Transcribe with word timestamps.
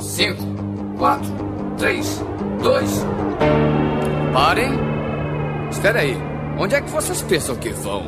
5, 0.00 0.42
4, 0.98 1.26
3, 1.78 2.22
2. 2.62 2.90
Parem! 4.32 4.78
Espera 5.70 6.00
aí. 6.00 6.16
Onde 6.58 6.74
é 6.74 6.80
que 6.80 6.90
vocês 6.90 7.22
pensam 7.22 7.56
que 7.56 7.70
vão? 7.70 8.04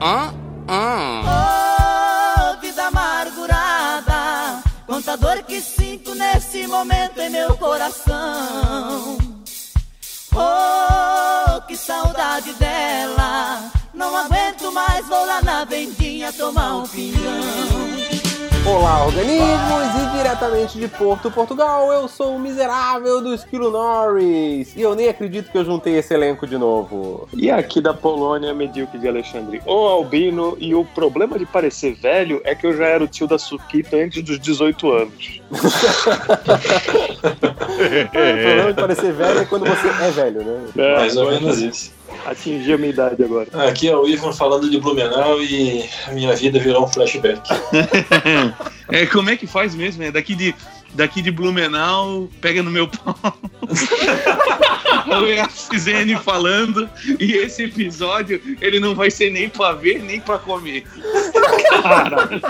Hã? 0.00 0.34
Hã? 0.68 1.22
Oh, 1.24 2.60
vida 2.60 2.86
amargurada. 2.86 4.62
Quanta 4.86 5.16
dor 5.16 5.42
que 5.42 5.60
sinto 5.60 6.14
nesse 6.14 6.66
momento 6.66 7.18
em 7.18 7.30
meu 7.30 7.56
coração. 7.56 9.18
Oh, 10.34 11.60
que 11.62 11.76
saudade 11.76 12.52
dela. 12.54 13.70
Não 13.94 14.16
aguento 14.16 14.72
mais, 14.72 15.06
vou 15.06 15.26
lá 15.26 15.42
na 15.42 15.64
vendinha 15.64 16.32
tomar 16.32 16.76
um 16.76 16.86
pingão. 16.86 17.91
Olá, 18.64 19.04
organismos! 19.04 19.82
E 19.96 20.16
diretamente 20.16 20.78
de 20.78 20.86
Porto, 20.86 21.32
Portugal, 21.32 21.92
eu 21.92 22.06
sou 22.06 22.36
o 22.36 22.38
miserável 22.38 23.20
do 23.20 23.34
Esquilo 23.34 23.72
Norris. 23.72 24.76
E 24.76 24.82
eu 24.82 24.94
nem 24.94 25.08
acredito 25.08 25.50
que 25.50 25.58
eu 25.58 25.64
juntei 25.64 25.98
esse 25.98 26.14
elenco 26.14 26.46
de 26.46 26.56
novo. 26.56 27.28
E 27.34 27.50
aqui 27.50 27.80
da 27.80 27.92
Polônia, 27.92 28.54
medíocre 28.54 29.00
de 29.00 29.08
Alexandre, 29.08 29.60
o 29.66 29.88
Albino. 29.88 30.56
E 30.60 30.76
o 30.76 30.84
problema 30.84 31.36
de 31.38 31.44
parecer 31.44 31.94
velho 31.94 32.40
é 32.44 32.54
que 32.54 32.64
eu 32.64 32.76
já 32.76 32.86
era 32.86 33.02
o 33.02 33.08
tio 33.08 33.26
da 33.26 33.36
Suquita 33.36 33.96
antes 33.96 34.22
dos 34.22 34.38
18 34.38 34.92
anos. 34.92 35.40
o 37.92 38.10
problema 38.10 38.72
de 38.72 38.80
parecer 38.80 39.12
velho 39.12 39.40
é 39.40 39.44
quando 39.44 39.66
você 39.66 39.88
é 39.88 40.10
velho, 40.12 40.44
né? 40.44 40.66
É, 40.76 40.96
Mais 40.98 41.16
ou 41.16 41.30
menos 41.30 41.60
isso 41.60 42.01
atingir 42.26 42.74
a 42.74 42.78
minha 42.78 42.90
idade 42.90 43.22
agora. 43.22 43.48
Aqui 43.68 43.88
é 43.88 43.96
o 43.96 44.06
Ivan 44.06 44.32
falando 44.32 44.70
de 44.70 44.78
Blumenau 44.78 45.42
e 45.42 45.88
a 46.06 46.12
minha 46.12 46.34
vida 46.34 46.58
virou 46.58 46.84
um 46.84 46.88
flashback. 46.88 47.40
é, 48.88 49.06
como 49.06 49.30
é 49.30 49.36
que 49.36 49.46
faz 49.46 49.74
mesmo? 49.74 50.02
É 50.02 50.10
daqui 50.10 50.34
de, 50.34 50.54
daqui 50.94 51.22
de 51.22 51.30
Blumenau, 51.30 52.28
pega 52.40 52.62
no 52.62 52.70
meu 52.70 52.88
pau. 52.88 53.16
o 55.06 55.76
XN 55.76 56.18
falando 56.22 56.88
e 57.18 57.32
esse 57.32 57.64
episódio 57.64 58.40
ele 58.60 58.78
não 58.78 58.94
vai 58.94 59.10
ser 59.10 59.30
nem 59.30 59.48
pra 59.48 59.72
ver 59.72 60.02
nem 60.02 60.20
pra 60.20 60.38
comer. 60.38 60.84
Caralho. 61.82 62.40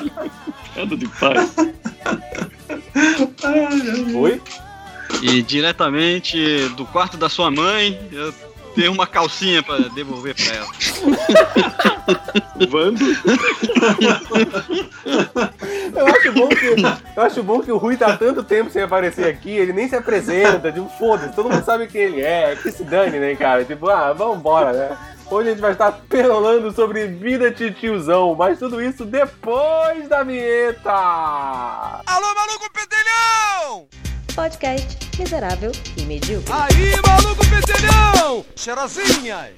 Cando 0.75 0.97
de 0.97 1.09
paz. 1.09 1.55
Oi? 4.15 4.41
E 5.22 5.42
diretamente 5.42 6.69
do 6.70 6.84
quarto 6.87 7.17
da 7.17 7.28
sua 7.28 7.50
mãe, 7.50 7.98
eu 8.11 8.33
tem 8.75 8.89
uma 8.89 9.06
calcinha 9.06 9.62
pra 9.62 9.77
devolver 9.95 10.34
pra 10.34 10.55
ela. 10.55 10.69
Vando? 12.69 13.05
eu, 15.97 16.06
acho 16.06 16.33
bom 16.33 16.48
que, 16.48 16.67
eu 17.17 17.23
acho 17.23 17.43
bom 17.43 17.61
que 17.61 17.73
o 17.73 17.77
Rui 17.77 17.97
tá 17.97 18.17
tanto 18.17 18.43
tempo 18.43 18.70
sem 18.70 18.83
aparecer 18.83 19.27
aqui, 19.27 19.50
ele 19.50 19.73
nem 19.73 19.89
se 19.89 19.97
apresenta, 19.97 20.73
tipo, 20.73 20.89
foda-se, 20.98 21.34
todo 21.34 21.50
mundo 21.50 21.65
sabe 21.65 21.87
quem 21.87 22.03
ele 22.03 22.23
é, 22.23 22.56
que 22.56 22.70
se 22.70 22.84
dane, 22.84 23.19
né, 23.19 23.34
cara? 23.34 23.65
Tipo, 23.65 23.89
ah, 23.89 24.12
vambora, 24.12 24.73
né? 24.73 24.97
Hoje 25.31 25.48
a 25.48 25.53
gente 25.53 25.62
vai 25.62 25.73
estar 25.73 25.93
perolando 26.11 26.70
sobre 26.73 27.06
vida 27.06 27.50
de 27.50 27.70
tiozão, 27.70 28.34
mas 28.34 28.59
tudo 28.59 28.83
isso 28.83 29.05
depois 29.06 30.06
da 30.09 30.23
vinheta! 30.23 30.93
Alô, 30.93 32.34
maluco 32.34 32.70
pedelhão! 32.73 34.12
Podcast 34.34 34.98
miserável 35.19 35.73
e 35.97 36.03
medíocre. 36.03 36.53
Aí, 36.53 36.92
maluco 37.06 37.45
pedelhão! 37.48 38.45
Cheirosinhas! 38.56 39.53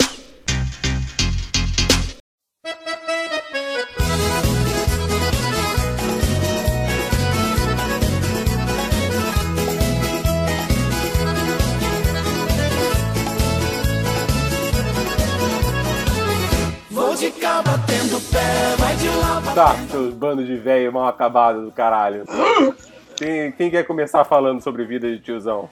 Vou 16.90 17.14
de 17.14 17.30
cá 17.32 17.62
batendo 17.62 18.20
pé, 18.30 18.76
vai 18.78 18.96
de 18.96 19.08
lá 19.08 19.34
Tá, 19.54 19.76
seus 19.88 20.12
bandos 20.12 20.46
de 20.46 20.56
velho 20.56 20.92
mal 20.92 21.06
acabado 21.06 21.64
do 21.64 21.70
caralho. 21.70 22.24
Quem, 23.16 23.52
quem 23.52 23.70
quer 23.70 23.84
começar 23.84 24.24
falando 24.24 24.60
sobre 24.62 24.84
vida 24.84 25.10
de 25.10 25.20
tiozão? 25.20 25.68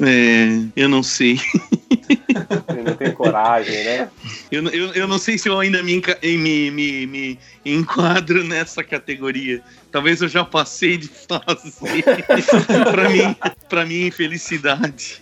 É, 0.00 0.64
eu 0.76 0.88
não 0.88 1.02
sei. 1.02 1.40
Ele 2.68 2.82
não 2.82 2.94
tem 2.94 3.12
coragem, 3.12 3.84
né? 3.84 4.08
Eu, 4.50 4.62
eu, 4.68 4.92
eu 4.94 5.08
não 5.08 5.18
sei 5.18 5.36
se 5.36 5.48
eu 5.48 5.58
ainda 5.58 5.82
me, 5.82 6.00
me, 6.22 6.70
me, 6.70 7.06
me 7.06 7.38
enquadro 7.64 8.44
nessa 8.44 8.84
categoria. 8.84 9.62
Talvez 9.90 10.22
eu 10.22 10.28
já 10.28 10.44
passei 10.44 10.96
de 10.96 11.08
fase. 11.08 11.74
para 12.90 13.08
mim, 13.08 13.36
para 13.68 13.86
minha 13.86 14.06
infelicidade. 14.06 15.20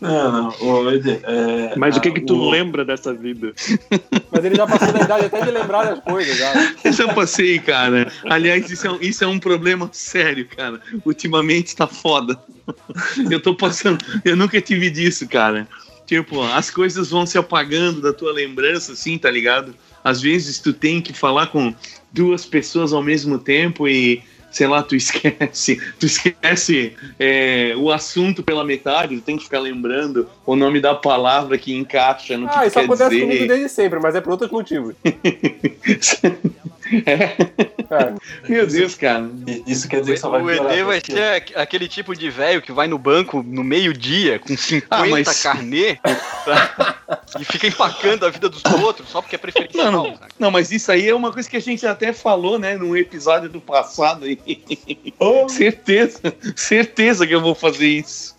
Não, 0.00 0.32
não. 0.32 0.48
O, 0.60 0.90
é, 0.90 1.74
Mas 1.76 1.96
o 1.96 2.00
que 2.00 2.10
que 2.10 2.20
tu 2.20 2.36
o... 2.36 2.50
lembra 2.50 2.84
dessa 2.84 3.14
vida? 3.14 3.52
Mas 4.30 4.44
ele 4.44 4.54
já 4.54 4.66
passou 4.66 4.92
da 4.92 5.00
idade 5.00 5.26
até 5.26 5.42
de 5.42 5.50
lembrar 5.50 5.84
das 5.84 6.00
coisas, 6.00 6.36
já. 6.36 6.52
Eu 6.84 6.92
já 6.92 7.14
passei, 7.14 7.58
cara. 7.58 8.10
Aliás, 8.28 8.70
isso 8.70 8.86
é, 8.86 8.90
um, 8.90 8.98
isso 9.00 9.24
é 9.24 9.26
um 9.26 9.38
problema 9.38 9.88
sério, 9.92 10.46
cara. 10.46 10.80
Ultimamente 11.04 11.74
tá 11.74 11.86
foda. 11.86 12.38
Eu 13.30 13.40
tô 13.40 13.54
passando. 13.54 14.04
Eu 14.24 14.36
nunca 14.36 14.60
tive 14.60 14.90
disso, 14.90 15.26
cara. 15.28 15.66
Tipo, 16.06 16.42
as 16.42 16.70
coisas 16.70 17.10
vão 17.10 17.26
se 17.26 17.36
apagando 17.36 18.00
da 18.00 18.12
tua 18.12 18.32
lembrança, 18.32 18.92
assim, 18.92 19.18
tá 19.18 19.30
ligado? 19.30 19.74
Às 20.04 20.20
vezes 20.20 20.60
tu 20.60 20.72
tem 20.72 21.00
que 21.00 21.12
falar 21.12 21.48
com 21.48 21.74
duas 22.12 22.46
pessoas 22.46 22.92
ao 22.92 23.02
mesmo 23.02 23.38
tempo 23.38 23.88
e 23.88 24.22
sei 24.56 24.66
lá, 24.66 24.82
tu 24.82 24.96
esquece, 24.96 25.78
tu 26.00 26.06
esquece 26.06 26.94
é, 27.18 27.74
o 27.76 27.92
assunto 27.92 28.42
pela 28.42 28.64
metade, 28.64 29.16
tu 29.16 29.22
tem 29.22 29.36
que 29.36 29.44
ficar 29.44 29.58
lembrando 29.58 30.26
o 30.46 30.56
nome 30.56 30.80
da 30.80 30.94
palavra 30.94 31.58
que 31.58 31.74
encaixa 31.74 32.38
no 32.38 32.48
que 32.48 32.58
Ah, 32.58 32.66
isso 32.66 32.78
acontece 32.78 33.10
dizer. 33.10 33.22
comigo 33.22 33.46
desde 33.46 33.68
sempre, 33.68 34.00
mas 34.00 34.14
é 34.14 34.20
por 34.22 34.30
outros 34.30 34.50
motivos. 34.50 34.94
é. 37.06 38.14
Meu 38.48 38.66
Deus, 38.66 38.94
cara. 38.94 39.28
Isso 39.66 39.88
quer 39.88 40.00
dizer 40.00 40.14
que 40.14 40.20
só 40.20 40.30
vai 40.30 40.42
O 40.42 40.50
ED 40.50 40.82
vai 40.84 41.00
ser 41.00 41.44
aquele 41.54 41.88
tipo 41.88 42.14
de 42.14 42.30
velho 42.30 42.62
que 42.62 42.72
vai 42.72 42.86
no 42.86 42.98
banco 42.98 43.42
no 43.42 43.62
meio-dia 43.62 44.38
com 44.38 44.56
50 44.56 44.86
ah, 44.90 45.06
mas... 45.06 45.42
carnê 45.42 45.98
e 47.40 47.44
fica 47.44 47.66
empacando 47.66 48.26
a 48.26 48.30
vida 48.30 48.48
dos 48.48 48.64
outros 48.64 49.08
só 49.08 49.20
porque 49.20 49.36
é 49.36 49.38
preferencial. 49.38 49.90
Não, 49.90 50.04
não. 50.04 50.18
não, 50.38 50.50
mas 50.50 50.70
isso 50.70 50.90
aí 50.90 51.08
é 51.08 51.14
uma 51.14 51.32
coisa 51.32 51.48
que 51.48 51.56
a 51.56 51.60
gente 51.60 51.86
até 51.86 52.12
falou, 52.12 52.58
né, 52.58 52.76
num 52.76 52.96
episódio 52.96 53.48
do 53.48 53.60
passado 53.60 54.24
aí. 54.24 54.40
Oh. 55.18 55.48
certeza, 55.48 56.20
certeza 56.54 57.26
que 57.26 57.34
eu 57.34 57.40
vou 57.40 57.54
fazer 57.54 57.88
isso. 57.88 58.36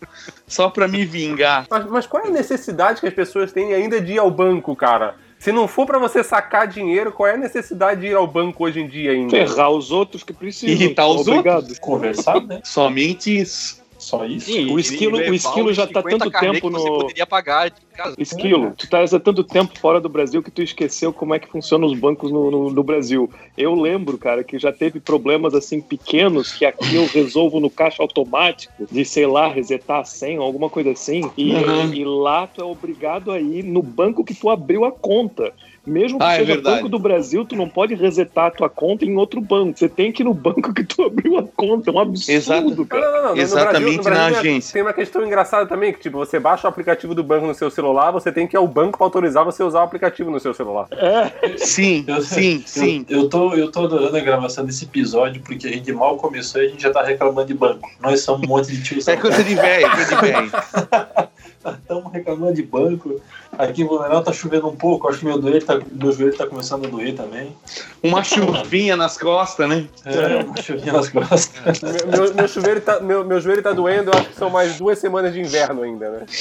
Só 0.48 0.70
pra 0.70 0.88
me 0.88 1.06
vingar. 1.06 1.66
Mas, 1.70 1.86
mas, 1.86 2.08
qual 2.08 2.24
é 2.24 2.28
a 2.28 2.32
necessidade 2.32 3.02
que 3.02 3.08
as 3.08 3.14
pessoas 3.14 3.52
têm 3.52 3.74
ainda 3.74 4.00
de 4.00 4.14
ir 4.14 4.18
ao 4.18 4.32
banco, 4.32 4.76
cara? 4.76 5.16
Se 5.40 5.52
não 5.52 5.68
for 5.68 5.86
para 5.86 6.00
você 6.00 6.24
sacar 6.24 6.68
dinheiro, 6.68 7.12
qual 7.12 7.28
é 7.28 7.34
a 7.34 7.38
necessidade 7.38 8.02
de 8.02 8.08
ir 8.08 8.16
ao 8.16 8.26
banco 8.26 8.64
hoje 8.64 8.80
em 8.80 8.88
dia 8.88 9.12
ainda? 9.12 9.30
Ferrar 9.30 9.70
os 9.70 9.92
outros 9.92 10.24
que 10.24 10.34
precisam. 10.34 10.74
Irritar 10.74 11.08
os 11.08 11.28
Obrigado. 11.28 11.58
outros. 11.62 11.80
Conversar, 11.80 12.42
né? 12.42 12.60
Somente 12.64 13.40
isso. 13.40 13.77
Só 14.08 14.24
isso? 14.24 14.46
Sim, 14.46 14.72
o 14.72 14.80
esquilo, 14.80 15.18
o 15.18 15.34
esquilo 15.34 15.74
já 15.74 15.86
tá 15.86 16.02
tanto 16.02 16.32
tempo 16.32 16.70
no. 16.70 16.80
Você 16.80 16.90
poderia 16.90 17.28
pagar 17.28 17.70
de 17.70 17.82
casa. 17.94 18.16
Esquilo, 18.18 18.74
tu 18.78 18.90
tá 18.90 19.04
há 19.04 19.20
tanto 19.20 19.44
tempo 19.44 19.78
fora 19.78 20.00
do 20.00 20.08
Brasil 20.08 20.42
que 20.42 20.50
tu 20.50 20.62
esqueceu 20.62 21.12
como 21.12 21.36
é 21.36 21.40
que 21.40 21.50
funcionam 21.50 21.90
os 21.90 22.00
bancos 22.00 22.32
no, 22.32 22.50
no, 22.50 22.72
no, 22.72 22.84
Brasil. 22.84 23.30
Eu 23.58 23.76
lembro, 23.76 24.18
cara, 24.18 24.46
que 24.46 24.58
já 24.58 24.72
teve 24.72 25.02
problemas 25.02 25.54
assim 25.54 25.82
pequenos 25.82 26.54
que 26.54 26.64
aqui 26.64 26.96
eu 26.96 27.06
resolvo 27.06 27.60
no 27.60 27.70
caixa 27.70 28.02
automático, 28.02 28.72
de 28.90 29.04
sei 29.04 29.28
lá, 29.28 29.50
resetar 29.50 30.00
a 30.00 30.06
senha, 30.06 30.40
alguma 30.40 30.70
coisa 30.70 30.92
assim. 30.92 31.30
E, 31.36 31.52
uhum. 31.52 31.94
e 31.94 32.06
lá 32.06 32.48
tu 32.48 32.62
é 32.62 32.64
obrigado 32.64 33.30
a 33.30 33.42
ir 33.42 33.62
no 33.62 33.84
banco 33.84 34.24
que 34.24 34.34
tu 34.34 34.50
abriu 34.50 34.86
a 34.86 34.92
conta. 34.94 35.52
Mesmo 35.88 36.20
que 36.20 36.26
ah, 36.26 36.36
seja 36.36 36.54
é 36.54 36.58
Banco 36.58 36.90
do 36.90 37.00
Brasil, 37.00 37.46
tu 37.46 37.56
não 37.56 37.70
pode 37.70 37.96
resetar 37.96 38.48
a 38.48 38.52
tua 38.52 38.70
conta 38.70 39.06
em 39.06 39.16
outro 39.16 39.40
banco. 39.40 39.80
Você 39.80 39.88
tem 39.88 40.12
que 40.12 40.22
ir 40.22 40.26
no 40.26 40.34
banco 40.34 40.74
que 40.74 40.84
tu 40.84 41.04
abriu 41.08 41.38
a 41.38 41.44
conta. 41.44 41.90
É 41.90 41.94
um 41.94 42.00
absurdo, 42.00 42.32
Exato. 42.32 42.86
cara. 42.86 43.06
Não, 43.06 43.12
não, 43.14 43.24
não. 43.30 43.38
Exatamente 43.38 43.78
no 43.78 43.80
Brasil, 43.80 43.98
no 43.98 44.04
Brasil 44.04 44.32
na 44.34 44.40
agência. 44.40 44.74
Tem 44.74 44.82
uma 44.82 44.94
questão 44.94 45.26
engraçada 45.26 45.66
também, 45.66 45.94
que 45.94 46.00
tipo, 46.00 46.18
você 46.18 46.40
baixa 46.40 46.68
o 46.68 46.70
aplicativo 46.70 47.16
do 47.16 47.24
banco 47.24 47.48
no 47.48 47.54
seu 47.54 47.72
celular, 47.72 48.12
você 48.12 48.34
tem 48.34 48.46
que 48.46 48.56
ir 48.56 48.60
ao 48.60 48.68
banco 48.68 48.98
para 48.98 49.08
autorizar 49.08 49.46
você 49.46 49.64
usar 49.64 49.80
o 49.80 49.84
aplicativo 49.84 50.30
no 50.30 50.42
seu 50.42 50.54
celular. 50.54 50.88
É. 50.92 51.58
Sim, 51.58 52.04
eu, 52.08 52.22
sim, 52.22 52.56
eu, 52.56 52.68
sim. 52.68 53.06
Eu 53.08 53.30
tô, 53.30 53.54
eu 53.54 53.72
tô 53.72 53.86
adorando 53.86 54.18
a 54.18 54.20
gravação 54.20 54.66
desse 54.66 54.84
episódio, 54.84 55.42
porque 55.42 55.68
a 55.68 55.72
gente 55.72 55.92
mal 55.94 56.18
começou 56.18 56.62
e 56.62 56.66
a 56.66 56.70
gente 56.70 56.84
já 56.84 56.92
tá 56.92 57.02
reclamando 57.02 57.48
de 57.48 57.54
banco. 57.54 57.90
Nós 58.02 58.22
somos 58.22 58.46
um 58.46 58.50
monte 58.50 58.72
de 58.72 58.84
tios. 58.84 59.08
É 59.08 59.16
coisa 59.16 59.42
de 59.42 59.56
velho, 59.56 59.90
coisa 59.92 60.16
de 60.16 60.22
velho. 60.22 60.52
Estamos 61.72 62.12
reclamando 62.12 62.54
de 62.54 62.64
banco. 62.64 63.20
Aqui 63.58 63.82
em 63.82 63.86
Blumenau 63.86 64.24
tá 64.24 64.32
chovendo 64.32 64.68
um 64.68 64.76
pouco. 64.76 65.08
Acho 65.08 65.20
que 65.20 65.26
meu, 65.26 65.40
doer 65.40 65.64
tá, 65.64 65.80
meu 65.92 66.12
joelho 66.12 66.36
tá 66.36 66.46
começando 66.46 66.86
a 66.86 66.90
doer 66.90 67.16
também. 67.16 67.56
Uma 68.04 68.24
chuvinha 68.24 68.96
nas 68.96 69.18
costas, 69.18 69.68
né? 69.68 69.88
É, 70.06 70.44
uma 70.44 70.62
chuvinha 70.62 70.94
nas 70.94 71.10
costas. 71.10 71.82
Meu, 71.82 71.94
meu, 72.08 72.34
meu 72.34 72.48
chuveiro 72.48 72.82
tá, 72.82 73.00
meu, 73.00 73.26
meu 73.26 73.42
joelho 73.42 73.64
tá 73.64 73.72
doendo, 73.72 74.12
eu 74.12 74.18
acho 74.18 74.30
que 74.30 74.36
são 74.36 74.50
mais 74.50 74.78
duas 74.78 75.00
semanas 75.00 75.34
de 75.34 75.40
inverno 75.40 75.82
ainda, 75.84 76.10
né? 76.10 76.26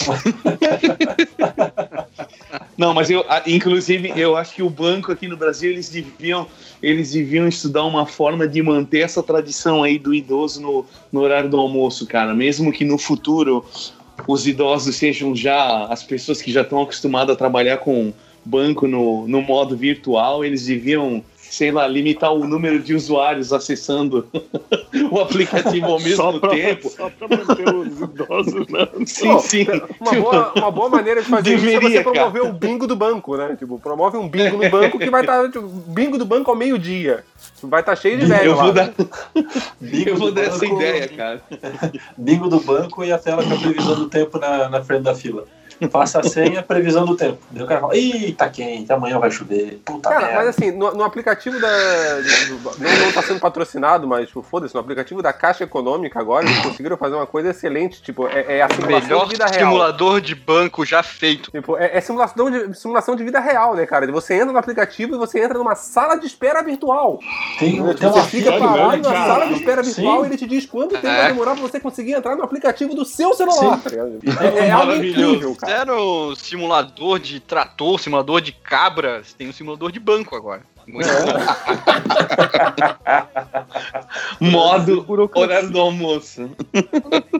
Não, 2.77 2.93
mas 2.93 3.09
eu, 3.09 3.25
inclusive, 3.47 4.13
eu 4.15 4.37
acho 4.37 4.55
que 4.55 4.63
o 4.63 4.69
banco 4.69 5.11
aqui 5.11 5.27
no 5.27 5.37
Brasil, 5.37 5.71
eles 5.71 5.89
deviam, 5.89 6.47
eles 6.83 7.13
deviam 7.13 7.49
estudar 7.49 7.85
uma 7.85 8.05
forma 8.05 8.47
de 8.47 8.63
manter 8.63 9.01
essa 9.01 9.23
tradição 9.23 9.83
aí 9.83 9.99
do 9.99 10.13
idoso 10.13 10.61
no, 10.61 10.85
no 11.11 11.21
horário 11.21 11.49
do 11.49 11.59
almoço, 11.59 12.07
cara. 12.07 12.35
Mesmo 12.35 12.71
que 12.71 12.85
no 12.85 12.99
futuro 12.99 13.65
os 14.27 14.47
idosos 14.47 14.97
sejam 14.97 15.35
já 15.35 15.87
as 15.87 16.03
pessoas 16.03 16.41
que 16.41 16.53
já 16.53 16.63
estão 16.63 16.83
acostumadas 16.83 17.35
a 17.35 17.39
trabalhar 17.39 17.79
com 17.79 18.13
banco 18.45 18.87
no, 18.87 19.27
no 19.27 19.43
modo 19.43 19.77
virtual, 19.77 20.45
eles 20.45 20.67
deviam, 20.67 21.23
sei 21.51 21.71
lá, 21.71 21.87
limitar 21.87 22.33
o 22.33 22.47
número 22.47 22.79
de 22.79 22.95
usuários 22.95 23.53
acessando 23.53 24.27
o 25.11 25.21
aplicativo 25.21 25.87
ao 25.87 25.99
mesmo 26.01 26.17
Só 26.17 26.39
pra, 26.39 26.51
tempo. 26.51 26.89
só 26.91 27.11
pra 27.11 27.29
manter 27.29 27.69
os 27.75 28.01
idosos, 28.01 28.69
né? 28.69 28.89
Sim, 29.07 29.29
Pô, 29.33 29.39
sim. 29.39 29.67
Uma 30.01 30.13
boa, 30.15 30.53
uma 30.57 30.71
boa 30.71 30.89
maneira 30.91 31.23
de 31.23 31.29
fazer 31.29 31.55
isso 31.57 31.65
é 31.67 31.71
Deveria, 31.71 31.99
você 31.99 32.03
promover 32.11 32.43
o 32.43 32.53
bingo 32.53 32.87
do 32.87 32.97
banco, 32.97 33.37
né? 33.37 33.57
Tipo, 33.59 33.79
promove 33.79 34.17
um 34.17 34.29
bingo 34.29 34.63
no 34.63 34.71
banco 34.71 34.99
que 34.99 35.11
vai 35.11 35.23
estar. 35.23 35.45
tipo, 35.51 35.67
bingo 35.67 36.19
do 36.19 36.25
banco 36.25 36.51
ao 36.51 36.57
meio-dia. 36.57 37.25
Vai 37.63 37.81
estar 37.81 37.97
cheio 37.97 38.19
de 38.19 38.27
velho 38.27 38.51
Eu 38.51 38.57
lá. 38.57 38.63
vou 38.65 38.73
dar, 38.73 38.93
Bingo 39.81 40.11
eu 40.11 40.17
vou 40.17 40.31
dar 40.33 40.43
essa 40.43 40.59
banco- 40.59 40.77
ideia, 40.77 41.09
cara. 41.09 41.43
Bingo 42.17 42.49
do 42.49 42.61
banco 42.61 43.03
e 43.05 43.11
a 43.13 43.19
tela 43.19 43.43
com 43.43 43.55
a 43.55 43.57
previsão 43.59 43.95
do 43.95 44.09
tempo 44.09 44.39
na, 44.39 44.69
na 44.69 44.83
frente 44.85 45.03
da 45.03 45.15
fila. 45.15 45.45
Faça 45.91 46.21
a 46.21 46.23
senha, 46.23 46.63
previsão 46.63 47.05
do 47.05 47.17
tempo. 47.17 47.39
Daí 47.51 47.63
o 47.63 47.67
cara 47.67 47.81
fala, 47.81 47.97
ih, 47.97 48.33
tá 48.33 48.49
quente, 48.49 48.93
amanhã 48.93 49.19
vai 49.19 49.31
chover. 49.31 49.81
Puta 49.85 50.09
Cara, 50.09 50.21
merda. 50.27 50.37
mas 50.37 50.49
assim, 50.49 50.71
no, 50.71 50.93
no 50.95 51.05
aplicativo 51.05 51.59
da. 51.61 51.69
não, 52.79 53.07
não 53.07 53.13
tá 53.13 53.23
sendo 53.23 53.41
patrocinado, 53.41 54.07
mas 54.07 54.29
tipo, 54.29 54.43
foda-se, 54.43 54.75
no 54.75 54.81
aplicativo 54.81 55.23
da 55.23 55.33
Caixa 55.33 55.65
Econômica 55.65 56.19
agora, 56.21 56.45
eles 56.47 56.59
conseguiram 56.63 56.97
fazer 56.97 57.15
uma 57.17 57.27
coisa 57.27 57.51
excelente. 57.51 58.03
Tipo, 58.03 58.27
é, 58.29 58.59
é 58.59 58.63
a 58.63 58.69
simulação 58.69 59.01
Melhor 59.09 59.25
de 59.27 59.33
vida 59.33 59.47
real. 59.47 59.59
simulador 59.71 60.21
de 60.21 60.35
banco 60.35 60.85
já 60.85 61.03
feito. 61.03 61.51
Tipo, 61.51 61.77
é, 61.77 61.97
é 61.97 62.01
simulação, 62.01 62.51
de, 62.51 62.79
simulação 62.79 63.17
de 63.17 63.25
vida 63.25 63.41
real, 63.41 63.75
né, 63.75 63.87
cara? 63.87 64.11
Você 64.13 64.35
entra 64.35 64.53
no 64.53 64.59
aplicativo 64.59 65.15
e 65.15 65.19
você 65.19 65.43
entra 65.45 65.59
numa 65.59 65.75
sala 65.75 66.17
de 66.17 66.27
espera 66.27 66.63
virtual. 66.63 67.19
Tem, 67.59 67.73
Tipo, 67.73 67.95
tem 67.95 68.09
você 68.11 68.19
uma 68.19 68.25
fica 68.27 68.53
parado 68.59 68.97
na 69.03 69.13
cara. 69.13 69.27
sala 69.27 69.47
de 69.47 69.55
espera 69.55 69.83
virtual 69.83 70.17
Sim. 70.19 70.23
e 70.23 70.27
ele 70.29 70.37
te 70.39 70.47
diz 70.47 70.67
quanto 70.67 70.95
tempo 70.95 71.07
É. 71.07 71.17
vai 71.23 71.29
demorar 71.33 71.53
pra 71.53 71.63
você 71.63 71.79
conseguir 71.81 72.13
entrar 72.13 72.37
no 72.37 72.43
aplicativo 72.45 72.95
do 72.95 73.05
seu 73.05 73.35
celular. 73.35 73.79
tá 73.83 73.91
ligado? 73.91 74.19
É, 74.57 74.67
é 74.67 74.71
algo 74.71 74.93
incrível, 74.95 75.55
cara. 75.57 75.66
Fizeram 75.67 76.35
simulador 76.37 77.19
de 77.19 77.41
trator, 77.41 77.99
simulador 77.99 78.41
de 78.41 78.53
cabras, 78.53 79.35
tem 79.35 79.49
um 79.49 79.53
simulador 79.53 79.91
de 79.91 80.01
banco 80.01 80.37
agora. 80.37 80.63
Muito 80.87 81.09
bom. 81.09 81.37
Modo 84.51 85.05
horário 85.35 85.71
do 85.71 85.81
almoço. 85.81 86.51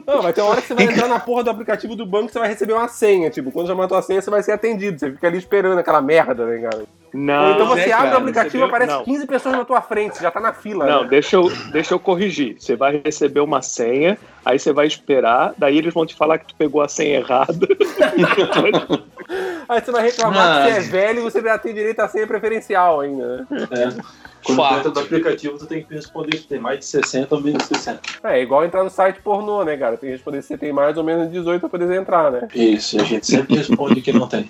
Não, 0.05 0.21
vai 0.21 0.33
ter 0.33 0.41
uma 0.41 0.51
hora 0.51 0.61
que 0.61 0.67
você 0.67 0.73
vai 0.73 0.85
entrar 0.85 1.07
na 1.07 1.19
porra 1.19 1.43
do 1.43 1.49
aplicativo 1.49 1.95
do 1.95 2.05
banco 2.05 2.29
e 2.29 2.33
você 2.33 2.39
vai 2.39 2.49
receber 2.49 2.73
uma 2.73 2.87
senha. 2.87 3.29
Tipo, 3.29 3.51
quando 3.51 3.67
já 3.67 3.75
matou 3.75 3.97
a 3.97 4.01
senha, 4.01 4.21
você 4.21 4.29
vai 4.29 4.43
ser 4.43 4.51
atendido. 4.51 4.99
Você 4.99 5.11
fica 5.11 5.27
ali 5.27 5.37
esperando 5.37 5.79
aquela 5.79 6.01
merda, 6.01 6.45
né, 6.45 6.59
cara? 6.69 6.83
Não, 7.13 7.47
Ou 7.47 7.53
então 7.53 7.67
você 7.67 7.87
né, 7.87 7.91
abre 7.93 8.07
cara? 8.07 8.15
o 8.15 8.19
aplicativo 8.19 8.63
e 8.63 8.67
aparece 8.67 8.93
não. 8.93 9.03
15 9.03 9.27
pessoas 9.27 9.55
na 9.55 9.65
tua 9.65 9.81
frente, 9.81 10.17
você 10.17 10.23
já 10.23 10.29
tá 10.29 10.41
na 10.41 10.51
fila. 10.51 10.85
Não, 10.85 11.03
né? 11.03 11.09
deixa 11.09 11.37
eu, 11.37 11.49
deixa 11.71 11.93
eu 11.93 11.99
corrigir. 11.99 12.57
Você 12.59 12.75
vai 12.75 13.01
receber 13.03 13.39
uma 13.39 13.61
senha, 13.61 14.17
aí 14.45 14.59
você 14.59 14.73
vai 14.73 14.87
esperar, 14.87 15.53
daí 15.57 15.77
eles 15.77 15.93
vão 15.93 16.05
te 16.05 16.13
falar 16.13 16.37
que 16.37 16.47
tu 16.47 16.55
pegou 16.55 16.81
a 16.81 16.87
senha 16.87 17.19
errada. 17.19 17.67
Aí 19.67 19.81
você 19.81 19.91
vai 19.91 20.03
reclamar 20.03 20.61
Ah. 20.61 20.65
que 20.65 20.71
você 20.73 20.77
é 20.77 20.81
velho 20.81 21.19
e 21.19 21.23
você 21.23 21.41
já 21.41 21.57
tem 21.57 21.73
direito 21.73 21.99
à 21.99 22.07
senha 22.07 22.25
preferencial 22.25 23.01
ainda, 23.01 23.37
né? 23.49 23.67
É. 23.71 24.27
Quando 24.43 24.57
Fato. 24.59 24.77
entra 24.77 24.91
do 24.91 24.99
aplicativo, 25.01 25.57
tu 25.57 25.65
tem 25.65 25.83
que 25.83 25.93
responder 25.93 26.37
se 26.37 26.47
tem 26.47 26.59
mais 26.59 26.79
de 26.79 26.85
60 26.85 27.35
ou 27.35 27.41
menos 27.41 27.67
de 27.67 27.75
60. 27.75 27.99
É, 28.23 28.41
igual 28.41 28.63
entrar 28.63 28.83
no 28.83 28.89
site 28.89 29.19
pornô, 29.21 29.63
né, 29.65 29.75
cara? 29.75 29.97
Tem 29.97 30.09
que 30.09 30.15
responder 30.15 30.41
se 30.41 30.47
você 30.49 30.57
tem 30.57 30.71
mais 30.71 30.95
ou 30.97 31.03
menos 31.03 31.27
de 31.27 31.33
18 31.33 31.59
pra 31.59 31.69
poder 31.69 31.93
entrar, 31.99 32.31
né? 32.31 32.47
Isso, 32.55 32.99
a 33.01 33.03
gente 33.03 33.25
sempre 33.27 33.57
responde 33.57 33.99
que 34.01 34.13
não 34.13 34.27
tem. 34.27 34.49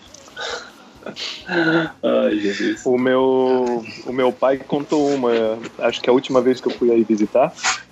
Ai, 1.48 2.38
Jesus. 2.38 2.86
O 2.86 2.98
meu, 2.98 3.84
o 4.06 4.14
meu 4.14 4.32
pai 4.32 4.58
contou 4.58 5.08
uma, 5.10 5.32
acho 5.80 6.02
que 6.02 6.10
a 6.10 6.14
última 6.14 6.42
vez 6.42 6.60
que 6.62 6.68
eu 6.68 6.72
fui 6.74 6.92
aí 6.92 7.04
visitar, 7.04 7.52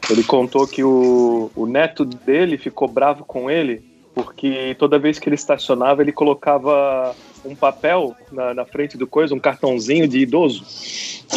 ele 0.09 0.23
contou 0.23 0.67
que 0.67 0.83
o, 0.83 1.49
o 1.55 1.65
neto 1.65 2.03
dele 2.05 2.57
ficou 2.57 2.87
bravo 2.87 3.23
com 3.25 3.49
ele 3.49 3.83
porque 4.15 4.73
toda 4.79 4.97
vez 4.97 5.19
que 5.19 5.27
ele 5.27 5.35
estacionava 5.35 6.01
ele 6.01 6.13
colocava 6.13 7.13
um 7.43 7.53
papel 7.53 8.15
na, 8.31 8.53
na 8.53 8.65
frente 8.65 8.97
do 8.97 9.05
coisa, 9.05 9.35
um 9.35 9.39
cartãozinho 9.39 10.07
de 10.07 10.19
idoso. 10.19 10.63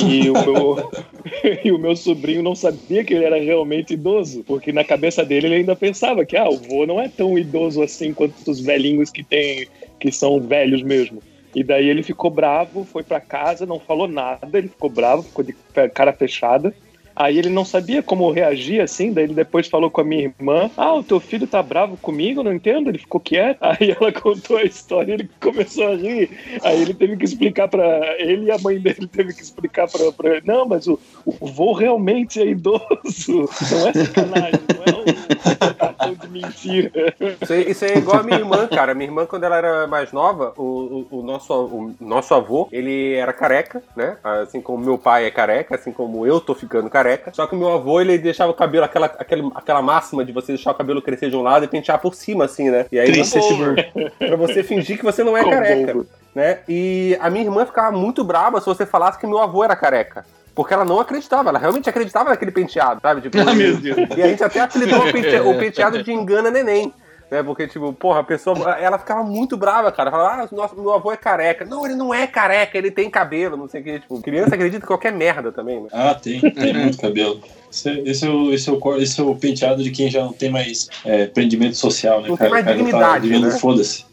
E 0.00 0.30
o, 0.30 0.32
meu, 0.32 0.90
e 1.64 1.72
o 1.72 1.78
meu 1.78 1.96
sobrinho 1.96 2.42
não 2.42 2.54
sabia 2.54 3.04
que 3.04 3.12
ele 3.12 3.24
era 3.24 3.38
realmente 3.38 3.94
idoso, 3.94 4.44
porque 4.44 4.72
na 4.72 4.84
cabeça 4.84 5.24
dele 5.24 5.48
ele 5.48 5.54
ainda 5.56 5.74
pensava 5.74 6.24
que 6.24 6.36
ah, 6.36 6.48
o 6.48 6.56
vô 6.56 6.86
não 6.86 7.00
é 7.00 7.08
tão 7.08 7.36
idoso 7.36 7.82
assim 7.82 8.14
quanto 8.14 8.48
os 8.48 8.60
velhinhos 8.60 9.10
que 9.10 9.24
tem, 9.24 9.66
que 9.98 10.12
são 10.12 10.40
velhos 10.40 10.82
mesmo. 10.82 11.20
E 11.54 11.64
daí 11.64 11.88
ele 11.88 12.02
ficou 12.02 12.30
bravo, 12.30 12.84
foi 12.84 13.02
pra 13.02 13.20
casa, 13.20 13.66
não 13.66 13.80
falou 13.80 14.06
nada, 14.06 14.56
ele 14.56 14.68
ficou 14.68 14.88
bravo, 14.88 15.24
ficou 15.24 15.44
de 15.44 15.54
cara 15.92 16.12
fechada. 16.12 16.72
Aí 17.18 17.36
ele 17.36 17.48
não 17.48 17.64
sabia 17.64 18.00
como 18.00 18.30
reagir 18.30 18.80
assim, 18.80 19.12
daí 19.12 19.24
ele 19.24 19.34
depois 19.34 19.66
falou 19.66 19.90
com 19.90 20.00
a 20.00 20.04
minha 20.04 20.32
irmã: 20.38 20.70
Ah, 20.76 20.94
o 20.94 21.02
teu 21.02 21.18
filho 21.18 21.48
tá 21.48 21.60
bravo 21.60 21.96
comigo, 21.96 22.44
não 22.44 22.52
entendo, 22.52 22.88
ele 22.88 22.98
ficou 22.98 23.20
quieto. 23.20 23.58
Aí 23.68 23.90
ela 23.90 24.12
contou 24.12 24.56
a 24.56 24.62
história 24.62 25.14
ele 25.14 25.28
começou 25.40 25.88
a 25.88 25.96
rir. 25.96 26.30
Aí 26.62 26.80
ele 26.80 26.94
teve 26.94 27.16
que 27.16 27.24
explicar 27.24 27.66
pra 27.66 27.84
ele 28.18 28.46
e 28.46 28.50
a 28.52 28.58
mãe 28.58 28.78
dele 28.78 29.08
teve 29.08 29.34
que 29.34 29.42
explicar 29.42 29.88
pra 29.88 30.30
ele: 30.30 30.42
Não, 30.44 30.66
mas 30.66 30.86
o, 30.86 30.98
o 31.26 31.46
vô 31.46 31.72
realmente 31.72 32.40
é 32.40 32.46
idoso, 32.46 32.80
não 33.28 33.88
é 33.88 33.92
sacanagem, 33.92 34.60
não 34.76 34.84
é 34.84 35.70
um 35.70 35.74
cartão 35.74 36.14
de 36.14 36.28
mentira. 36.28 37.14
Isso 37.40 37.52
aí, 37.52 37.70
isso 37.70 37.84
é 37.84 37.98
igual 37.98 38.20
a 38.20 38.22
minha 38.22 38.38
irmã, 38.38 38.68
cara. 38.68 38.94
Minha 38.94 39.08
irmã, 39.08 39.26
quando 39.26 39.42
ela 39.42 39.56
era 39.56 39.86
mais 39.88 40.12
nova, 40.12 40.52
o, 40.56 41.06
o, 41.10 41.18
o 41.18 41.22
nosso, 41.22 41.52
o 41.52 41.94
nosso 42.00 42.32
avô, 42.32 42.68
ele 42.70 43.14
era 43.14 43.32
careca, 43.32 43.82
né? 43.96 44.16
Assim 44.22 44.60
como 44.60 44.84
meu 44.84 44.96
pai 44.96 45.26
é 45.26 45.30
careca, 45.30 45.74
assim 45.74 45.90
como 45.90 46.24
eu 46.24 46.40
tô 46.40 46.54
ficando 46.54 46.88
careca. 46.88 47.07
Só 47.32 47.46
que 47.46 47.54
o 47.54 47.58
meu 47.58 47.72
avô, 47.72 48.00
ele 48.00 48.18
deixava 48.18 48.50
o 48.50 48.54
cabelo, 48.54 48.84
aquela, 48.84 49.06
aquela, 49.06 49.50
aquela 49.54 49.82
máxima 49.82 50.24
de 50.24 50.32
você 50.32 50.52
deixar 50.52 50.72
o 50.72 50.74
cabelo 50.74 51.00
crescer 51.02 51.30
de 51.30 51.36
um 51.36 51.42
lado 51.42 51.64
e 51.64 51.68
pentear 51.68 51.98
por 52.00 52.14
cima, 52.14 52.44
assim, 52.44 52.70
né? 52.70 52.86
E 52.90 52.98
aí 52.98 53.10
Triste 53.10 53.38
mundo. 53.38 53.74
pra 54.18 54.36
você 54.36 54.62
fingir 54.62 54.98
que 54.98 55.04
você 55.04 55.22
não 55.24 55.36
é 55.36 55.42
Como 55.42 55.54
careca. 55.54 56.06
Né? 56.34 56.58
E 56.68 57.16
a 57.20 57.30
minha 57.30 57.44
irmã 57.44 57.64
ficava 57.66 57.96
muito 57.96 58.22
brava 58.22 58.60
se 58.60 58.66
você 58.66 58.84
falasse 58.86 59.18
que 59.18 59.26
meu 59.26 59.38
avô 59.38 59.64
era 59.64 59.74
careca. 59.74 60.24
Porque 60.54 60.74
ela 60.74 60.84
não 60.84 60.98
acreditava, 60.98 61.50
ela 61.50 61.58
realmente 61.58 61.88
acreditava 61.88 62.30
naquele 62.30 62.50
penteado, 62.50 63.00
sabe? 63.00 63.20
Tipo, 63.20 63.38
Ah, 63.48 63.54
meu 63.54 63.76
Deus. 63.76 63.96
e 64.16 64.22
a 64.22 64.26
gente 64.26 64.42
até 64.42 64.60
apelidou 64.60 65.00
o 65.06 65.58
penteado 65.58 66.02
de 66.02 66.12
engana 66.12 66.50
neném. 66.50 66.92
Né, 67.30 67.42
porque, 67.42 67.68
tipo, 67.68 67.92
porra, 67.92 68.20
a 68.20 68.24
pessoa. 68.24 68.70
Ela 68.78 68.98
ficava 68.98 69.22
muito 69.22 69.56
brava, 69.56 69.92
cara. 69.92 70.10
Falava, 70.10 70.42
ah, 70.42 70.48
nossa, 70.50 70.74
meu 70.74 70.92
avô 70.92 71.12
é 71.12 71.16
careca. 71.16 71.64
Não, 71.64 71.84
ele 71.84 71.94
não 71.94 72.12
é 72.12 72.26
careca, 72.26 72.76
ele 72.78 72.90
tem 72.90 73.10
cabelo, 73.10 73.56
não 73.56 73.68
sei 73.68 73.82
o 73.82 73.84
que. 73.84 74.00
Tipo, 74.00 74.22
criança 74.22 74.54
acredita 74.54 74.84
em 74.84 74.88
qualquer 74.88 75.12
merda 75.12 75.52
também, 75.52 75.80
né? 75.80 75.88
Ah, 75.92 76.14
tem, 76.14 76.40
tem 76.40 76.72
muito 76.72 76.98
cabelo. 76.98 77.40
Esse, 77.70 77.90
é- 77.90 78.02
esse, 78.06 78.26
é 78.26 78.30
o, 78.30 78.52
esse, 78.52 78.70
é 78.70 78.72
o, 78.72 78.96
esse 78.96 79.20
é 79.20 79.24
o 79.24 79.34
penteado 79.34 79.82
de 79.82 79.90
quem 79.90 80.10
já 80.10 80.24
não 80.24 80.32
tem 80.32 80.50
mais 80.50 80.88
é, 81.04 81.26
prendimento 81.26 81.76
social, 81.76 82.22
né? 82.22 82.28
Não 82.28 82.36
cara? 82.36 82.50
tem 82.50 82.64
mais 82.64 82.64
já 82.64 82.72
dignidade, 82.72 83.30
tá 83.30 83.38
né? 83.38 83.50
Foda-se. 83.58 84.07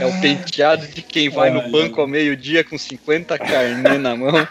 É 0.00 0.06
o 0.06 0.20
penteado 0.20 0.86
de 0.86 1.02
quem 1.02 1.28
vai 1.28 1.50
no 1.50 1.70
banco 1.70 2.00
ao 2.00 2.06
meio-dia 2.06 2.64
com 2.64 2.76
50 2.78 3.38
carnê 3.38 3.98
na 3.98 4.16
mão. 4.16 4.46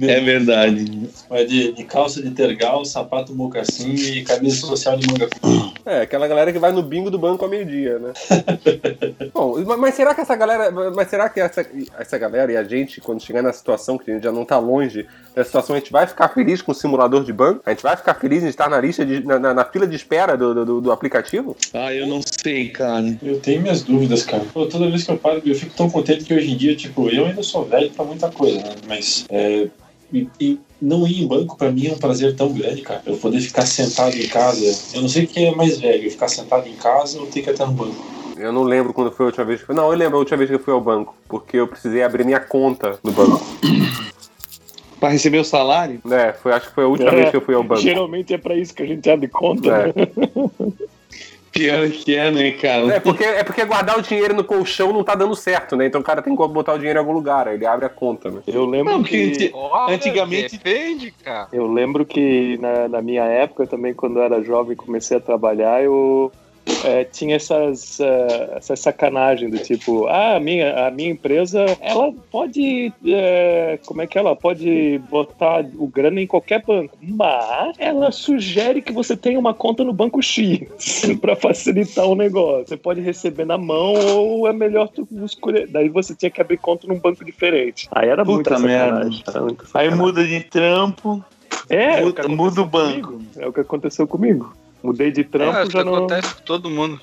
É 0.00 0.20
verdade. 0.20 1.08
Vai 1.28 1.44
de, 1.44 1.72
de 1.72 1.84
calça 1.84 2.22
de 2.22 2.30
tergal, 2.30 2.84
sapato 2.84 3.34
mocassim 3.34 3.94
e 3.94 4.22
camisa 4.24 4.66
social 4.66 4.96
de 4.96 5.06
manga 5.06 5.28
curta. 5.40 5.80
É, 5.84 6.00
aquela 6.02 6.26
galera 6.28 6.52
que 6.52 6.58
vai 6.58 6.72
no 6.72 6.82
bingo 6.82 7.10
do 7.10 7.18
banco 7.18 7.44
ao 7.44 7.50
meio-dia, 7.50 7.98
né? 7.98 8.12
Bom, 9.34 9.62
mas- 9.66 9.78
mas 9.78 9.94
será 9.94 10.14
que 10.14 10.20
essa 10.20 10.36
galera. 10.36 10.70
Mas 10.70 11.08
será 11.08 11.28
que 11.28 11.40
essa, 11.40 11.66
essa 11.98 12.18
galera 12.18 12.52
e 12.52 12.56
a 12.56 12.64
gente, 12.64 13.00
quando 13.00 13.22
chegar 13.22 13.42
na 13.42 13.52
situação 13.52 13.98
que 13.98 14.10
a 14.10 14.14
gente 14.14 14.22
já 14.24 14.32
não 14.32 14.44
tá 14.44 14.58
longe 14.58 15.06
da 15.34 15.44
situação, 15.44 15.74
a 15.76 15.78
gente 15.78 15.92
vai 15.92 16.06
ficar 16.06 16.28
feliz 16.28 16.62
com 16.62 16.72
o 16.72 16.74
simulador 16.74 17.24
de 17.24 17.32
banco? 17.32 17.62
A 17.66 17.70
gente 17.70 17.82
vai 17.82 17.96
ficar 17.96 18.14
feliz 18.14 18.42
em 18.42 18.48
estar 18.48 18.68
na 18.68 18.80
lista 18.80 19.04
de, 19.04 19.24
na, 19.24 19.38
na- 19.38 19.54
na 19.54 19.64
fila 19.64 19.86
de 19.86 19.96
espera 20.02 20.36
do, 20.36 20.64
do, 20.64 20.80
do 20.80 20.92
aplicativo? 20.92 21.56
Ah, 21.72 21.94
eu 21.94 22.06
não 22.06 22.20
sei, 22.22 22.68
cara. 22.68 23.16
Eu 23.22 23.38
tenho 23.40 23.62
minhas 23.62 23.82
dúvidas, 23.82 24.24
cara. 24.24 24.44
Pô, 24.52 24.66
toda 24.66 24.90
vez 24.90 25.04
que 25.04 25.10
eu 25.10 25.16
paro, 25.16 25.40
eu 25.44 25.54
fico 25.54 25.74
tão 25.74 25.88
contente 25.88 26.24
que 26.24 26.34
hoje 26.34 26.50
em 26.50 26.56
dia, 26.56 26.76
tipo, 26.76 27.08
eu 27.08 27.26
ainda 27.26 27.42
sou 27.42 27.64
velho 27.64 27.90
pra 27.90 28.04
muita 28.04 28.30
coisa, 28.30 28.58
né? 28.58 28.74
Mas 28.86 29.24
é, 29.30 29.68
e, 30.12 30.28
e 30.38 30.60
não 30.80 31.06
ir 31.06 31.22
em 31.22 31.26
banco 31.26 31.56
pra 31.56 31.70
mim 31.70 31.86
é 31.86 31.92
um 31.92 31.98
prazer 31.98 32.34
tão 32.36 32.52
grande, 32.52 32.82
cara. 32.82 33.02
Eu 33.06 33.16
poder 33.16 33.40
ficar 33.40 33.64
sentado 33.64 34.14
em 34.16 34.28
casa. 34.28 34.78
Eu 34.94 35.02
não 35.02 35.08
sei 35.08 35.26
quem 35.26 35.46
é 35.46 35.54
mais 35.54 35.78
velho, 35.78 36.10
ficar 36.10 36.28
sentado 36.28 36.68
em 36.68 36.74
casa 36.74 37.18
ou 37.18 37.26
ter 37.26 37.42
que 37.42 37.50
ir 37.50 37.54
até 37.54 37.64
no 37.64 37.72
banco. 37.72 38.04
Eu 38.36 38.52
não 38.52 38.64
lembro 38.64 38.92
quando 38.92 39.12
foi 39.12 39.26
a 39.26 39.28
última 39.28 39.44
vez 39.44 39.60
que 39.60 39.66
fui. 39.66 39.74
Não, 39.74 39.90
eu 39.90 39.96
lembro 39.96 40.16
a 40.16 40.18
última 40.18 40.36
vez 40.38 40.50
que 40.50 40.56
eu 40.56 40.62
fui 40.62 40.72
ao 40.72 40.80
banco. 40.80 41.14
Porque 41.28 41.56
eu 41.56 41.68
precisei 41.68 42.02
abrir 42.02 42.24
minha 42.24 42.40
conta 42.40 42.98
no 43.02 43.12
banco. 43.12 43.40
Pra 45.02 45.08
receber 45.10 45.38
o 45.38 45.44
salário? 45.44 46.00
É, 46.12 46.32
foi, 46.32 46.52
acho 46.52 46.68
que 46.68 46.74
foi 46.76 46.84
a 46.84 46.86
última 46.86 47.10
É, 47.10 47.14
vez 47.16 47.30
que 47.30 47.36
eu 47.36 47.40
fui 47.40 47.56
ao 47.56 47.64
banco. 47.64 47.80
Geralmente 47.80 48.32
é 48.32 48.38
pra 48.38 48.54
isso 48.54 48.72
que 48.72 48.84
a 48.84 48.86
gente 48.86 49.10
abre 49.10 49.26
conta, 49.26 49.68
É. 49.68 49.86
né? 49.86 50.72
Pior 51.50 51.90
que 51.90 52.14
é, 52.14 52.30
né, 52.30 52.52
cara? 52.52 52.94
É 52.94 53.00
porque, 53.00 53.24
é 53.24 53.42
porque 53.42 53.64
guardar 53.64 53.98
o 53.98 54.02
dinheiro 54.02 54.32
no 54.32 54.44
colchão 54.44 54.92
não 54.92 55.02
tá 55.02 55.16
dando 55.16 55.34
certo, 55.34 55.74
né? 55.74 55.86
Então 55.86 56.00
o 56.00 56.04
cara 56.04 56.22
tem 56.22 56.36
que 56.36 56.48
botar 56.48 56.74
o 56.74 56.78
dinheiro 56.78 56.98
em 56.98 57.00
algum 57.00 57.12
lugar, 57.12 57.48
aí 57.48 57.56
ele 57.56 57.66
abre 57.66 57.84
a 57.84 57.88
conta, 57.88 58.30
né? 58.30 58.42
Eu 58.46 58.64
lembro 58.64 58.92
Não, 58.92 59.02
que... 59.02 59.32
que 59.32 59.52
Antigamente- 59.88 60.56
Depende, 60.56 61.10
cara. 61.10 61.48
Eu 61.52 61.66
lembro 61.66 62.06
que 62.06 62.56
na, 62.58 62.86
na 62.88 63.02
minha 63.02 63.24
época 63.24 63.66
também, 63.66 63.92
quando 63.92 64.18
eu 64.18 64.22
era 64.22 64.40
jovem 64.40 64.74
e 64.74 64.76
comecei 64.76 65.16
a 65.16 65.20
trabalhar, 65.20 65.82
eu 65.82 66.30
é, 66.84 67.04
tinha 67.04 67.36
essas, 67.36 68.00
eh, 68.00 68.54
essas 68.56 68.80
sacanagens 68.80 69.50
do 69.50 69.58
tipo, 69.58 70.06
ah, 70.06 70.36
a 70.36 70.40
minha, 70.40 70.86
a 70.86 70.90
minha 70.90 71.10
empresa, 71.10 71.64
ela 71.80 72.12
pode, 72.30 72.92
eh, 73.06 73.78
como 73.84 74.02
é 74.02 74.06
que 74.06 74.18
ela 74.18 74.34
pode 74.34 74.98
botar 75.10 75.64
o 75.76 75.86
grana 75.86 76.20
em 76.20 76.26
qualquer 76.26 76.62
banco, 76.64 76.96
mas 77.00 77.76
ela 77.78 78.10
sugere 78.10 78.82
que 78.82 78.92
você 78.92 79.16
tenha 79.16 79.38
uma 79.38 79.54
conta 79.54 79.84
no 79.84 79.92
banco 79.92 80.22
X 80.22 80.66
para 81.20 81.36
facilitar 81.36 82.06
o 82.06 82.14
negócio. 82.14 82.68
Você 82.68 82.76
pode 82.76 83.00
receber 83.00 83.44
na 83.44 83.58
mão 83.58 83.94
ou 83.94 84.48
é 84.48 84.52
melhor 84.52 84.88
tu 84.88 85.06
escolher. 85.24 85.66
Daí 85.68 85.88
você 85.88 86.14
tinha 86.14 86.30
que 86.30 86.40
abrir 86.40 86.58
conta 86.58 86.86
num 86.86 86.98
banco 86.98 87.24
diferente. 87.24 87.88
Aí 87.92 88.08
era 88.08 88.24
Puta 88.24 88.34
muita 88.34 88.58
merda. 88.58 89.10
Aí 89.74 89.90
muda 89.94 90.24
de 90.24 90.40
trampo, 90.40 91.24
É, 91.68 92.00
é 92.00 92.02
o 92.02 92.06
muda, 92.06 92.28
muda 92.28 92.62
o 92.62 92.68
comigo. 92.68 93.12
banco. 93.12 93.22
É 93.36 93.46
o 93.46 93.52
que 93.52 93.60
aconteceu 93.60 94.06
comigo. 94.06 94.52
Mudei 94.82 95.10
de 95.10 95.24
trampo, 95.24 95.58
é, 95.58 95.62
isso 95.62 95.72
já 95.72 95.84
não. 95.84 95.94
acontece 95.94 96.34
com 96.34 96.42
todo 96.42 96.68
mundo. 96.70 97.00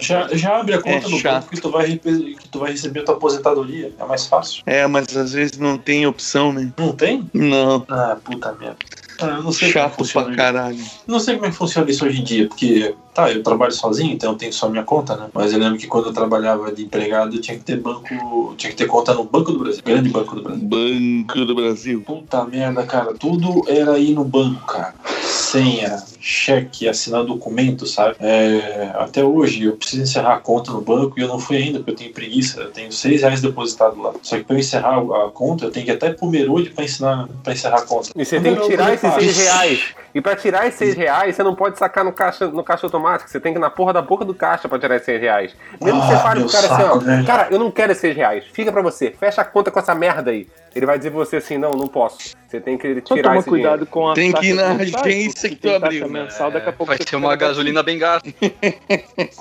Já, 0.00 0.28
já 0.32 0.58
abre 0.60 0.74
a 0.74 0.80
conta 0.80 1.06
É 1.06 1.10
no 1.10 1.22
banco 1.22 1.50
que 1.50 1.60
tu, 1.60 1.70
vai, 1.70 1.96
que 1.98 2.48
tu 2.50 2.58
vai 2.58 2.70
receber 2.70 3.00
a 3.00 3.04
tua 3.04 3.16
aposentadoria. 3.16 3.92
É 3.98 4.04
mais 4.06 4.26
fácil. 4.26 4.62
É, 4.64 4.86
mas 4.86 5.14
às 5.14 5.32
vezes 5.32 5.58
não 5.58 5.76
tem 5.76 6.06
opção, 6.06 6.52
né? 6.52 6.72
Não 6.78 6.92
tem? 6.92 7.28
Não. 7.34 7.84
Ah, 7.88 8.16
puta 8.24 8.52
merda. 8.58 8.78
Ah, 9.20 9.26
eu 9.26 9.42
não 9.42 9.52
sei 9.52 9.70
como 9.72 9.84
Chato 9.84 9.96
funciona 9.96 10.24
pra 10.26 10.34
isso. 10.34 10.42
caralho. 10.42 10.84
Não 11.06 11.20
sei 11.20 11.34
como 11.34 11.46
é 11.46 11.50
que 11.50 11.56
funciona 11.56 11.90
isso 11.90 12.04
hoje 12.04 12.20
em 12.20 12.24
dia, 12.24 12.48
porque, 12.48 12.94
tá, 13.14 13.30
eu 13.30 13.42
trabalho 13.42 13.72
sozinho, 13.72 14.12
então 14.12 14.32
eu 14.32 14.38
tenho 14.38 14.52
só 14.52 14.68
minha 14.70 14.82
conta, 14.82 15.14
né? 15.16 15.28
Mas 15.34 15.52
eu 15.52 15.58
lembro 15.58 15.78
que 15.78 15.86
quando 15.86 16.06
eu 16.06 16.12
trabalhava 16.14 16.72
de 16.72 16.84
empregado, 16.84 17.36
eu 17.36 17.40
tinha 17.40 17.56
que 17.58 17.62
ter 17.62 17.76
banco, 17.76 18.54
tinha 18.56 18.70
que 18.70 18.76
ter 18.76 18.86
conta 18.86 19.12
no 19.14 19.24
Banco 19.24 19.52
do 19.52 19.58
Brasil, 19.58 19.82
grande 19.84 20.08
Banco 20.08 20.34
do 20.34 20.42
Brasil. 20.42 20.66
Banco 20.66 21.44
do 21.44 21.54
Brasil. 21.54 22.02
Puta 22.04 22.44
merda, 22.46 22.84
cara, 22.84 23.12
tudo 23.14 23.62
era 23.68 23.98
ir 23.98 24.14
no 24.14 24.24
banco, 24.24 24.66
cara. 24.66 24.94
Senha, 25.22 26.02
cheque, 26.22 26.88
assinar 26.88 27.24
documento, 27.24 27.86
sabe? 27.86 28.16
É, 28.20 28.90
até 28.94 29.22
hoje 29.24 29.64
eu 29.64 29.76
preciso 29.76 30.02
encerrar 30.02 30.34
a 30.34 30.38
conta 30.38 30.70
no 30.72 30.80
banco 30.80 31.18
e 31.18 31.22
eu 31.22 31.28
não 31.28 31.38
fui 31.38 31.56
ainda, 31.56 31.78
porque 31.78 31.90
eu 31.90 31.96
tenho 31.96 32.12
preguiça. 32.12 32.60
Eu 32.60 32.70
tenho 32.70 32.92
seis 32.92 33.22
reais 33.22 33.42
depositado 33.42 34.00
lá. 34.00 34.12
Só 34.22 34.36
que 34.36 34.44
pra 34.44 34.54
eu 34.54 34.60
encerrar 34.60 34.98
a 34.98 35.30
conta, 35.30 35.64
eu 35.64 35.70
tenho 35.70 35.84
que 35.84 35.92
ir 35.92 35.94
até 35.96 36.12
pro 36.12 36.26
Merode 36.28 36.70
pra, 36.70 36.84
ensinar, 36.84 37.28
pra 37.42 37.52
encerrar 37.52 37.78
a 37.78 37.82
conta. 37.82 38.10
E 38.14 38.24
você 38.24 38.40
tem 38.40 38.54
que 38.54 38.66
tirar 38.66 38.94
esses. 38.94 39.12
6 39.12 39.36
reais. 39.38 39.94
E 40.14 40.20
pra 40.20 40.36
tirar 40.36 40.66
esses 40.66 40.78
6 40.78 40.94
reais, 40.94 41.34
você 41.34 41.42
não 41.42 41.54
pode 41.54 41.78
sacar 41.78 42.04
no 42.04 42.12
caixa, 42.12 42.46
no 42.46 42.62
caixa 42.62 42.86
automático. 42.86 43.28
Você 43.30 43.40
tem 43.40 43.52
que 43.52 43.58
ir 43.58 43.60
na 43.62 43.70
porra 43.70 43.92
da 43.94 44.02
boca 44.02 44.24
do 44.24 44.34
caixa 44.34 44.68
pra 44.68 44.78
tirar 44.78 44.96
esses 44.96 45.06
6 45.06 45.20
reais. 45.20 45.56
Mesmo 45.80 46.00
que 46.00 46.06
Ah, 46.06 46.16
você 46.16 46.22
fale 46.22 46.40
meu 46.40 46.48
pro 46.48 46.56
cara 46.56 46.68
saco, 46.68 46.82
assim, 46.82 46.90
ó, 46.90 46.98
velho. 46.98 47.26
cara, 47.26 47.48
eu 47.50 47.58
não 47.58 47.70
quero 47.70 47.92
esses 47.92 48.00
6 48.02 48.16
reais. 48.16 48.44
Fica 48.52 48.70
pra 48.70 48.82
você. 48.82 49.10
Fecha 49.18 49.40
a 49.40 49.44
conta 49.44 49.70
com 49.70 49.78
essa 49.78 49.94
merda 49.94 50.30
aí. 50.30 50.46
Ele 50.74 50.86
vai 50.86 50.96
dizer 50.98 51.10
pra 51.10 51.18
você 51.18 51.36
assim, 51.36 51.58
não, 51.58 51.70
não 51.72 51.86
posso. 51.86 52.34
Você 52.48 52.60
tem 52.60 52.76
que 52.78 53.02
Só 53.06 53.14
tirar 53.14 53.30
toma 53.30 53.40
esse 53.40 53.48
cuidado 53.48 53.72
dinheiro. 53.72 53.90
com 53.90 54.08
a 54.10 54.14
Tem 54.14 54.32
que 54.32 54.46
ir 54.46 54.54
na 54.54 54.68
agência 54.72 55.48
porque 55.50 55.56
que 55.56 55.56
tu 55.56 55.70
abriu. 55.74 56.08
Mensal, 56.12 56.50
daqui 56.50 56.68
a 56.68 56.72
pouco 56.72 56.92
Vai 56.92 56.98
ser 57.06 57.16
uma 57.16 57.34
gasolina 57.36 57.82
bem 57.82 57.98
gasta. 57.98 58.28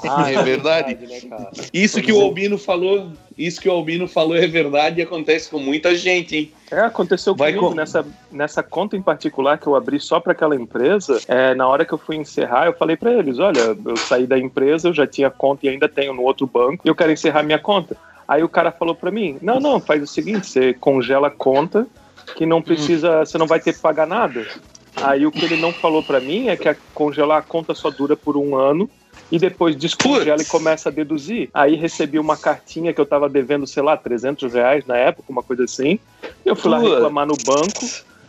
Ah, 0.07 0.31
É 0.31 0.41
verdade. 0.43 0.95
né, 0.95 1.19
cara? 1.29 1.51
Isso 1.73 2.01
que 2.01 2.11
o 2.11 2.21
Albino 2.21 2.57
falou, 2.57 3.11
isso 3.37 3.59
que 3.61 3.67
o 3.69 3.71
Albino 3.71 4.07
falou 4.07 4.35
é 4.35 4.47
verdade 4.47 4.99
e 4.99 5.03
acontece 5.03 5.49
com 5.49 5.59
muita 5.59 5.95
gente, 5.95 6.35
hein? 6.35 6.51
É, 6.71 6.79
aconteceu 6.81 7.35
Vai 7.35 7.51
comigo 7.51 7.69
com- 7.69 7.75
nessa, 7.75 8.05
nessa 8.31 8.63
conta 8.63 8.95
em 8.95 9.01
particular 9.01 9.57
que 9.57 9.67
eu 9.67 9.75
abri 9.75 9.99
só 9.99 10.19
para 10.19 10.31
aquela 10.31 10.55
empresa. 10.55 11.19
é, 11.27 11.53
na 11.53 11.67
hora 11.67 11.83
que 11.85 11.93
eu 11.93 11.97
fui 11.97 12.15
encerrar, 12.15 12.65
eu 12.67 12.73
falei 12.73 12.95
para 12.95 13.11
eles: 13.13 13.39
olha, 13.39 13.75
eu 13.85 13.97
saí 13.97 14.25
da 14.25 14.37
empresa, 14.39 14.87
eu 14.89 14.93
já 14.93 15.05
tinha 15.05 15.29
conta 15.29 15.65
e 15.65 15.69
ainda 15.69 15.89
tenho 15.89 16.13
no 16.13 16.21
outro 16.23 16.47
banco, 16.47 16.81
e 16.85 16.89
eu 16.89 16.95
quero 16.95 17.11
encerrar 17.11 17.43
minha 17.43 17.59
conta. 17.59 17.95
Aí 18.27 18.41
o 18.43 18.49
cara 18.49 18.71
falou 18.71 18.95
para 18.95 19.11
mim: 19.11 19.37
não, 19.41 19.59
não, 19.59 19.79
faz 19.81 20.01
o 20.01 20.07
seguinte, 20.07 20.47
você 20.47 20.73
congela 20.73 21.27
a 21.27 21.31
conta, 21.31 21.85
que 22.35 22.45
não 22.45 22.61
precisa, 22.61 23.19
você 23.25 23.37
não 23.37 23.47
vai 23.47 23.59
ter 23.59 23.73
que 23.73 23.79
pagar 23.79 24.07
nada. 24.07 24.45
Aí 25.03 25.25
o 25.25 25.31
que 25.31 25.45
ele 25.45 25.57
não 25.57 25.73
falou 25.73 26.03
para 26.03 26.19
mim 26.19 26.47
é 26.47 26.55
que 26.57 26.67
a, 26.69 26.75
congelar 26.93 27.39
a 27.39 27.41
conta 27.41 27.73
só 27.73 27.89
dura 27.89 28.15
por 28.15 28.37
um 28.37 28.55
ano. 28.55 28.89
E 29.31 29.39
depois 29.39 29.77
descongela 29.77 30.35
Putz. 30.37 30.49
e 30.49 30.51
começa 30.51 30.89
a 30.89 30.91
deduzir. 30.91 31.49
Aí 31.53 31.75
recebi 31.75 32.19
uma 32.19 32.35
cartinha 32.35 32.93
que 32.93 32.99
eu 32.99 33.05
tava 33.05 33.29
devendo, 33.29 33.65
sei 33.65 33.81
lá, 33.81 33.95
300 33.95 34.53
reais 34.53 34.85
na 34.85 34.97
época, 34.97 35.31
uma 35.31 35.41
coisa 35.41 35.63
assim. 35.63 35.99
Eu 36.45 36.53
fui 36.53 36.69
lá 36.69 36.79
Putz. 36.81 36.91
reclamar 36.91 37.25
no 37.25 37.35
banco. 37.45 37.85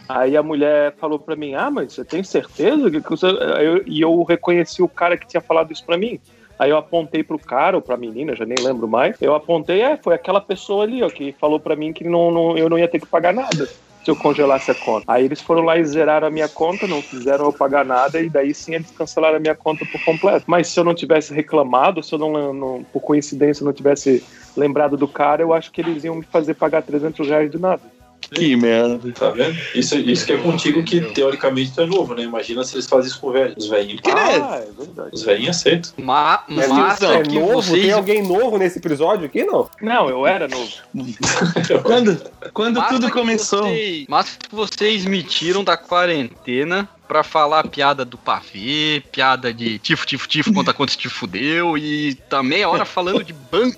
Aí 0.09 0.37
a 0.37 0.43
mulher 0.45 0.95
falou 1.01 1.19
pra 1.19 1.35
mim: 1.35 1.55
Ah, 1.55 1.71
mas 1.73 1.93
você 1.93 2.05
tem 2.05 2.23
certeza 2.23 2.89
que 2.89 3.01
você. 3.11 3.27
Eu- 3.27 3.83
E 3.85 4.01
eu 4.01 4.23
reconheci 4.23 4.81
o 4.81 4.89
cara 4.89 5.17
que 5.17 5.27
tinha 5.27 5.41
falado 5.41 5.73
isso 5.73 5.85
pra 5.85 5.99
mim. 5.99 6.21
Aí 6.57 6.71
eu 6.71 6.77
apontei 6.77 7.25
pro 7.25 7.39
cara 7.39 7.77
ou 7.77 7.83
pra 7.83 7.97
menina, 7.97 8.37
já 8.37 8.45
nem 8.45 8.63
lembro 8.63 8.87
mais. 8.87 9.17
Eu 9.21 9.35
apontei, 9.35 9.81
é, 9.81 9.97
foi 9.97 10.15
aquela 10.15 10.41
pessoa 10.41 10.85
ali, 10.85 11.03
ó, 11.03 11.11
que 11.11 11.33
falou 11.41 11.59
pra 11.59 11.75
mim 11.75 11.93
que 11.93 12.05
não, 12.05 12.31
não- 12.31 12.57
eu 12.57 12.69
não 12.69 12.79
ia 12.79 12.87
ter 12.87 13.01
que 13.01 13.07
pagar 13.09 13.35
nada 13.35 13.69
se 14.05 14.11
eu 14.11 14.17
congelasse 14.17 14.71
a 14.71 14.75
conta. 14.75 15.05
Aí 15.07 15.25
eles 15.25 15.41
foram 15.41 15.63
lá 15.63 15.79
e 15.79 15.85
zeraram 15.85 16.27
a 16.27 16.31
minha 16.31 16.49
conta, 16.49 16.87
não 16.87 17.01
fizeram 17.01 17.47
eu 17.47 17.53
pagar 17.53 17.85
nada, 17.85 18.21
e 18.21 18.29
daí 18.29 18.53
sim 18.53 18.75
eles 18.75 18.91
cancelaram 18.91 19.37
a 19.37 19.41
minha 19.41 19.55
conta 19.55 19.87
por 19.87 20.05
completo. 20.05 20.45
Mas 20.49 20.69
se 20.69 20.79
eu 20.79 20.85
não 20.85 20.95
tivesse 20.95 21.33
reclamado, 21.33 22.03
se 22.03 22.13
eu 22.15 22.19
não, 22.19 22.53
não 22.53 22.85
por 22.93 23.01
coincidência, 23.01 23.65
não 23.65 23.73
tivesse 23.73 24.25
lembrado 24.57 24.97
do 24.97 25.07
cara, 25.07 25.43
eu 25.43 25.53
acho 25.53 25.71
que 25.71 25.81
eles 25.81 26.05
iam 26.05 26.17
me 26.17 26.25
fazer 26.25 26.55
pagar 26.55 26.83
300 26.83 27.29
reais 27.29 27.51
de 27.51 27.59
nada. 27.59 27.83
Que 28.31 28.57
merda. 28.57 28.99
Tá 29.13 29.31
vendo? 29.31 29.57
Isso, 29.75 29.97
isso 29.97 30.27
que 30.27 30.33
é 30.33 30.39
contigo 30.39 30.83
que 30.83 31.01
teoricamente 31.13 31.73
tu 31.73 31.81
é 31.83 31.87
novo, 31.87 32.15
né? 32.15 32.23
Imagina 32.23 32.65
se 32.65 32.75
eles 32.75 32.87
fazem 32.87 33.11
isso 33.11 33.21
com 33.21 33.29
o 33.29 33.33
velho. 33.33 33.55
Os 33.57 33.69
velhinhos. 33.69 34.01
Ah, 34.07 34.57
é 34.57 34.67
verdade. 34.77 35.11
Os 35.13 35.23
velhinhos 35.23 35.57
aceitam. 35.57 35.93
Ma 35.99 36.45
É, 36.49 36.67
mas 36.67 37.03
é 37.03 37.15
é 37.17 37.23
que 37.23 37.39
novo? 37.39 37.55
vocês, 37.55 37.83
Tem 37.83 37.93
alguém 37.93 38.23
novo 38.23 38.59
nesse 38.59 38.79
episódio 38.79 39.27
aqui, 39.27 39.45
não? 39.45 39.69
Não, 39.81 40.09
eu 40.09 40.27
era 40.27 40.49
novo. 40.49 40.71
Quando, 41.83 42.21
quando 42.53 42.77
massa 42.77 42.95
tudo 42.95 43.07
que 43.07 43.13
começou. 43.13 43.65
Vocês, 43.65 44.07
mas 44.09 44.37
que 44.37 44.55
vocês 44.55 45.05
me 45.05 45.23
tiram 45.23 45.65
da 45.65 45.77
quarentena 45.77 46.89
pra 47.13 47.23
falar 47.23 47.69
piada 47.69 48.07
do 48.07 48.17
pavê, 48.17 49.03
piada 49.13 49.53
de 49.53 49.79
tifo, 49.79 50.07
tifo, 50.07 50.27
tifo, 50.27 50.51
conta 50.51 50.73
quanto 50.73 50.97
te 50.97 51.11
fudeu 51.11 51.77
e 51.77 52.15
tá 52.15 52.43
meia 52.43 52.71
hora 52.71 52.87
falando 52.87 53.23
de 53.23 53.35
banco. 53.35 53.77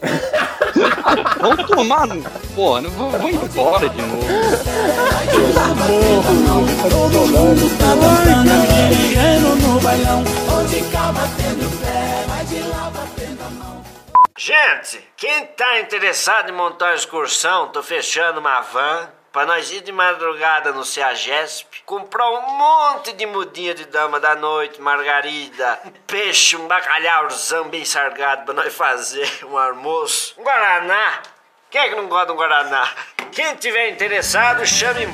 Vamos 1.41 1.67
tomar 1.67 2.07
no. 2.07 2.23
Porra, 2.55 2.83
não 2.83 2.91
vou, 2.91 3.29
embora 3.29 3.89
de 3.89 4.03
novo. 4.03 4.25
Todo 6.89 7.27
mundo 7.27 7.77
tá 7.77 7.95
dançando, 8.47 9.67
no 9.67 9.81
bailão, 9.81 10.23
onde 10.57 10.77
pé, 11.83 12.25
vai 12.29 12.45
de 12.45 12.61
lá 12.69 12.89
batendo 12.95 13.43
a 13.43 13.51
mão. 13.51 13.83
Gente, 14.39 15.05
quem 15.17 15.45
tá 15.47 15.81
interessado 15.81 16.51
em 16.51 16.53
montar 16.53 16.91
uma 16.91 16.95
excursão, 16.95 17.67
tô 17.67 17.83
fechando 17.83 18.39
uma 18.39 18.61
van 18.61 19.09
pra 19.35 19.45
nós 19.45 19.69
ir 19.73 19.81
de 19.81 19.91
madrugada 19.91 20.71
no 20.71 20.85
Ceagesp, 20.85 21.67
comprar 21.85 22.31
um 22.31 22.57
monte 22.57 23.13
de 23.15 23.27
mudinha 23.27 23.75
de 23.75 23.85
dama 23.87 24.21
da 24.21 24.37
noite, 24.37 24.81
margarida, 24.81 25.81
um 25.85 25.91
peixe, 26.07 26.57
um 26.57 26.69
bacalhauzão 26.69 27.69
bem 27.69 27.85
sargado 27.85 28.45
pra 28.45 28.55
nós 28.55 28.73
fazer 28.73 29.29
um 29.45 29.59
almoço, 29.59 30.37
um 30.39 30.45
guaraná. 30.45 31.21
Quem 31.69 31.81
é 31.81 31.89
que 31.89 31.97
não 31.97 32.07
gosta 32.07 32.27
de 32.27 32.33
um 32.33 32.37
guaraná? 32.37 32.89
Quem 33.33 33.57
tiver 33.57 33.89
interessado, 33.89 34.65
chama 34.65 35.01
em. 35.03 35.13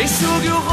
Enxugue 0.00 0.48
o 0.48 0.69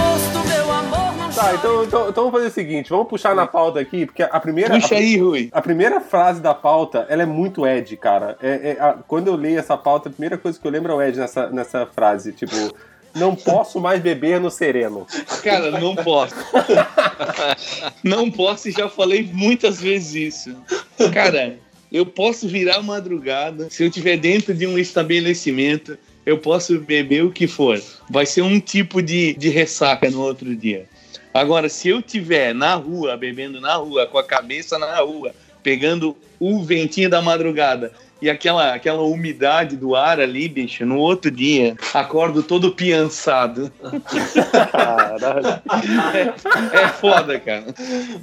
Tá, 1.38 1.54
então, 1.54 1.84
então, 1.84 2.10
então 2.10 2.24
vamos 2.24 2.32
fazer 2.32 2.48
o 2.48 2.52
seguinte, 2.52 2.90
vamos 2.90 3.08
puxar 3.08 3.36
na 3.36 3.46
pauta 3.46 3.80
aqui, 3.80 4.08
porque 4.08 4.24
a 4.24 4.40
primeira. 4.40 4.74
Puxa 4.80 4.96
a, 4.96 4.98
aí, 4.98 5.18
Rui. 5.18 5.50
a 5.52 5.62
primeira 5.62 6.02
frase 6.02 6.42
da 6.42 6.52
pauta, 6.54 7.06
ela 7.10 7.22
é 7.22 7.26
muito 7.28 7.66
Ed, 7.68 7.96
cara. 7.98 8.36
É, 8.42 8.76
é, 8.78 8.82
a- 8.84 8.94
quando 9.08 9.28
eu 9.28 9.36
leio 9.36 9.60
essa 9.60 9.78
pauta, 9.78 10.10
a 10.10 10.12
primeira 10.12 10.36
coisa 10.36 10.60
que 10.60 10.66
eu 10.66 10.72
lembro 10.72 10.92
é 10.94 10.96
o 10.96 11.02
Ed 11.02 11.20
nessa, 11.20 11.48
nessa 11.50 11.86
frase, 11.86 12.34
tipo, 12.34 12.56
não 13.14 13.36
posso 13.36 13.80
mais 13.80 14.02
beber 14.02 14.40
no 14.40 14.50
sereno. 14.50 15.06
Cara, 15.44 15.70
não 15.80 15.96
posso. 15.96 16.34
não 18.04 18.32
posso 18.32 18.70
e 18.70 18.72
já 18.72 18.90
falei 18.90 19.30
muitas 19.32 19.80
vezes 19.80 20.34
isso. 20.36 20.56
Cara, 21.14 21.58
eu 21.92 22.06
posso 22.06 22.48
virar 22.48 22.82
madrugada 22.82 23.68
se 23.70 23.84
eu 23.84 23.88
estiver 23.90 24.18
dentro 24.18 24.54
de 24.54 24.66
um 24.66 24.78
estabelecimento. 24.78 25.98
Eu 26.26 26.38
posso 26.40 26.78
beber 26.80 27.24
o 27.24 27.32
que 27.32 27.48
for. 27.48 27.82
Vai 28.10 28.26
ser 28.26 28.42
um 28.42 28.60
tipo 28.60 29.02
de, 29.02 29.34
de 29.36 29.48
ressaca 29.48 30.10
no 30.10 30.22
outro 30.22 30.54
dia. 30.54 30.86
Agora, 31.40 31.70
se 31.70 31.90
eu 31.90 32.00
estiver 32.00 32.54
na 32.54 32.76
rua, 32.76 33.16
bebendo 33.16 33.62
na 33.62 33.76
rua, 33.76 34.06
com 34.08 34.18
a 34.18 34.24
cabeça 34.24 34.78
na 34.80 34.98
rua, 35.00 35.32
pegando 35.62 36.16
o 36.40 36.64
ventinho 36.64 37.10
da 37.10 37.22
madrugada 37.22 37.92
e 38.22 38.30
aquela, 38.30 38.74
aquela 38.74 39.04
umidade 39.04 39.76
do 39.78 39.96
ar 39.96 40.20
ali, 40.20 40.48
bicho, 40.50 40.84
no 40.86 40.98
outro 40.98 41.30
dia, 41.30 41.76
acordo 41.94 42.42
todo 42.42 42.72
piançado. 42.72 43.72
Caralho. 44.72 45.62
É, 46.74 46.84
é 46.84 46.88
foda, 46.88 47.40
cara. 47.40 47.66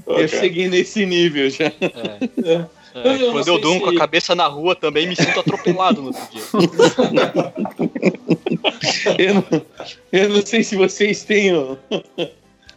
Eu 0.07 0.27
cheguei 0.27 0.69
nesse 0.69 1.07
nível 1.07 1.49
já. 1.51 1.67
É, 1.67 2.65
Eu 2.95 3.19
não 3.19 3.33
quando 3.33 3.49
eu 3.49 3.59
durmo 3.61 3.79
se- 3.81 3.85
com 3.85 3.91
a 3.91 3.99
cabeça 3.99 4.35
na 4.35 4.47
rua 4.47 4.75
também 4.75 5.07
me 5.07 5.15
sinto 5.15 5.39
atropelado 5.41 6.01
no 6.03 6.09
outro 6.09 6.23
dia. 6.33 6.43
Eu 9.19 9.35
não, 9.35 9.45
eu 10.13 10.29
não 10.31 10.45
sei 10.47 10.63
se 10.63 10.77
vocês 10.77 11.25
têm. 11.25 11.53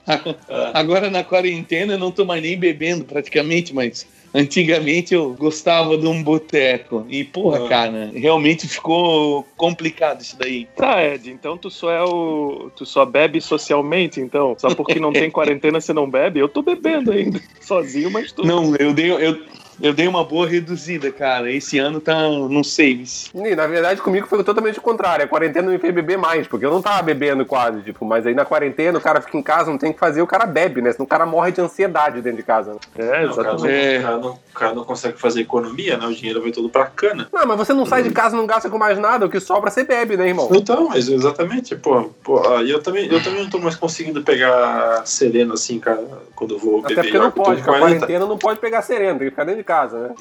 Agora 0.73 1.09
na 1.09 1.23
quarentena 1.23 1.93
eu 1.93 1.99
não 1.99 2.11
tô 2.11 2.25
mais 2.25 2.41
nem 2.41 2.57
bebendo 2.57 3.03
praticamente, 3.05 3.73
mas 3.73 4.07
antigamente 4.33 5.13
eu 5.13 5.33
gostava 5.33 5.97
de 5.97 6.07
um 6.07 6.21
boteco. 6.23 7.05
E, 7.09 7.23
porra, 7.23 7.65
Ah. 7.65 7.69
cara, 7.69 8.11
realmente 8.13 8.67
ficou 8.67 9.43
complicado 9.57 10.21
isso 10.21 10.37
daí. 10.37 10.67
Tá, 10.75 11.03
Ed, 11.03 11.29
então 11.31 11.57
tu 11.57 11.69
só 11.69 11.91
é 11.91 12.03
o. 12.03 12.71
Tu 12.75 12.85
só 12.85 13.05
bebe 13.05 13.41
socialmente, 13.41 14.19
então? 14.19 14.55
Só 14.57 14.73
porque 14.73 14.99
não 14.99 15.11
tem 15.11 15.29
quarentena 15.31 15.81
você 15.81 15.93
não 15.93 16.09
bebe? 16.09 16.39
Eu 16.39 16.47
tô 16.49 16.61
bebendo 16.61 17.11
ainda. 17.11 17.41
Sozinho, 17.61 18.09
mas 18.11 18.31
tô. 18.31 18.43
Não, 18.43 18.75
eu 18.75 18.93
dei, 18.93 19.11
eu, 19.11 19.41
eu 19.81 19.93
dei 19.93 20.07
uma 20.07 20.23
boa 20.23 20.47
reduzida, 20.47 21.11
cara. 21.11 21.51
Esse 21.51 21.77
ano 21.77 21.99
tá, 21.99 22.15
não 22.29 22.63
sei. 22.63 23.03
E, 23.33 23.55
na 23.55 23.67
verdade, 23.67 24.01
comigo 24.01 24.27
foi 24.27 24.43
totalmente 24.43 24.79
o 24.79 24.81
contrário. 24.81 25.25
A 25.25 25.27
quarentena 25.27 25.69
me 25.69 25.77
fez 25.77 25.93
beber 25.93 26.17
mais, 26.17 26.47
porque 26.47 26.65
eu 26.65 26.71
não 26.71 26.81
tava 26.81 27.01
bebendo 27.03 27.45
quase, 27.45 27.81
tipo, 27.81 28.05
mas 28.05 28.25
aí 28.25 28.33
na 28.33 28.45
quarentena 28.45 28.97
o 28.97 29.01
cara 29.01 29.21
fica 29.21 29.37
em 29.37 29.43
casa, 29.43 29.69
não 29.71 29.77
tem 29.77 29.91
o 29.91 29.93
que 29.93 29.99
fazer, 29.99 30.21
o 30.21 30.27
cara 30.27 30.45
bebe, 30.45 30.81
né? 30.81 30.91
Senão 30.91 31.05
o 31.05 31.09
cara 31.09 31.25
morre 31.25 31.51
de 31.51 31.61
ansiedade 31.61 32.21
dentro 32.21 32.37
de 32.37 32.43
casa. 32.43 32.73
né? 32.73 32.79
É, 32.97 33.25
Não, 33.25 33.31
o, 33.31 33.35
cara 33.35 33.53
não, 33.53 33.65
exatamente. 33.65 33.97
O 33.97 34.01
cara 34.03 34.17
não- 34.17 34.31
o 34.31 34.59
cara 34.59 34.73
não 34.73 34.83
consegue 34.83 35.19
fazer 35.19 35.41
economia, 35.41 35.97
né? 35.97 36.07
O 36.07 36.13
dinheiro 36.13 36.41
vai 36.41 36.51
todo 36.51 36.69
pra 36.69 36.85
cana. 36.87 37.27
Não, 37.31 37.45
mas 37.45 37.57
você 37.57 37.73
não 37.73 37.85
sai 37.85 38.01
de 38.03 38.09
casa, 38.11 38.35
não 38.35 38.47
gasta 38.47 38.69
com 38.69 38.77
mais 38.77 38.97
nada, 38.97 39.25
o 39.25 39.29
que 39.29 39.39
sobra 39.39 39.69
você 39.69 39.83
bebe, 39.83 40.17
né, 40.17 40.27
irmão? 40.27 40.49
Então, 40.51 40.89
mas 40.89 41.07
exatamente, 41.07 41.75
pô, 41.75 42.09
pô 42.23 42.41
ah, 42.47 42.63
e 42.63 42.71
eu 42.71 42.81
também, 42.81 43.07
eu 43.11 43.21
também 43.23 43.43
não 43.43 43.49
tô 43.49 43.59
mais 43.59 43.75
conseguindo 43.75 44.23
pegar 44.23 45.03
sereno 45.05 45.53
assim, 45.53 45.79
cara, 45.79 46.03
quando 46.35 46.55
eu 46.55 46.59
vou 46.59 46.79
Até 46.79 46.95
beber. 46.95 47.03
porque 47.03 47.17
não 47.19 47.31
pode, 47.31 47.61
com 47.61 47.69
a 47.71 47.77
40. 47.77 47.95
quarentena 47.99 48.25
não 48.25 48.37
pode 48.37 48.59
pegar 48.59 48.81
sereno, 48.81 49.19
tem 49.19 49.27
que 49.27 49.31
ficar 49.31 49.43
dentro 49.43 49.59
de 49.59 49.63
casa, 49.67 49.99
né? 49.99 50.15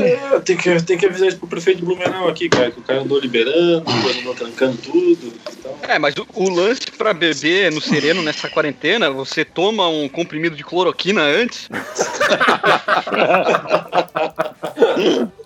É, 0.00 0.40
tem 0.40 0.56
que, 0.56 0.82
tem 0.82 0.96
que 0.96 1.04
avisar 1.06 1.28
isso 1.28 1.38
pro 1.38 1.46
prefeito 1.46 1.80
de 1.80 1.84
Blumenau 1.84 2.26
aqui, 2.28 2.48
cara, 2.48 2.70
que 2.70 2.80
o 2.80 2.82
cara 2.82 3.02
andou 3.02 3.20
liberando, 3.20 3.84
andou 4.18 4.34
trancando 4.34 4.78
tudo. 4.78 5.32
Então, 5.52 5.76
É, 5.82 5.98
mas 5.98 6.14
o, 6.16 6.26
o 6.34 6.48
lance 6.48 6.90
pra 6.96 7.12
beber 7.12 7.70
no 7.70 7.80
sereno 7.80 8.22
nessa 8.22 8.48
quarentena, 8.48 9.10
você 9.10 9.44
toma 9.44 9.86
um 9.88 10.08
comprimido 10.08 10.56
de 10.56 10.64
cloroquina 10.64 11.22
antes. 11.22 11.68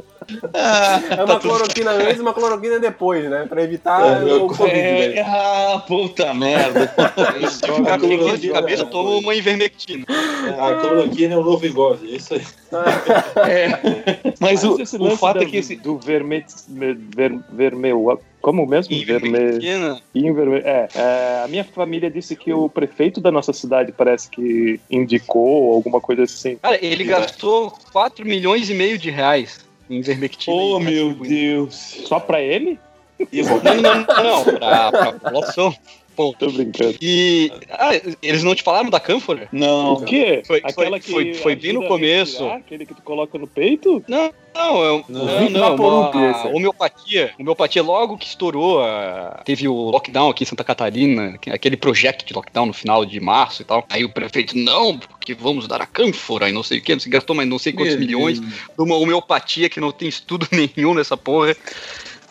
É 1.17 1.23
uma 1.25 1.39
cloroquina 1.39 1.91
antes 1.93 2.19
e 2.19 2.21
uma 2.21 2.35
cloroquina 2.35 2.79
depois, 2.79 3.29
né? 3.31 3.47
Pra 3.49 3.63
evitar 3.63 4.23
É, 4.27 4.35
o 4.35 4.47
Covid, 4.49 4.71
É, 4.75 5.15
né? 5.15 5.21
ah, 5.27 5.83
puta 5.87 6.35
merda. 6.35 6.89
Ficar 6.89 8.01
com 8.01 8.17
dor 8.17 8.37
de 8.37 8.51
cabeça, 8.51 8.85
toma 8.87 9.11
uma 9.11 9.35
ivermectina. 9.35 10.05
a 10.59 10.75
cloroquina 10.81 11.35
é 11.35 11.39
o 11.39 11.45
novo 11.45 11.67
engove, 11.67 12.13
é 12.13 12.17
isso 12.17 12.35
aí. 12.35 12.43
É. 13.49 14.33
Mas 14.41 14.65
o, 14.65 14.77
o 14.83 15.17
fato 15.17 15.39
da- 15.39 15.45
é 15.45 15.47
que 15.47 15.57
esse. 15.59 15.77
Do 15.77 15.99
verme... 15.99 16.45
ver, 16.69 17.39
vermeu... 17.51 18.21
Como 18.41 18.65
mesmo? 18.67 18.95
Verme... 19.05 19.29
Ivermectina. 19.29 20.01
Inverme... 20.15 20.59
É, 20.59 20.89
é, 20.95 21.43
a 21.45 21.49
minha 21.49 21.65
família 21.65 22.09
disse 22.11 22.37
que 22.37 22.53
o 22.53 22.69
prefeito 22.69 23.21
da 23.21 23.31
nossa 23.33 23.53
cidade 23.53 23.91
parece 23.93 24.31
que 24.31 24.81
indicou 24.91 25.75
alguma 25.75 26.01
coisa 26.01 26.23
assim. 26.25 26.57
Cara, 26.63 26.79
ele 26.85 27.03
gastou 27.05 27.73
4 27.93 28.25
milhões 28.25 28.71
e 28.71 28.75
meio 28.75 28.99
de 28.99 29.11
reais 29.11 29.66
Oh, 30.51 30.81
e 30.81 30.85
meu. 30.85 31.15
Deus. 31.15 31.75
Só 32.07 32.19
pra 32.21 32.41
ele? 32.41 32.79
Não, 33.19 33.81
não, 33.81 33.95
não, 34.01 34.45
pra, 34.45 34.91
pra 34.93 35.13
população. 35.13 35.75
Tô 36.39 36.51
brincando. 36.51 36.97
E. 37.01 37.53
Ah, 37.71 37.91
eles 38.23 38.43
não 38.43 38.55
te 38.55 38.63
falaram 38.63 38.89
da 38.91 38.99
cânfora? 38.99 39.49
Não. 39.53 39.95
O 39.95 40.05
quê? 40.05 40.43
Foi- 40.47 40.59
Aquela 40.65 40.73
foi- 40.91 41.01
que 41.01 41.11
foi- 41.11 41.35
foi 41.35 41.57
bem 41.57 41.73
no 41.75 41.85
a 41.85 41.89
começo. 41.89 42.33
respirar, 42.39 42.57
Aquele 42.57 42.87
que 42.87 42.95
tu 42.95 43.03
coloca 43.03 43.39
no 43.39 43.47
peito? 43.47 44.03
Não, 44.09 44.33
não, 44.55 44.85
é, 44.85 45.05
Não. 45.09 45.25
não, 45.27 45.51
não, 45.51 45.75
uma 45.77 46.45
aí. 46.45 46.55
homeopatia. 46.55 47.33
Homeopatia 47.39 47.83
logo 47.83 48.17
que 48.17 48.27
estourou, 48.27 48.81
ah, 48.81 49.43
teve 49.45 49.69
o 49.69 49.75
lockdown 49.91 50.31
aqui 50.31 50.45
em 50.45 50.47
Santa 50.47 50.65
Catarina, 50.65 51.37
que- 51.39 51.51
aquele 51.51 51.77
projeto 51.77 52.25
de 52.25 52.33
lockdown 52.33 52.67
no 52.67 52.73
final 52.73 53.05
de 53.05 53.21
março 53.21 53.63
e 53.63 53.65
tal. 53.65 53.85
Aí 53.91 54.05
o 54.05 54.09
prefeito, 54.09 54.57
não, 54.57 54.99
porque 54.99 55.35
vamos 55.35 55.69
dar 55.69 55.81
a 55.83 55.87
cânfora 55.87 56.49
e 56.49 56.53
não 56.53 56.63
sei 56.63 56.79
o 56.79 56.83
que, 56.83 56.95
você 56.95 57.09
gastou 57.11 57.37
mais 57.37 57.49
não 57.49 57.59
sei 57.59 57.73
quantos 57.73 57.95
Meu 57.97 58.01
milhões 58.01 58.41
Deus. 58.41 58.53
de 58.55 58.83
uma 58.83 58.97
homeopatia 58.97 59.69
que 59.69 59.81
não 59.81 59.93
tem 59.93 60.09
estudo 60.09 60.47
nenhum 60.53 60.95
nessa 60.95 61.17
porra. 61.17 61.55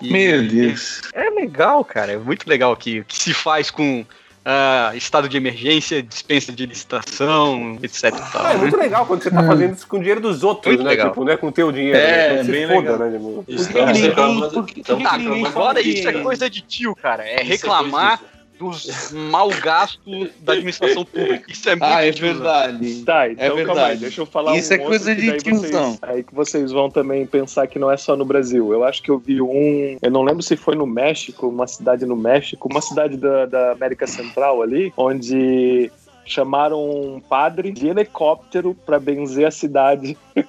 E- 0.01 0.11
Meu 0.11 0.47
Deus. 0.47 1.01
É 1.13 1.29
legal, 1.29 1.83
cara, 1.85 2.11
é 2.13 2.17
muito 2.17 2.47
legal 2.47 2.71
aqui. 2.71 2.99
O 2.99 3.05
que 3.05 3.17
se 3.17 3.33
faz 3.33 3.69
com 3.71 4.05
ah, 4.47 4.91
estado 4.93 5.27
de 5.27 5.35
emergência, 5.37 6.03
dispensa 6.03 6.51
de 6.51 6.65
licitação, 6.67 7.79
etc. 7.81 8.11
tal, 8.31 8.45
Ah, 8.45 8.51
é 8.51 8.53
né? 8.53 8.61
muito 8.61 8.77
legal 8.77 9.05
quando 9.05 9.23
você 9.23 9.31
tá 9.31 9.41
fazendo 9.43 9.73
isso 9.73 9.87
com 9.87 9.97
o 9.97 9.99
dinheiro 9.99 10.21
dos 10.21 10.43
outros, 10.43 10.67
Muito 10.75 10.83
né? 10.83 10.91
legal. 10.91 11.09
Tipo, 11.09 11.25
não 11.25 11.31
é 11.33 11.37
com 11.37 11.47
o 11.47 11.51
teu 11.51 11.71
dinheiro. 11.71 11.97
É, 11.97 12.01
né? 12.01 12.33
Então, 12.33 12.45
se 12.45 12.51
bem 12.51 12.67
foda, 12.67 12.75
legal. 12.77 12.99
né? 12.99 13.11
Tipo, 13.17 13.45
Isso, 13.47 13.65
Por 13.65 13.73
que 13.73 13.79
então, 13.79 13.87
ninguém- 13.87 14.65
que- 14.65 14.79
então, 14.81 14.97
que 14.97 15.03
reclamando- 15.03 15.47
agora 15.47 15.81
que- 15.81 15.89
isso 15.89 16.07
é 16.09 16.13
coisa 16.13 16.47
de 16.49 16.61
tio, 16.61 16.95
cara. 16.95 17.23
É 17.27 17.33
Isso 17.35 17.41
é 17.41 17.43
reclamar 17.45 18.21
dos 18.59 19.11
mau 19.11 19.49
gastos 19.49 20.29
da 20.39 20.53
administração 20.53 21.03
pública. 21.05 21.51
Isso 21.51 21.67
é 21.69 21.75
muito 21.75 21.83
Ah, 21.85 22.05
é 22.05 22.11
tiozão. 22.11 22.33
verdade. 22.35 23.03
Tá, 23.03 23.29
então 23.29 23.45
calma 23.47 23.59
aí, 23.59 23.65
verdade. 23.65 23.99
deixa 23.99 24.21
eu 24.21 24.25
falar 24.25 24.55
Isso 24.57 24.71
um 24.71 24.75
é 24.75 24.79
outro 24.79 24.89
coisa 24.89 25.15
de 25.15 25.21
daí 25.27 25.39
vocês- 25.39 25.61
tiozão. 25.61 25.97
Aí 26.01 26.23
que 26.23 26.33
vocês 26.35 26.71
vão 26.71 26.89
também 26.89 27.25
pensar 27.25 27.67
que 27.67 27.77
não 27.79 27.91
é 27.91 27.97
só 27.97 28.15
no 28.15 28.25
Brasil. 28.25 28.71
Eu 28.73 28.83
acho 28.83 29.01
que 29.03 29.09
eu 29.11 29.17
vi 29.19 29.41
um. 29.41 29.97
Eu 30.01 30.11
não 30.11 30.23
lembro 30.23 30.41
se 30.41 30.55
foi 30.55 30.75
no 30.75 30.85
México, 30.85 31.47
uma 31.47 31.67
cidade 31.67 32.05
no 32.05 32.15
México, 32.15 32.67
uma 32.69 32.81
cidade 32.81 33.17
da, 33.17 33.45
da 33.45 33.71
América 33.73 34.07
Central 34.07 34.61
ali, 34.61 34.93
onde 34.97 35.91
chamaram 36.25 36.79
um 36.89 37.19
padre 37.19 37.71
de 37.71 37.87
helicóptero 37.87 38.75
pra 38.85 38.99
benzer 38.99 39.47
a 39.47 39.51
cidade. 39.51 40.17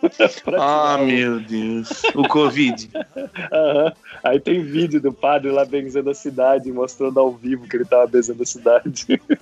Ah, 0.58 0.98
meu 0.98 1.38
Deus. 1.38 2.02
O 2.16 2.26
Covid. 2.26 2.90
Aham. 3.52 3.92
Aí 4.24 4.40
tem 4.40 4.60
vídeo 4.62 5.00
do 5.00 5.12
padre 5.12 5.50
lá 5.52 5.64
benzendo 5.64 6.10
a 6.10 6.14
cidade, 6.14 6.72
mostrando 6.72 7.20
ao 7.20 7.30
vivo 7.32 7.68
que 7.68 7.76
ele 7.76 7.84
tava 7.84 8.06
benzendo 8.08 8.42
a 8.42 8.46
cidade. 8.46 9.20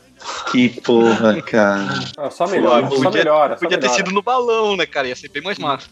Que 0.52 0.68
porra, 0.80 1.42
cara. 1.42 1.86
ah, 2.16 2.30
só 2.30 2.46
melhora, 2.46 2.88
só 2.88 2.94
Podia- 2.96 3.10
melhora. 3.10 3.54
só 3.54 3.60
Podia 3.60 3.76
ter 3.78 3.82
melhora. 3.88 3.96
sido 4.04 4.10
no 4.14 4.22
balão, 4.22 4.76
né, 4.76 4.86
cara? 4.86 5.08
Ia 5.08 5.16
ser 5.16 5.28
bem 5.28 5.42
mais 5.42 5.58
massa. 5.58 5.88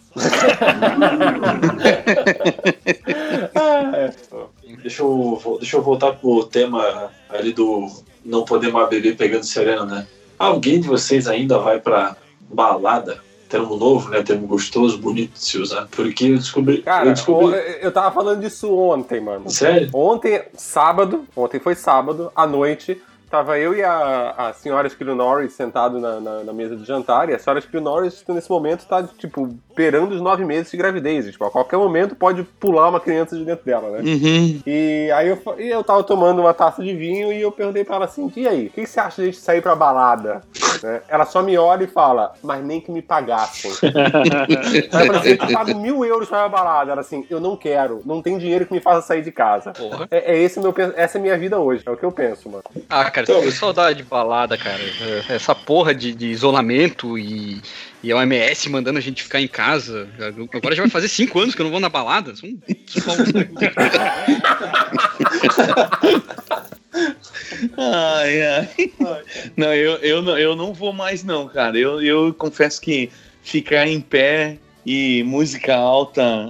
Deixa 4.82 5.02
eu, 5.02 5.56
deixa 5.60 5.76
eu 5.76 5.82
voltar 5.82 6.12
pro 6.12 6.44
tema 6.44 7.10
ali 7.28 7.52
do 7.52 7.86
não 8.24 8.44
poder 8.44 8.70
mais 8.72 8.88
beber 8.88 9.16
pegando 9.16 9.44
sereno, 9.44 9.84
né? 9.86 10.06
Alguém 10.42 10.80
de 10.80 10.88
vocês 10.88 11.28
ainda 11.28 11.58
vai 11.58 11.78
pra 11.78 12.16
balada? 12.48 13.20
Termo 13.48 13.76
novo, 13.76 14.08
né? 14.08 14.22
Termo 14.22 14.46
gostoso, 14.46 14.98
bonito 14.98 15.34
de 15.34 15.44
se 15.44 15.58
usar. 15.58 15.86
Porque 15.90 16.24
eu 16.24 16.38
descobri. 16.38 16.82
Cara, 16.82 17.06
eu 17.06 17.12
descobri. 17.12 17.56
eu 17.80 17.92
tava 17.92 18.10
falando 18.10 18.40
disso 18.40 18.74
ontem, 18.74 19.20
mano. 19.20 19.48
Sério? 19.48 19.90
Ontem, 19.92 20.42
sábado, 20.54 21.24
ontem 21.36 21.60
foi 21.60 21.74
sábado, 21.74 22.32
à 22.34 22.46
noite, 22.46 23.00
tava 23.30 23.58
eu 23.58 23.74
e 23.74 23.82
a, 23.82 24.34
a 24.36 24.52
senhora 24.52 24.86
Esquilo 24.86 25.14
Norris 25.14 25.52
sentado 25.52 25.98
na, 25.98 26.20
na, 26.20 26.44
na 26.44 26.52
mesa 26.52 26.76
de 26.76 26.84
jantar, 26.84 27.30
e 27.30 27.34
a 27.34 27.38
senhora 27.38 27.60
Esquilo 27.60 27.82
Norris, 27.82 28.24
nesse 28.28 28.50
momento, 28.50 28.86
tá, 28.86 29.02
tipo, 29.02 29.54
beirando 29.74 30.14
os 30.14 30.20
nove 30.20 30.44
meses 30.44 30.70
de 30.70 30.76
gravidez. 30.76 31.30
Tipo, 31.30 31.44
a 31.44 31.50
qualquer 31.50 31.76
momento 31.76 32.14
pode 32.14 32.42
pular 32.42 32.88
uma 32.88 33.00
criança 33.00 33.36
de 33.36 33.44
dentro 33.44 33.64
dela, 33.64 33.90
né? 33.90 34.00
Uhum. 34.00 34.60
E 34.66 35.10
aí 35.12 35.28
eu, 35.28 35.42
e 35.58 35.68
eu 35.68 35.82
tava 35.82 36.02
tomando 36.02 36.40
uma 36.40 36.54
taça 36.54 36.82
de 36.82 36.94
vinho 36.94 37.32
e 37.32 37.40
eu 37.40 37.52
perguntei 37.52 37.84
pra 37.84 37.96
ela 37.96 38.04
assim, 38.04 38.30
e 38.36 38.48
aí, 38.48 38.66
o 38.66 38.70
que, 38.70 38.86
você 38.86 39.00
acha 39.00 39.16
de 39.16 39.22
a 39.22 39.24
gente 39.26 39.40
sair 39.40 39.62
pra 39.62 39.74
balada? 39.74 40.40
Né? 40.82 41.00
Ela 41.08 41.24
só 41.24 41.44
me 41.44 41.56
olha 41.56 41.84
e 41.84 41.86
fala, 41.86 42.32
mas 42.42 42.64
nem 42.64 42.80
que 42.80 42.90
me 42.90 43.00
pagassem. 43.00 43.70
Aí 44.90 45.06
eu 45.06 45.14
falei 45.14 45.20
assim, 45.20 45.28
eu 45.40 45.52
pago 45.52 45.78
mil 45.78 46.04
euros 46.04 46.28
pra 46.28 46.38
ir 46.38 46.40
pra 46.40 46.58
balada. 46.58 46.90
Ela 46.90 47.02
assim, 47.02 47.24
eu 47.30 47.40
não 47.40 47.56
quero, 47.56 48.02
não 48.04 48.20
tem 48.20 48.36
dinheiro 48.36 48.66
que 48.66 48.72
me 48.72 48.80
faça 48.80 49.06
sair 49.06 49.22
de 49.22 49.30
casa. 49.30 49.70
Porra. 49.70 50.08
É, 50.10 50.34
é 50.34 50.38
esse 50.38 50.58
meu, 50.58 50.74
essa 50.96 51.18
é 51.18 51.20
a 51.20 51.22
minha 51.22 51.38
vida 51.38 51.60
hoje, 51.60 51.84
é 51.86 51.90
o 51.90 51.96
que 51.96 52.04
eu 52.04 52.10
penso, 52.10 52.48
mano. 52.48 52.64
Ah, 52.90 53.08
cara, 53.12 53.24
Então, 53.30 53.42
que 53.42 53.52
saudade 53.52 53.98
de 53.98 54.02
balada, 54.02 54.58
cara. 54.58 54.80
Essa 55.28 55.54
porra 55.54 55.94
de, 55.94 56.12
de 56.12 56.26
isolamento 56.26 57.16
e, 57.16 57.62
e 58.02 58.10
a 58.12 58.16
OMS 58.16 58.68
mandando 58.68 58.98
a 58.98 59.02
gente 59.02 59.22
ficar 59.22 59.40
em 59.40 59.48
casa. 59.48 60.08
Agora 60.52 60.74
já 60.74 60.82
vai 60.82 60.90
fazer 60.90 61.08
cinco 61.08 61.38
anos 61.40 61.54
que 61.54 61.60
eu 61.60 61.64
não 61.64 61.70
vou 61.70 61.80
na 61.80 61.88
balada. 61.88 62.32
Ai, 67.78 68.42
ai. 68.42 68.68
Não, 69.56 69.72
eu, 69.74 69.92
eu, 69.98 70.22
não- 70.22 70.38
eu 70.38 70.56
não 70.56 70.72
vou 70.72 70.92
mais, 70.92 71.22
não, 71.24 71.48
cara. 71.48 71.78
Eu, 71.78 72.02
eu 72.02 72.34
confesso 72.34 72.80
que 72.80 73.10
ficar 73.42 73.86
em 73.86 74.00
pé 74.00 74.58
e 74.84 75.22
música 75.24 75.74
alta, 75.76 76.48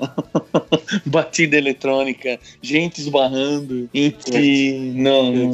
batida 1.07 1.57
eletrônica, 1.57 2.38
gente 2.61 3.01
esbarrando, 3.01 3.88
e 3.92 4.92
não, 4.95 5.33
não- 5.33 5.51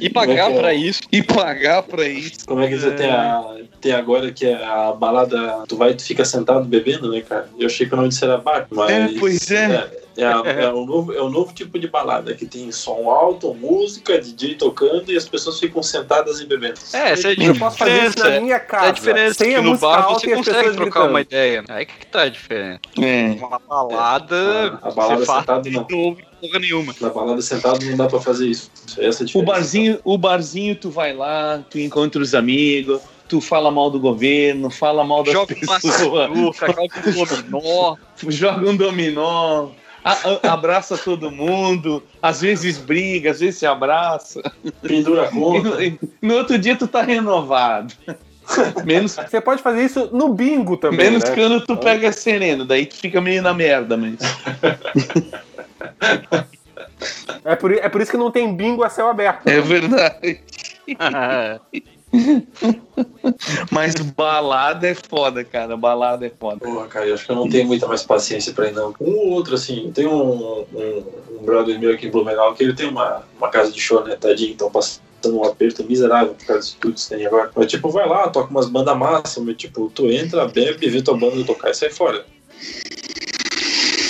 E 0.00 0.08
pagar 0.08 0.52
pra 0.52 0.72
isso. 0.74 1.00
e 1.10 1.22
pagar 1.22 1.82
pra 1.82 2.06
isso. 2.06 2.46
Como 2.46 2.60
é 2.62 2.68
que 2.68 2.78
você 2.78 2.90
tem, 2.92 3.10
a, 3.10 3.56
tem 3.80 3.92
agora 3.92 4.30
que 4.32 4.46
é 4.46 4.54
a 4.64 4.92
balada, 4.92 5.64
tu 5.68 5.76
vai 5.76 5.90
e 5.90 5.94
tu 5.94 6.04
fica 6.04 6.24
sentado 6.24 6.64
bebendo, 6.66 7.10
né, 7.10 7.20
cara? 7.20 7.48
Eu 7.58 7.66
achei 7.66 7.86
que 7.86 7.94
o 7.94 7.96
nome 7.96 8.08
disso 8.08 8.24
era 8.24 8.38
bar, 8.38 8.66
mas... 8.70 8.90
É, 8.90 9.08
pois 9.18 9.50
é. 9.50 9.64
É, 9.64 9.99
a- 10.18 10.42
é 10.48 10.68
o 10.72 10.84
novo, 10.86 11.12
é 11.12 11.20
o 11.22 11.28
novo 11.30 11.52
tipo 11.54 11.78
de 11.78 11.88
balada, 11.88 12.34
que 12.34 12.46
tem 12.46 12.70
som 12.72 13.08
alto, 13.10 13.54
música, 13.54 14.18
DJ 14.18 14.54
tocando 14.56 15.10
e 15.12 15.16
as 15.16 15.28
pessoas 15.28 15.58
ficam 15.60 15.82
sentadas 15.82 16.40
e 16.40 16.46
bebendo. 16.46 16.74
É, 16.92 17.10
essa 17.12 17.28
é 17.28 17.36
a 17.38 17.44
Eu 17.44 17.54
posso 17.56 17.78
fazer 17.78 17.92
isso 17.92 18.10
diferença. 18.16 18.30
na 18.34 18.40
minha 18.40 18.56
É 18.56 18.58
casa. 18.60 18.86
a 18.86 18.90
diferença 18.92 19.34
sem 19.34 19.48
que 19.50 19.54
a 19.54 19.62
no 19.62 19.68
música 19.70 19.86
bar 19.86 20.02
alta 20.04 20.20
você 20.20 20.26
e 20.30 20.34
consegue 20.36 20.58
trocar 20.62 20.80
gritando. 20.82 21.08
uma 21.10 21.20
ideia. 21.20 21.64
Aí 21.68 21.86
que 21.86 22.06
tá 22.06 22.22
a 22.22 22.28
diferença. 22.28 22.80
É. 23.00 23.26
Uma 23.38 23.58
balada, 23.58 24.78
A 24.82 24.90
balada 24.90 25.24
você 25.24 25.32
sentado 25.32 25.68
e 25.68 25.70
não. 25.72 25.86
não 25.88 25.98
ouve 25.98 26.24
porra 26.40 26.58
nenhuma. 26.58 26.94
Na 27.00 27.08
balada 27.10 27.42
sentado 27.42 27.84
não 27.84 27.96
dá 27.96 28.06
pra 28.06 28.20
fazer 28.20 28.46
isso. 28.48 28.70
Essa 28.98 28.98
é 28.98 29.04
a 29.04 29.08
O 29.24 29.26
diferença. 29.26 29.42
barzinho, 29.52 30.00
o 30.04 30.18
barzinho, 30.18 30.74
tu 30.76 30.90
vai 30.90 31.12
lá, 31.14 31.62
tu 31.70 31.78
encontra 31.78 32.20
os 32.22 32.34
amigos, 32.34 33.00
tu 33.28 33.40
fala 33.40 33.70
mal 33.70 33.90
do 33.90 34.00
governo, 34.00 34.70
fala 34.70 35.04
mal 35.04 35.22
das 35.22 35.32
Joga 35.34 35.54
uma 35.62 35.78
pessoas, 35.80 36.30
sinuca, 36.32 36.66
joga 36.66 36.82
um 36.82 37.24
dominó. 37.26 37.96
joga 38.28 38.70
um 38.70 38.76
dominó, 38.76 39.68
a- 40.04 40.18
a- 40.48 40.52
abraça 40.52 40.96
todo 40.98 41.30
mundo, 41.30 42.02
às 42.22 42.40
vezes 42.40 42.78
briga, 42.78 43.30
às 43.30 43.40
vezes 43.40 43.58
se 43.58 43.66
abraça. 43.66 44.40
Pendura 44.82 45.24
a 45.24 45.30
conta. 45.30 45.68
no, 45.70 45.82
e 45.82 45.98
no 46.22 46.34
outro 46.34 46.58
dia 46.58 46.76
tu 46.76 46.86
tá 46.88 47.02
renovado. 47.02 47.92
Menos, 48.84 49.14
Você 49.14 49.40
pode 49.40 49.62
fazer 49.62 49.84
isso 49.84 50.08
no 50.12 50.34
bingo 50.34 50.76
também, 50.76 50.98
menos 51.10 51.22
né? 51.22 51.34
quando 51.36 51.60
tu 51.64 51.76
pega 51.76 52.10
sereno, 52.10 52.64
daí 52.64 52.84
tu 52.84 52.96
fica 52.96 53.20
meio 53.20 53.40
na 53.42 53.54
merda, 53.54 53.96
mas. 53.96 54.16
É 57.44 57.54
por, 57.56 57.72
é 57.72 57.88
por 57.88 58.00
isso 58.00 58.10
que 58.10 58.16
não 58.16 58.30
tem 58.30 58.54
bingo 58.54 58.82
a 58.82 58.90
céu 58.90 59.08
aberto. 59.08 59.46
É 59.46 59.60
verdade. 59.60 60.40
Mas 63.70 63.94
balada 63.94 64.88
é 64.88 64.94
foda, 64.94 65.44
cara. 65.44 65.76
Balada 65.76 66.26
é 66.26 66.30
foda. 66.30 66.58
Porra, 66.58 66.86
cara, 66.86 67.06
eu 67.06 67.14
acho 67.14 67.24
que 67.24 67.32
eu 67.32 67.36
não 67.36 67.48
tenho 67.48 67.66
muita 67.66 67.86
mais 67.86 68.02
paciência 68.02 68.52
pra 68.52 68.68
ir, 68.68 68.72
não. 68.72 68.94
Um 69.00 69.16
ou 69.16 69.30
outro, 69.30 69.54
assim, 69.54 69.90
tem 69.92 70.06
um, 70.06 70.64
um, 70.72 71.04
um 71.38 71.44
brother 71.44 71.78
meu 71.78 71.92
aqui 71.92 72.06
em 72.06 72.10
Blumenau 72.10 72.54
que 72.54 72.62
ele 72.62 72.74
tem 72.74 72.88
uma, 72.88 73.22
uma 73.38 73.48
casa 73.48 73.70
de 73.70 73.80
show, 73.80 74.04
né, 74.04 74.16
tadinho, 74.16 74.52
então 74.52 74.70
passando 74.70 75.00
um 75.28 75.44
aperto 75.44 75.84
miserável 75.84 76.34
por 76.34 76.46
causa 76.46 76.62
disso 76.62 76.76
tudo 76.80 76.94
que 76.94 77.08
tem 77.08 77.26
agora. 77.26 77.50
Mas, 77.54 77.66
tipo, 77.66 77.88
vai 77.90 78.08
lá, 78.08 78.28
toca 78.28 78.50
umas 78.50 78.68
bandas 78.68 78.96
massa, 78.96 79.40
mas, 79.40 79.56
tipo, 79.56 79.90
tu 79.94 80.10
entra, 80.10 80.48
bebe, 80.48 80.88
vê 80.88 81.02
tua 81.02 81.16
banda 81.16 81.44
tocar 81.44 81.70
e 81.70 81.74
sai 81.74 81.90
fora. 81.90 82.24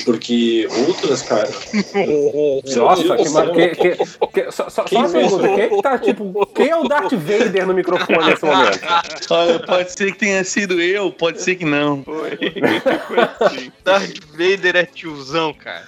Porque 0.04 0.66
outras, 0.86 1.22
cara. 1.22 1.48
Nossa, 1.48 3.02
que, 3.02 3.16
Deus 3.16 3.32
ma- 3.32 3.44
do 3.44 3.52
que, 3.52 3.68
que, 3.68 3.96
que- 3.96 4.50
só, 4.52 4.68
só, 4.70 4.84
uma 4.90 5.08
pergunta, 5.08 5.48
quem 5.48 5.60
é 5.60 5.68
que 5.68 5.82
tá, 5.82 5.98
tipo, 5.98 6.46
quem 6.54 6.68
é 6.68 6.76
o 6.76 6.88
Darth 6.88 7.12
Vader 7.12 7.66
no 7.66 7.74
microfone 7.74 8.24
nesse 8.30 8.44
momento? 8.44 8.80
Olha, 9.30 9.58
pode 9.60 9.92
ser 9.92 10.12
que 10.12 10.18
tenha 10.18 10.42
sido 10.44 10.80
eu, 10.80 11.10
pode 11.12 11.40
ser 11.42 11.56
que 11.56 11.64
não. 11.64 12.04
Darth 13.84 14.18
Vader 14.32 14.76
é 14.76 14.84
tiozão, 14.84 15.52
cara. 15.54 15.86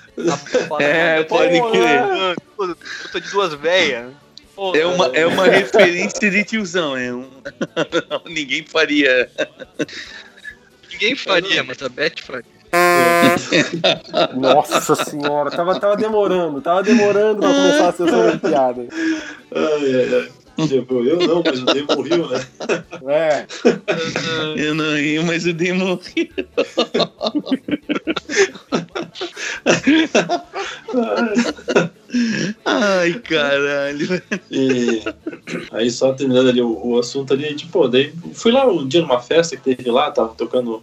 É, 0.81 1.23
pode 1.25 1.61
crer. 1.71 2.03
Eu 2.59 2.77
tô 3.13 3.21
de 3.21 3.31
duas 3.31 3.55
velhas. 3.55 4.13
Pô, 4.55 4.77
É 4.77 4.85
uma, 4.85 5.07
é 5.17 5.27
uma 5.27 5.47
referência 5.47 6.31
de 6.31 6.45
tiozão. 6.45 6.97
É 6.97 7.13
um... 7.13 7.27
Ninguém 8.29 8.65
faria. 8.67 9.31
Ninguém 10.91 11.17
faria, 11.17 11.63
mas 11.65 11.83
a 11.83 11.89
Beth 11.89 12.21
faria. 12.21 12.62
Nossa 14.35 14.95
senhora, 14.95 15.51
tava, 15.51 15.79
tava 15.79 15.97
demorando, 15.97 16.61
tava 16.61 16.83
demorando 16.83 17.41
pra 17.41 17.53
começar 17.53 17.89
a 17.89 17.93
sessão 17.93 18.31
de 18.31 18.39
piada. 18.39 18.87
Ai, 19.55 19.95
ai, 19.95 20.15
ai. 20.15 20.29
Tipo, 20.69 21.03
eu 21.03 21.19
não, 21.27 21.43
mas 21.45 21.63
o 21.63 21.65
Demo 21.65 21.87
morreu, 21.97 22.29
né? 22.29 22.47
É, 23.09 23.47
Eu 24.57 24.75
não 24.75 24.95
rio, 24.97 25.25
mas 25.25 25.47
o 25.47 25.53
demo. 25.53 25.99
Ai, 32.65 33.15
caralho. 33.15 34.23
E 34.51 35.03
aí 35.73 35.91
só 35.91 36.13
terminando 36.13 36.51
ali 36.51 36.61
o, 36.61 36.87
o 36.87 36.99
assunto 36.99 37.33
ali, 37.33 37.55
tipo, 37.55 37.89
daí 37.89 38.13
fui 38.35 38.53
lá 38.53 38.67
um 38.67 38.87
dia 38.87 39.01
numa 39.01 39.21
festa 39.21 39.57
que 39.57 39.75
teve 39.75 39.91
lá, 39.91 40.11
tava 40.11 40.35
tocando 40.35 40.83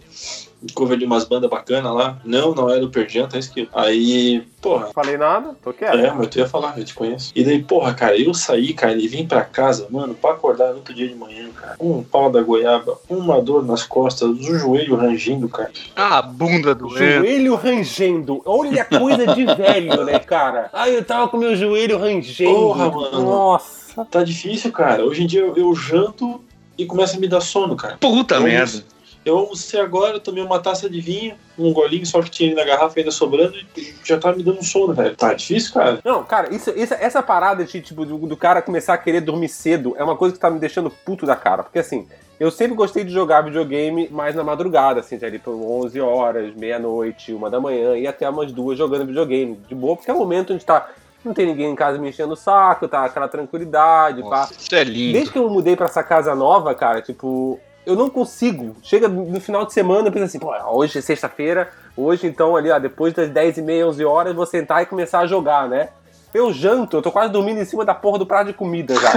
cover 0.74 0.98
de 0.98 1.04
umas 1.04 1.24
bandas 1.24 1.48
bacanas 1.48 1.92
lá. 1.92 2.18
Não, 2.24 2.54
não 2.54 2.70
era 2.70 2.84
o 2.84 2.90
Perdian, 2.90 3.26
tá 3.26 3.38
escrito. 3.38 3.70
Aí, 3.74 4.42
porra. 4.60 4.88
falei 4.94 5.16
nada, 5.16 5.54
tô 5.62 5.72
quieto. 5.72 5.96
É, 5.98 6.12
mas 6.12 6.28
tu 6.28 6.38
ia 6.38 6.46
falar, 6.46 6.78
eu 6.78 6.84
te 6.84 6.94
conheço. 6.94 7.32
E 7.34 7.42
daí, 7.42 7.62
porra, 7.62 7.94
cara, 7.94 8.18
eu 8.18 8.32
saí, 8.34 8.72
cara, 8.72 8.92
e 8.94 9.08
vim 9.08 9.26
pra 9.26 9.42
casa, 9.42 9.86
mano, 9.90 10.14
pra 10.14 10.32
acordar 10.32 10.70
no 10.70 10.76
outro 10.76 10.94
dia 10.94 11.08
de 11.08 11.14
manhã, 11.14 11.48
cara. 11.54 11.76
Um 11.80 12.02
pau 12.02 12.30
da 12.30 12.42
goiaba, 12.42 12.98
uma 13.08 13.40
dor 13.40 13.64
nas 13.64 13.82
costas, 13.82 14.28
o 14.28 14.58
joelho 14.58 14.96
rangindo, 14.96 15.48
cara. 15.48 15.70
Ah, 15.96 16.18
a 16.18 16.22
bunda 16.22 16.74
doendo. 16.74 16.98
Joelho 16.98 17.54
rangendo. 17.56 18.42
Olha 18.44 18.82
a 18.82 18.84
coisa 18.84 19.26
de 19.34 19.44
velho, 19.44 20.04
né, 20.04 20.18
cara? 20.18 20.70
Ai, 20.72 20.96
eu 20.96 21.04
tava 21.04 21.28
com 21.28 21.36
meu 21.36 21.56
joelho 21.56 21.98
rangendo. 21.98 22.54
Porra, 22.54 22.90
mano. 22.90 23.22
Nossa. 23.22 24.04
Tá 24.10 24.22
difícil, 24.22 24.70
cara. 24.72 25.04
Hoje 25.04 25.24
em 25.24 25.26
dia 25.26 25.40
eu, 25.40 25.56
eu 25.56 25.74
janto 25.74 26.40
e 26.78 26.86
começa 26.86 27.16
a 27.16 27.20
me 27.20 27.28
dar 27.28 27.40
sono, 27.40 27.76
cara. 27.76 27.96
Puta 27.98 28.36
Eu 28.36 28.42
merda. 28.42 28.84
Eu 29.24 29.36
almocei 29.36 29.78
agora, 29.80 30.18
tomei 30.18 30.42
uma 30.42 30.58
taça 30.60 30.88
de 30.88 30.98
vinho, 31.00 31.34
um 31.58 31.72
golinho 31.74 32.06
só 32.06 32.22
que 32.22 32.30
tinha 32.30 32.48
ali 32.48 32.56
na 32.56 32.64
garrafa 32.64 32.98
ainda 32.98 33.10
sobrando 33.10 33.54
e 33.76 33.94
já 34.02 34.18
tá 34.18 34.32
me 34.32 34.42
dando 34.42 34.64
sono, 34.64 34.94
velho. 34.94 35.14
Tá 35.14 35.34
difícil, 35.34 35.74
cara. 35.74 35.98
Não, 36.02 36.24
cara, 36.24 36.54
isso, 36.54 36.70
isso- 36.70 36.94
essa 36.94 37.22
parada 37.22 37.62
de, 37.64 37.80
tipo, 37.82 38.06
do, 38.06 38.16
do 38.16 38.36
cara 38.36 38.62
começar 38.62 38.94
a 38.94 38.98
querer 38.98 39.20
dormir 39.20 39.50
cedo 39.50 39.94
é 39.98 40.02
uma 40.02 40.16
coisa 40.16 40.34
que 40.34 40.40
tá 40.40 40.48
me 40.48 40.58
deixando 40.58 40.88
puto 40.90 41.26
da 41.26 41.36
cara. 41.36 41.62
Porque 41.62 41.78
assim, 41.80 42.08
eu 42.38 42.50
sempre 42.50 42.74
gostei 42.74 43.04
de 43.04 43.12
jogar 43.12 43.42
videogame 43.42 44.08
mais 44.10 44.34
na 44.34 44.42
madrugada, 44.42 45.00
assim, 45.00 45.18
ali 45.22 45.38
por 45.38 45.52
11 45.52 46.00
horas, 46.00 46.54
meia-noite, 46.54 47.34
uma 47.34 47.50
da 47.50 47.60
manhã, 47.60 47.98
e 47.98 48.06
até 48.06 48.26
umas 48.28 48.50
duas 48.50 48.78
jogando 48.78 49.04
videogame. 49.06 49.60
De 49.68 49.74
boa, 49.74 49.96
porque 49.96 50.10
é 50.10 50.14
o 50.14 50.18
momento 50.18 50.54
onde 50.54 50.64
tá. 50.64 50.88
Não 51.22 51.34
tem 51.34 51.44
ninguém 51.44 51.70
em 51.70 51.74
casa 51.76 51.98
me 51.98 52.08
enchendo 52.08 52.32
o 52.32 52.36
saco, 52.36 52.88
tá 52.88 53.04
aquela 53.04 53.28
tranquilidade, 53.28 54.22
pá. 54.22 54.28
Nossa, 54.30 54.54
isso 54.58 54.74
é 54.74 54.82
lindo. 54.82 55.12
Desde 55.12 55.30
que 55.30 55.38
eu 55.38 55.50
mudei 55.50 55.76
pra 55.76 55.84
essa 55.84 56.02
casa 56.02 56.34
nova, 56.34 56.74
cara, 56.74 57.02
tipo, 57.02 57.60
eu 57.90 57.96
não 57.96 58.08
consigo. 58.08 58.76
Chega 58.82 59.08
no 59.08 59.40
final 59.40 59.66
de 59.66 59.72
semana, 59.72 60.08
eu 60.08 60.12
penso 60.12 60.24
assim, 60.26 60.38
pô, 60.38 60.52
hoje 60.72 60.98
é 60.98 61.02
sexta-feira, 61.02 61.68
hoje 61.96 62.26
então 62.26 62.56
ali, 62.56 62.70
ó, 62.70 62.78
depois 62.78 63.12
das 63.12 63.28
10 63.28 63.58
e 63.58 63.62
meia, 63.62 63.86
11 63.86 64.04
horas, 64.04 64.34
vou 64.34 64.46
sentar 64.46 64.82
e 64.82 64.86
começar 64.86 65.20
a 65.20 65.26
jogar, 65.26 65.68
né? 65.68 65.88
Eu 66.32 66.52
janto, 66.52 66.96
eu 66.96 67.02
tô 67.02 67.10
quase 67.10 67.32
dormindo 67.32 67.60
em 67.60 67.64
cima 67.64 67.84
da 67.84 67.94
porra 67.94 68.18
do 68.18 68.26
prato 68.26 68.46
de 68.48 68.52
comida 68.52 68.94
já. 68.94 69.12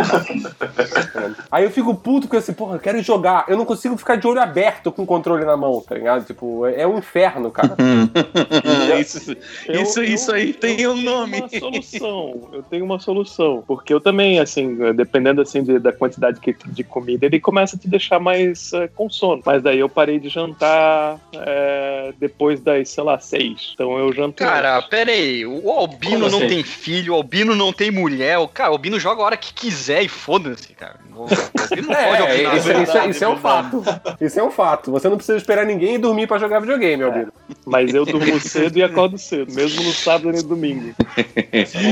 Aí 1.52 1.63
eu 1.63 1.71
fico 1.71 1.93
puto 1.93 2.28
com 2.28 2.36
esse, 2.36 2.54
porra, 2.54 2.76
eu 2.76 2.80
quero 2.80 3.02
jogar. 3.04 3.45
Eu 3.47 3.56
não 3.58 3.65
consigo 3.65 3.95
ficar 3.97 4.15
de 4.15 4.26
olho 4.28 4.41
aberto 4.41 4.91
com 4.91 5.04
o 5.04 5.06
controle 5.06 5.45
na 5.45 5.56
mão, 5.56 5.82
tá 5.88 5.95
ligado? 5.95 6.26
Tipo, 6.26 6.65
é, 6.65 6.82
é 6.82 6.88
um 6.88 6.97
inferno, 6.97 7.52
cara. 7.52 7.76
isso, 8.99 9.36
Eu- 9.67 9.82
isso, 9.82 9.99
eu- 9.99 10.04
isso 10.04 10.32
aí 10.34 10.54
tem 10.54 10.73
um 10.88 10.95
tenho 10.95 10.95
nome. 10.95 11.39
uma 11.39 11.49
solução. 11.49 12.49
Eu 12.52 12.63
tenho 12.63 12.86
uma 12.86 12.99
solução. 12.99 13.63
Porque 13.67 13.93
eu 13.93 13.99
também, 14.02 14.39
assim, 14.39 14.76
dependendo 14.93 15.41
assim 15.41 15.63
de- 15.63 15.80
da 15.80 15.91
quantidade 15.93 16.39
que- 16.39 16.56
de 16.65 16.84
comida, 16.84 17.26
ele 17.26 17.39
começa 17.39 17.76
a 17.76 17.80
te 17.80 17.88
deixar 17.88 18.19
mais 18.19 18.71
eh, 18.73 18.88
com 18.95 19.10
sono. 19.10 19.41
Mas 19.45 19.62
daí 19.62 19.80
eu 19.80 19.89
parei 19.89 20.19
de 20.19 20.30
jantar 20.30 21.19
eh, 21.34 22.13
depois 22.19 22.60
das, 22.62 22.89
sei 22.89 23.04
lá, 23.04 23.19
seis. 23.19 23.71
Então 23.73 23.97
eu 23.97 24.12
janto. 24.13 24.36
Cara, 24.38 24.82
pera 24.84 25.12
aí, 25.12 25.45
o 25.45 25.69
Albino 25.69 26.30
não 26.30 26.39
assim? 26.39 26.47
tem 26.47 26.63
filho, 26.63 27.03
o 27.10 27.16
Albino 27.16 27.56
não 27.56 27.72
tem 27.74 27.89
mulher, 27.92 28.38
o 28.38 28.48
cara, 28.48 28.70
o 28.72 28.74
Albino 28.74 29.00
joga 29.00 29.22
a 29.22 29.26
hora 29.26 29.38
que 29.38 29.54
quiser 29.54 30.02
e 30.04 30.08
foda-se, 30.08 30.74
cara. 30.74 31.00
O 31.16 31.24
Albino 31.24 31.88
não 31.88 31.96
pode 31.96 32.22
É, 32.22 32.24
opinar. 32.24 32.58
isso, 32.58 32.72
isso 32.72 32.98
é- 32.98 33.10
isso 33.10 33.24
é 33.24 33.28
um 33.30 33.38
fato. 33.38 33.84
Isso 34.20 34.39
é 34.39 34.44
um 34.44 34.52
fato. 34.52 34.92
Você 34.92 35.08
não 35.10 35.18
precisa 35.18 35.38
esperar 35.38 35.66
ninguém 35.66 36.00
dormir 36.00 36.28
pra 36.28 36.38
jogar 36.38 36.60
videogame, 36.60 37.04
Albino. 37.04 37.34
Mas 37.66 37.94
eu 37.94 38.06
durmo 38.06 38.39
cedo 38.39 38.78
e 38.78 38.84
acordo 38.84 39.18
cedo, 39.18 39.54
mesmo 39.54 39.84
no 39.84 39.92
sábado 39.94 40.30
e 40.30 40.34
no 40.38 40.44
domingo. 40.44 40.94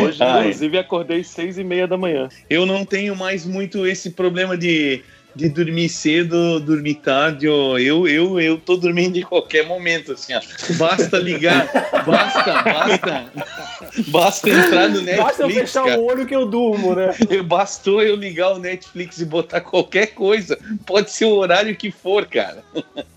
Hoje, 0.04 0.18
Ai. 0.24 0.40
inclusive, 0.42 0.78
acordei 0.78 1.24
seis 1.24 1.58
e 1.58 1.64
meia 1.64 1.88
da 1.88 1.98
manhã. 1.98 2.30
Eu 2.50 2.66
não 2.66 2.84
tenho 2.86 3.16
mais 3.16 3.46
muito 3.46 3.86
esse 3.86 4.10
problema 4.12 4.58
de, 4.58 5.02
de 5.36 5.50
dormir 5.50 5.90
cedo, 5.90 6.60
dormir 6.60 6.96
tarde. 6.96 7.48
ó. 7.48 7.78
Eu, 7.78 8.08
eu, 8.08 8.40
eu 8.40 8.58
tô 8.58 8.76
dormindo 8.78 9.18
em 9.18 9.22
qualquer 9.22 9.66
momento, 9.66 10.12
assim, 10.14 10.34
ó. 10.34 10.42
Basta 10.78 11.18
ligar, 11.18 11.70
basta, 12.06 12.64
basta. 12.64 13.32
Basta 14.08 14.50
entrar 14.50 14.90
no 14.90 15.02
Netflix. 15.02 15.18
Basta 15.24 15.44
eu 15.44 15.50
fechar 15.50 15.86
cara. 15.86 16.00
o 16.00 16.06
olho 16.06 16.26
que 16.26 16.36
eu 16.36 16.46
durmo, 16.46 16.96
né? 16.96 17.14
Eu- 17.30 17.44
Bastou 17.52 18.02
eu 18.02 18.16
ligar 18.16 18.54
o 18.54 18.60
Netflix 18.60 19.20
e 19.20 19.26
botar 19.26 19.62
qualquer 19.62 20.08
coisa. 20.08 20.58
Pode 20.86 21.12
ser 21.12 21.26
o 21.26 21.34
horário 21.36 21.76
que 21.76 21.92
for, 21.92 22.26
cara. 22.26 22.64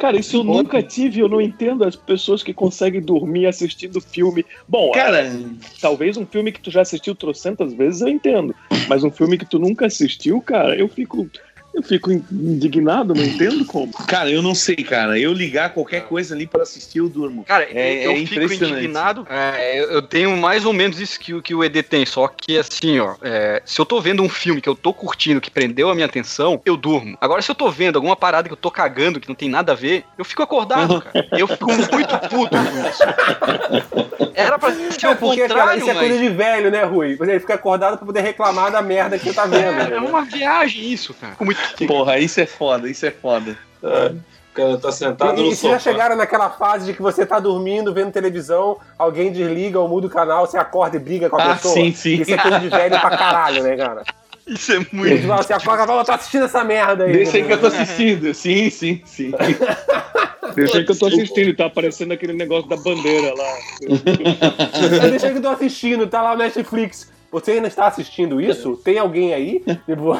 Cara, 0.00 0.18
isso 0.18 0.38
eu 0.38 0.42
nunca 0.44 0.82
tive, 0.82 1.20
eu 1.20 1.28
não 1.28 1.40
entendo 1.40 1.84
as 1.84 1.94
pessoas 1.94 2.42
que 2.42 2.52
conseguem 2.52 3.00
dormir 3.00 3.46
assistindo 3.46 4.00
filme. 4.00 4.44
Bom, 4.66 4.90
Cara, 4.90 5.24
talvez 5.80 6.16
um 6.16 6.26
filme 6.26 6.50
que 6.50 6.60
tu 6.60 6.68
já 6.68 6.80
assistiu 6.80 7.14
trocentas 7.14 7.72
vezes 7.72 8.00
eu 8.00 8.08
entendo, 8.08 8.54
mas 8.88 9.04
um 9.04 9.10
filme 9.10 9.38
que 9.38 9.46
tu 9.46 9.60
nunca 9.60 9.86
assistiu, 9.86 10.40
cara, 10.40 10.74
eu 10.74 10.88
fico 10.88 11.30
Eu 11.74 11.82
fico 11.82 12.12
indignado, 12.12 13.14
não 13.14 13.24
entendo 13.24 13.64
como. 13.64 13.92
Cara, 14.06 14.30
eu 14.30 14.42
não 14.42 14.54
sei, 14.54 14.76
cara. 14.76 15.18
Eu 15.18 15.32
ligar 15.32 15.70
qualquer 15.72 16.02
coisa 16.02 16.34
ali 16.34 16.46
pra 16.46 16.62
assistir, 16.62 16.98
eu 16.98 17.08
durmo. 17.08 17.44
Cara, 17.44 17.64
É- 17.64 18.06
eu 18.06 18.12
é 18.12 18.26
fico 18.26 18.52
indignado. 18.52 19.26
É, 19.30 19.80
eu, 19.82 20.02
tenho 20.02 20.36
mais 20.36 20.66
ou 20.66 20.72
menos 20.74 21.00
isso 21.00 21.18
que, 21.18 21.32
o- 21.32 21.40
que 21.40 21.54
o 21.54 21.64
ED 21.64 21.82
tem, 21.82 22.04
só 22.04 22.28
que 22.28 22.58
assim, 22.58 22.98
ó, 23.00 23.14
é, 23.22 23.62
se 23.64 23.80
eu 23.80 23.86
tô 23.86 24.00
vendo 24.02 24.22
um 24.22 24.28
filme 24.28 24.60
que 24.60 24.68
eu 24.68 24.74
tô 24.74 24.92
curtindo, 24.92 25.40
que 25.40 25.50
prendeu 25.50 25.88
a 25.88 25.94
minha 25.94 26.06
atenção, 26.06 26.60
eu 26.66 26.76
durmo. 26.76 27.16
Agora, 27.20 27.40
se 27.40 27.50
eu 27.50 27.54
tô 27.54 27.70
vendo 27.70 27.96
alguma 27.96 28.16
parada 28.16 28.48
que 28.48 28.52
eu 28.52 28.56
tô 28.58 28.70
cagando, 28.70 29.18
que 29.18 29.28
não 29.28 29.34
tem 29.34 29.48
nada 29.48 29.72
a 29.72 29.74
ver, 29.74 30.04
eu 30.18 30.24
fico 30.26 30.42
acordado, 30.42 31.00
cara. 31.00 31.26
Eu 31.32 31.48
fico 31.48 31.72
muito 31.72 32.18
puto 32.28 32.50
com 32.56 32.88
isso. 32.88 33.02
Era 34.34 34.58
pra 34.58 34.72
ser 34.72 35.06
É 35.06 35.10
o 35.10 35.16
porque, 35.16 35.40
cara, 35.48 35.48
contrário, 35.54 35.80
isso 35.80 35.90
é 35.90 35.94
mas... 35.94 36.08
coisa 36.08 36.18
de 36.22 36.28
velho, 36.28 36.70
né, 36.70 36.84
Rui? 36.84 37.16
Ele 37.20 37.40
fica 37.40 37.54
acordado 37.54 37.96
pra 37.96 38.06
poder 38.06 38.20
reclamar 38.20 38.70
da 38.70 38.82
merda 38.82 39.18
que 39.18 39.24
você 39.24 39.32
tá 39.32 39.46
vendo. 39.46 39.80
É, 39.92 39.96
é 39.96 40.00
uma 40.00 40.22
viagem 40.24 40.90
isso, 40.92 41.14
cara. 41.14 41.32
Fico 41.32 41.44
muito 41.44 41.61
Porra, 41.86 42.18
isso 42.18 42.40
é 42.40 42.46
foda, 42.46 42.88
isso 42.88 43.04
é 43.06 43.10
foda. 43.10 43.56
É, 43.82 44.06
o 44.08 44.54
cara 44.54 44.78
tá 44.78 44.92
sentado 44.92 45.40
E, 45.40 45.44
no 45.44 45.52
e 45.52 45.56
se 45.56 45.62
já 45.68 45.78
sofá. 45.78 45.90
chegaram 45.90 46.16
naquela 46.16 46.50
fase 46.50 46.86
de 46.86 46.92
que 46.92 47.02
você 47.02 47.24
tá 47.26 47.38
dormindo, 47.40 47.92
vendo 47.92 48.12
televisão, 48.12 48.78
alguém 48.98 49.32
desliga 49.32 49.78
ou 49.80 49.88
muda 49.88 50.06
o 50.06 50.10
canal, 50.10 50.46
você 50.46 50.56
acorda 50.58 50.96
e 50.96 51.00
briga 51.00 51.28
com 51.30 51.36
a 51.36 51.42
Ah, 51.44 51.54
pessoa? 51.54 51.74
sim, 51.74 51.92
sim. 51.92 52.20
Isso 52.20 52.32
é 52.34 52.38
coisa 52.38 52.60
de 52.60 52.68
velho 52.68 53.00
pra 53.00 53.10
caralho, 53.16 53.62
né, 53.62 53.76
cara? 53.76 54.02
Isso 54.46 54.72
é 54.72 54.78
muito. 54.92 55.20
você 55.22 55.26
fala, 55.28 55.42
você 55.42 55.52
acorda 55.52 55.84
e 55.84 55.86
fala, 55.86 56.00
eu 56.00 56.04
tô 56.04 56.12
assistindo 56.12 56.44
essa 56.44 56.64
merda 56.64 57.04
aí. 57.04 57.12
Deixa 57.12 57.36
aí 57.36 57.44
que 57.44 57.52
eu 57.52 57.60
tô 57.60 57.66
assistindo. 57.68 58.34
Sim, 58.34 58.70
sim, 58.70 59.00
sim. 59.04 59.32
Deixa 60.54 60.78
aí 60.78 60.84
que 60.84 60.90
eu 60.92 60.98
tô 60.98 61.06
assistindo, 61.06 61.56
tá 61.56 61.66
aparecendo 61.66 62.12
aquele 62.12 62.32
negócio 62.34 62.68
da 62.68 62.76
bandeira 62.76 63.32
lá. 63.34 63.54
Deixa 65.08 65.26
aí 65.28 65.32
que 65.32 65.38
eu 65.38 65.42
tô 65.42 65.48
assistindo, 65.48 66.06
tá 66.08 66.20
lá 66.22 66.32
no 66.32 66.38
Netflix. 66.42 67.10
Você 67.32 67.52
ainda 67.52 67.66
está 67.66 67.86
assistindo 67.86 68.38
isso? 68.42 68.76
Tem 68.76 68.98
alguém 68.98 69.32
aí? 69.32 69.64
Tipo, 69.86 70.12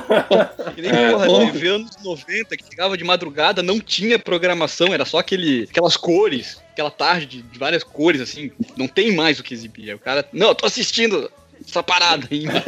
Que 0.75 0.81
nem 0.81 1.11
porra, 1.11 1.53
TV 1.53 1.69
anos 1.69 1.91
90, 2.03 2.57
que 2.57 2.65
chegava 2.65 2.97
de 2.97 3.05
madrugada, 3.05 3.63
não 3.63 3.79
tinha 3.79 4.19
programação, 4.19 4.95
era 4.95 5.05
só 5.05 5.19
aquele, 5.19 5.69
aquelas 5.71 5.97
cores, 5.97 6.63
aquela 6.73 6.91
tarde 6.91 7.27
de, 7.27 7.43
de 7.43 7.59
várias 7.59 7.85
cores, 7.85 8.21
assim, 8.23 8.51
não 8.77 8.89
tem 8.89 9.15
mais 9.15 9.39
o 9.39 9.43
que 9.43 9.53
exibir. 9.53 9.91
Aí 9.91 9.95
O 9.95 9.99
cara, 9.99 10.27
não, 10.33 10.49
eu 10.49 10.55
tô 10.55 10.65
assistindo 10.65 11.31
essa 11.69 11.83
parada 11.83 12.27
ainda. 12.31 12.63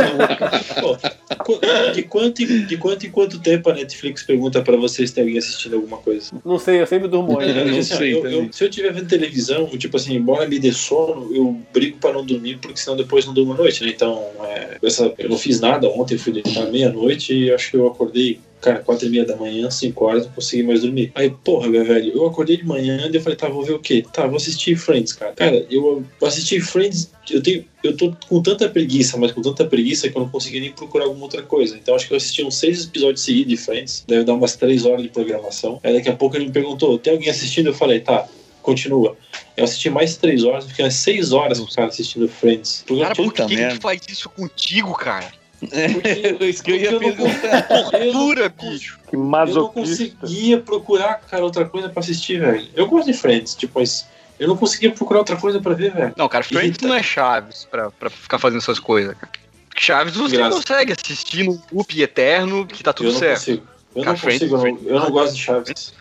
Pô, 0.80 0.96
qu- 1.44 1.60
de, 1.94 2.02
quanto, 2.04 2.42
em- 2.42 2.64
de 2.66 2.76
quanto 2.76 3.06
em 3.06 3.10
quanto 3.10 3.38
tempo 3.40 3.70
a 3.70 3.74
Netflix 3.74 4.22
pergunta 4.22 4.62
pra 4.62 4.76
vocês 4.76 5.10
se 5.10 5.14
tem 5.14 5.22
alguém 5.24 5.38
assistindo 5.38 5.76
alguma 5.76 5.98
coisa? 5.98 6.32
não 6.44 6.58
sei, 6.58 6.80
eu 6.80 6.86
sempre 6.86 7.08
durmo 7.08 7.38
antes. 7.38 7.54
Eu 7.56 7.64
não 7.66 7.78
Assim, 7.78 7.96
sei 7.96 8.14
eu- 8.14 8.26
eu- 8.26 8.52
se 8.52 8.64
eu 8.64 8.68
estiver 8.68 8.92
vendo 8.92 9.08
televisão, 9.08 9.66
tipo 9.78 9.96
assim, 9.96 10.14
embora 10.14 10.48
me 10.48 10.58
dê 10.58 10.72
sono, 10.72 11.34
eu 11.34 11.60
brigo 11.72 11.98
pra 11.98 12.12
não 12.12 12.24
dormir, 12.24 12.58
porque 12.58 12.78
senão 12.78 12.96
depois 12.96 13.26
não 13.26 13.34
durmo 13.34 13.52
à 13.52 13.56
noite, 13.56 13.82
né? 13.84 13.90
Então, 13.90 14.22
é, 14.44 14.78
essa, 14.82 15.12
eu 15.18 15.28
não 15.28 15.38
fiz 15.38 15.60
nada 15.60 15.88
ontem, 15.88 16.16
fui 16.18 16.32
deitar 16.32 16.66
meia-noite 16.70 17.34
e 17.34 17.52
acho 17.52 17.70
que 17.70 17.76
eu 17.76 17.86
acordei, 17.86 18.40
cara, 18.64 18.78
quatro 18.78 19.06
e 19.06 19.10
meia 19.10 19.26
da 19.26 19.36
manhã, 19.36 19.70
cinco 19.70 20.06
horas, 20.06 20.24
não 20.24 20.32
consegui 20.32 20.62
mais 20.62 20.80
dormir. 20.80 21.12
Aí, 21.14 21.28
porra, 21.28 21.68
meu 21.68 21.84
velho, 21.84 22.12
eu 22.14 22.26
acordei 22.26 22.56
de 22.56 22.64
manhã 22.64 23.10
e 23.12 23.14
eu 23.14 23.20
falei, 23.20 23.36
tá, 23.36 23.46
vou 23.46 23.62
ver 23.62 23.74
o 23.74 23.78
quê? 23.78 24.02
Tá, 24.10 24.26
vou 24.26 24.36
assistir 24.36 24.74
Friends, 24.74 25.12
cara. 25.12 25.34
Cara, 25.34 25.66
eu 25.70 26.02
assisti 26.22 26.58
Friends, 26.60 27.10
eu 27.30 27.42
tenho, 27.42 27.66
eu 27.82 27.94
tô 27.94 28.16
com 28.26 28.42
tanta 28.42 28.66
preguiça, 28.66 29.18
mas 29.18 29.32
com 29.32 29.42
tanta 29.42 29.66
preguiça 29.66 30.08
que 30.08 30.16
eu 30.16 30.22
não 30.22 30.30
consegui 30.30 30.60
nem 30.60 30.72
procurar 30.72 31.04
alguma 31.04 31.24
outra 31.24 31.42
coisa. 31.42 31.76
Então, 31.76 31.94
acho 31.94 32.08
que 32.08 32.14
eu 32.14 32.16
assisti 32.16 32.42
uns 32.42 32.56
seis 32.56 32.86
episódios 32.86 33.20
seguidos 33.22 33.50
de 33.50 33.56
Friends, 33.58 34.02
deve 34.08 34.24
dar 34.24 34.32
umas 34.32 34.56
três 34.56 34.86
horas 34.86 35.02
de 35.02 35.10
programação. 35.10 35.78
Aí, 35.82 35.92
daqui 35.92 36.08
a 36.08 36.16
pouco 36.16 36.34
ele 36.34 36.46
me 36.46 36.52
perguntou, 36.52 36.98
tem 36.98 37.12
alguém 37.12 37.28
assistindo? 37.28 37.66
Eu 37.66 37.74
falei, 37.74 38.00
tá, 38.00 38.26
continua. 38.62 39.14
Eu 39.58 39.64
assisti 39.64 39.90
mais 39.90 40.16
três 40.16 40.42
horas, 40.42 40.64
fiquei 40.64 40.86
umas 40.86 40.94
seis 40.94 41.32
horas 41.32 41.60
com 41.60 41.66
o 41.66 41.74
cara 41.74 41.88
assistindo 41.88 42.26
Friends. 42.28 42.82
Porque, 42.86 43.02
Cara, 43.02 43.14
por 43.14 43.30
que 43.30 43.44
que 43.46 43.80
faz 43.82 44.00
isso 44.08 44.30
contigo, 44.30 44.94
cara? 44.94 45.43
É 45.72 46.44
isso 46.46 46.62
que 46.62 46.70
eu 46.72 46.76
ia 46.76 46.90
porque 46.92 47.04
eu 47.06 47.10
não 47.10 47.16
perguntar. 47.16 47.62
Tortura, 47.90 48.48
bicho. 48.60 48.98
Que 49.08 49.16
Eu 49.16 49.20
não 49.20 49.26
masoquista. 49.28 50.14
conseguia 50.20 50.60
procurar, 50.60 51.14
cara, 51.20 51.44
outra 51.44 51.64
coisa 51.64 51.88
pra 51.88 52.00
assistir, 52.00 52.40
velho. 52.40 52.66
Eu 52.74 52.86
gosto 52.86 53.06
de 53.06 53.12
Friends, 53.12 53.54
tipo, 53.54 53.78
mas 53.80 54.06
eu 54.38 54.48
não 54.48 54.56
conseguia 54.56 54.90
procurar 54.90 55.20
outra 55.20 55.36
coisa 55.36 55.60
pra 55.60 55.74
ver, 55.74 55.92
velho. 55.92 56.12
Não, 56.16 56.28
cara, 56.28 56.44
Friends 56.44 56.68
Irrita. 56.70 56.86
não 56.88 56.94
é 56.94 57.02
Chaves 57.02 57.66
pra, 57.70 57.90
pra 57.90 58.10
ficar 58.10 58.38
fazendo 58.38 58.58
essas 58.58 58.78
coisas, 58.78 59.14
cara. 59.16 59.32
Chaves 59.76 60.14
você 60.14 60.36
Graças. 60.36 60.54
consegue 60.64 60.92
assistir 60.92 61.42
num 61.44 61.60
loop 61.72 62.00
eterno 62.00 62.64
que 62.66 62.82
tá 62.82 62.92
tudo 62.92 63.08
eu 63.08 63.12
não 63.12 63.18
certo. 63.18 63.38
consigo. 63.38 63.66
Eu 63.96 64.02
Cara, 64.02 64.12
não 64.12 64.18
Friends- 64.18 64.38
consigo, 64.50 64.54
não. 64.56 64.60
Friends- 64.62 64.86
eu 64.86 65.00
não 65.00 65.10
gosto 65.10 65.34
de 65.34 65.40
Chaves. 65.42 65.94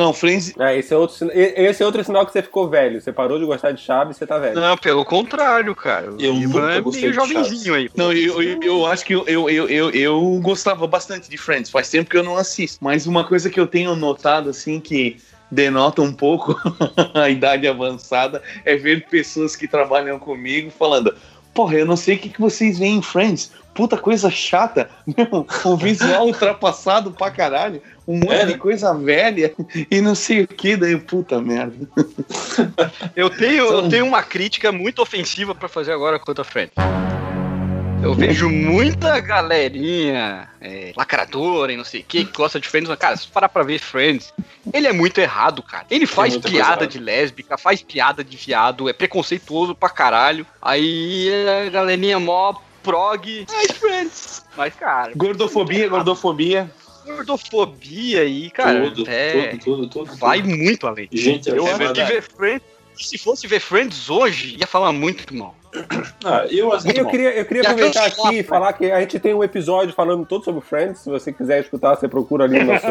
Não, 0.00 0.14
Friends. 0.14 0.54
É, 0.58 0.78
esse 0.78 0.94
é, 0.94 0.96
outro, 0.96 1.30
esse 1.34 1.82
é 1.82 1.84
outro 1.84 2.02
sinal 2.02 2.24
que 2.24 2.32
você 2.32 2.40
ficou 2.40 2.70
velho. 2.70 2.98
Você 2.98 3.12
parou 3.12 3.38
de 3.38 3.44
gostar 3.44 3.72
de 3.72 3.82
Chaves, 3.82 4.16
você 4.16 4.26
tá 4.26 4.38
velho. 4.38 4.58
Não, 4.58 4.74
pelo 4.78 5.04
contrário, 5.04 5.76
cara. 5.76 6.06
Eu 6.18 6.34
Ivan 6.34 6.60
nunca 6.62 6.72
é 6.72 6.80
gostei 6.80 7.02
meio 7.02 7.12
de 7.12 7.18
jovenzinho 7.18 7.74
aí. 7.74 7.90
Não, 7.94 8.10
eu, 8.10 8.42
eu, 8.42 8.62
eu 8.62 8.86
acho 8.86 9.04
que 9.04 9.14
eu, 9.14 9.26
eu, 9.26 9.50
eu, 9.50 9.68
eu, 9.68 9.90
eu 9.90 10.40
gostava 10.42 10.86
bastante 10.86 11.28
de 11.28 11.36
Friends. 11.36 11.70
Faz 11.70 11.90
tempo 11.90 12.08
que 12.08 12.16
eu 12.16 12.22
não 12.22 12.38
assisto. 12.38 12.78
Mas 12.82 13.06
uma 13.06 13.24
coisa 13.24 13.50
que 13.50 13.60
eu 13.60 13.66
tenho 13.66 13.94
notado, 13.94 14.48
assim, 14.48 14.80
que 14.80 15.18
denota 15.50 16.00
um 16.00 16.14
pouco 16.14 16.56
a 17.12 17.28
idade 17.28 17.68
avançada, 17.68 18.42
é 18.64 18.76
ver 18.76 19.06
pessoas 19.06 19.54
que 19.54 19.68
trabalham 19.68 20.18
comigo 20.18 20.70
falando. 20.70 21.14
Porra, 21.52 21.74
eu 21.74 21.84
não 21.84 21.96
sei 21.96 22.14
o 22.14 22.18
que, 22.18 22.30
que 22.30 22.40
vocês 22.40 22.78
veem 22.78 22.96
em 22.96 23.02
Friends. 23.02 23.52
Puta 23.74 23.96
coisa 23.96 24.30
chata. 24.30 24.88
Meu, 25.06 25.46
um 25.66 25.76
visual 25.76 26.26
ultrapassado 26.26 27.10
pra 27.10 27.30
caralho. 27.30 27.82
Um 28.10 28.18
monte 28.18 28.32
É, 28.32 28.44
de 28.44 28.52
né? 28.52 28.58
coisa 28.58 28.92
velha 28.92 29.54
e 29.88 30.00
não 30.00 30.16
sei 30.16 30.42
o 30.42 30.48
que. 30.48 30.76
Daí, 30.76 30.96
puta 30.98 31.40
merda. 31.40 31.88
Eu 33.14 33.30
tenho, 33.30 33.64
eu 33.66 33.88
tenho 33.88 34.06
uma 34.06 34.22
crítica 34.22 34.72
muito 34.72 35.00
ofensiva 35.02 35.54
pra 35.54 35.68
fazer 35.68 35.92
agora 35.92 36.18
contra 36.18 36.42
Friends. 36.42 36.74
Eu 38.02 38.14
vejo 38.14 38.48
muita 38.48 39.20
galerinha 39.20 40.48
é, 40.60 40.92
lacradora 40.96 41.72
e 41.72 41.76
não 41.76 41.84
sei 41.84 42.00
o 42.00 42.04
que, 42.04 42.24
que 42.24 42.32
gosta 42.32 42.58
de 42.58 42.66
Friends, 42.68 42.88
mas, 42.88 42.98
cara, 42.98 43.16
se 43.16 43.28
parar 43.28 43.48
pra 43.48 43.62
ver 43.62 43.78
Friends, 43.78 44.32
ele 44.72 44.86
é 44.86 44.92
muito 44.92 45.18
errado, 45.18 45.62
cara. 45.62 45.84
Ele 45.90 46.06
faz 46.06 46.36
piada 46.36 46.86
de 46.86 46.98
lésbica, 46.98 47.58
faz 47.58 47.82
piada 47.82 48.24
de 48.24 48.36
viado, 48.36 48.88
é 48.88 48.92
preconceituoso 48.92 49.74
pra 49.74 49.90
caralho. 49.90 50.46
Aí 50.62 51.30
a 51.66 51.70
galerinha 51.70 52.18
mó 52.18 52.54
prog, 52.82 53.46
ai, 53.54 53.68
Friends. 53.68 54.44
Mas, 54.56 54.74
cara, 54.74 55.12
Gordofobia, 55.14 55.88
gordofobia. 55.88 56.70
Gordofobia 57.04 58.22
aí, 58.22 58.50
cara, 58.50 58.90
tudo, 58.90 59.10
é, 59.10 59.48
tudo, 59.56 59.88
tudo, 59.88 59.88
tudo. 59.88 60.16
vai 60.16 60.42
muito 60.42 60.86
além. 60.86 61.08
Gente, 61.12 61.48
Eu 61.48 61.66
é 61.66 61.72
acho 61.72 61.92
que 61.92 62.04
ver 62.04 62.22
Friends, 62.22 62.62
se 62.94 63.18
fosse 63.18 63.46
ver 63.46 63.60
Friends 63.60 64.08
hoje, 64.10 64.56
ia 64.58 64.66
falar 64.66 64.92
muito 64.92 65.34
mal. 65.34 65.54
Ah, 66.24 66.46
eu 66.50 66.72
assisto. 66.72 66.98
Eu 67.00 67.06
queria, 67.06 67.30
eu 67.30 67.44
queria 67.44 67.62
aproveitar 67.62 68.04
aqui 68.06 68.38
e 68.38 68.42
falar 68.42 68.72
que 68.72 68.90
a 68.90 69.00
gente 69.00 69.18
tem 69.20 69.32
um 69.32 69.44
episódio 69.44 69.94
falando 69.94 70.26
todo 70.26 70.44
sobre 70.44 70.60
Friends. 70.60 70.98
Se 71.00 71.08
você 71.08 71.32
quiser 71.32 71.60
escutar, 71.60 71.94
você 71.94 72.08
procura 72.08 72.44
ali 72.44 72.58
no 72.58 72.72
nosso. 72.72 72.86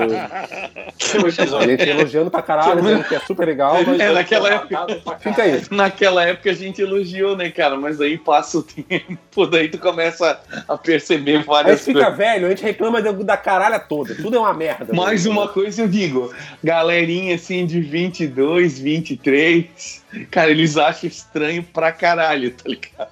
Tem 1.10 1.22
um 1.22 1.26
A 1.26 1.30
episódio. 1.30 1.70
gente 1.70 1.90
elogiando 1.90 2.30
pra 2.32 2.42
caralho, 2.42 2.82
dizendo 2.82 3.04
que 3.04 3.16
é 3.16 3.20
super 3.20 3.48
legal, 3.48 3.78
mas. 3.86 4.00
É, 4.00 4.12
naquela 4.12 4.50
época. 4.50 4.88
Fica 5.20 5.44
aí. 5.44 5.62
Naquela 5.72 6.24
época 6.26 6.52
a 6.52 6.54
gente 6.54 6.82
elogiou, 6.82 7.36
né, 7.36 7.50
cara? 7.50 7.76
Mas 7.78 8.00
aí 8.00 8.18
passa 8.18 8.60
o 8.60 8.64
tempo, 8.64 9.46
daí 9.48 9.70
tu 9.70 9.78
começa 9.78 10.40
a 10.68 10.78
perceber 10.78 11.32
A 11.32 11.38
gente 11.38 11.48
várias 11.48 11.84
fica 11.86 12.00
coisas. 12.00 12.18
velho, 12.18 12.46
a 12.48 12.50
gente 12.50 12.64
reclama 12.64 13.02
da, 13.02 13.38
caralha 13.38 13.80
toda. 13.80 14.16
Tudo 14.16 14.38
é 14.38 14.40
uma 14.40 14.54
merda. 14.54 14.94
Mais 14.94 15.26
uma 15.26 15.48
coisa 15.48 15.82
eu 15.82 15.88
digo, 15.88 16.34
galerinha 16.64 17.36
assim 17.36 17.66
de 17.66 17.82
22, 17.82 18.80
23, 18.80 20.04
cara, 20.32 20.52
eles 20.52 20.78
acham 20.78 21.08
estranho 21.08 21.64
pra 21.64 21.92
caralho, 21.92 22.52
tá 22.52 22.64
ligado? 22.68 23.12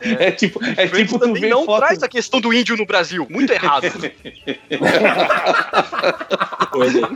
É, 0.00 0.30
tipo, 0.30 0.62
é 0.64 0.86
Friends 0.88 1.12
tipo 1.12 1.18
tu 1.18 1.34
ver 1.34 1.48
não 1.48 1.64
foto... 1.64 1.78
traz 1.78 2.02
a 2.02 2.08
questão 2.08 2.40
do 2.40 2.52
índio 2.52 2.76
no 2.76 2.86
Brasil. 2.86 3.26
Muito 3.30 3.52
errado. 3.52 3.86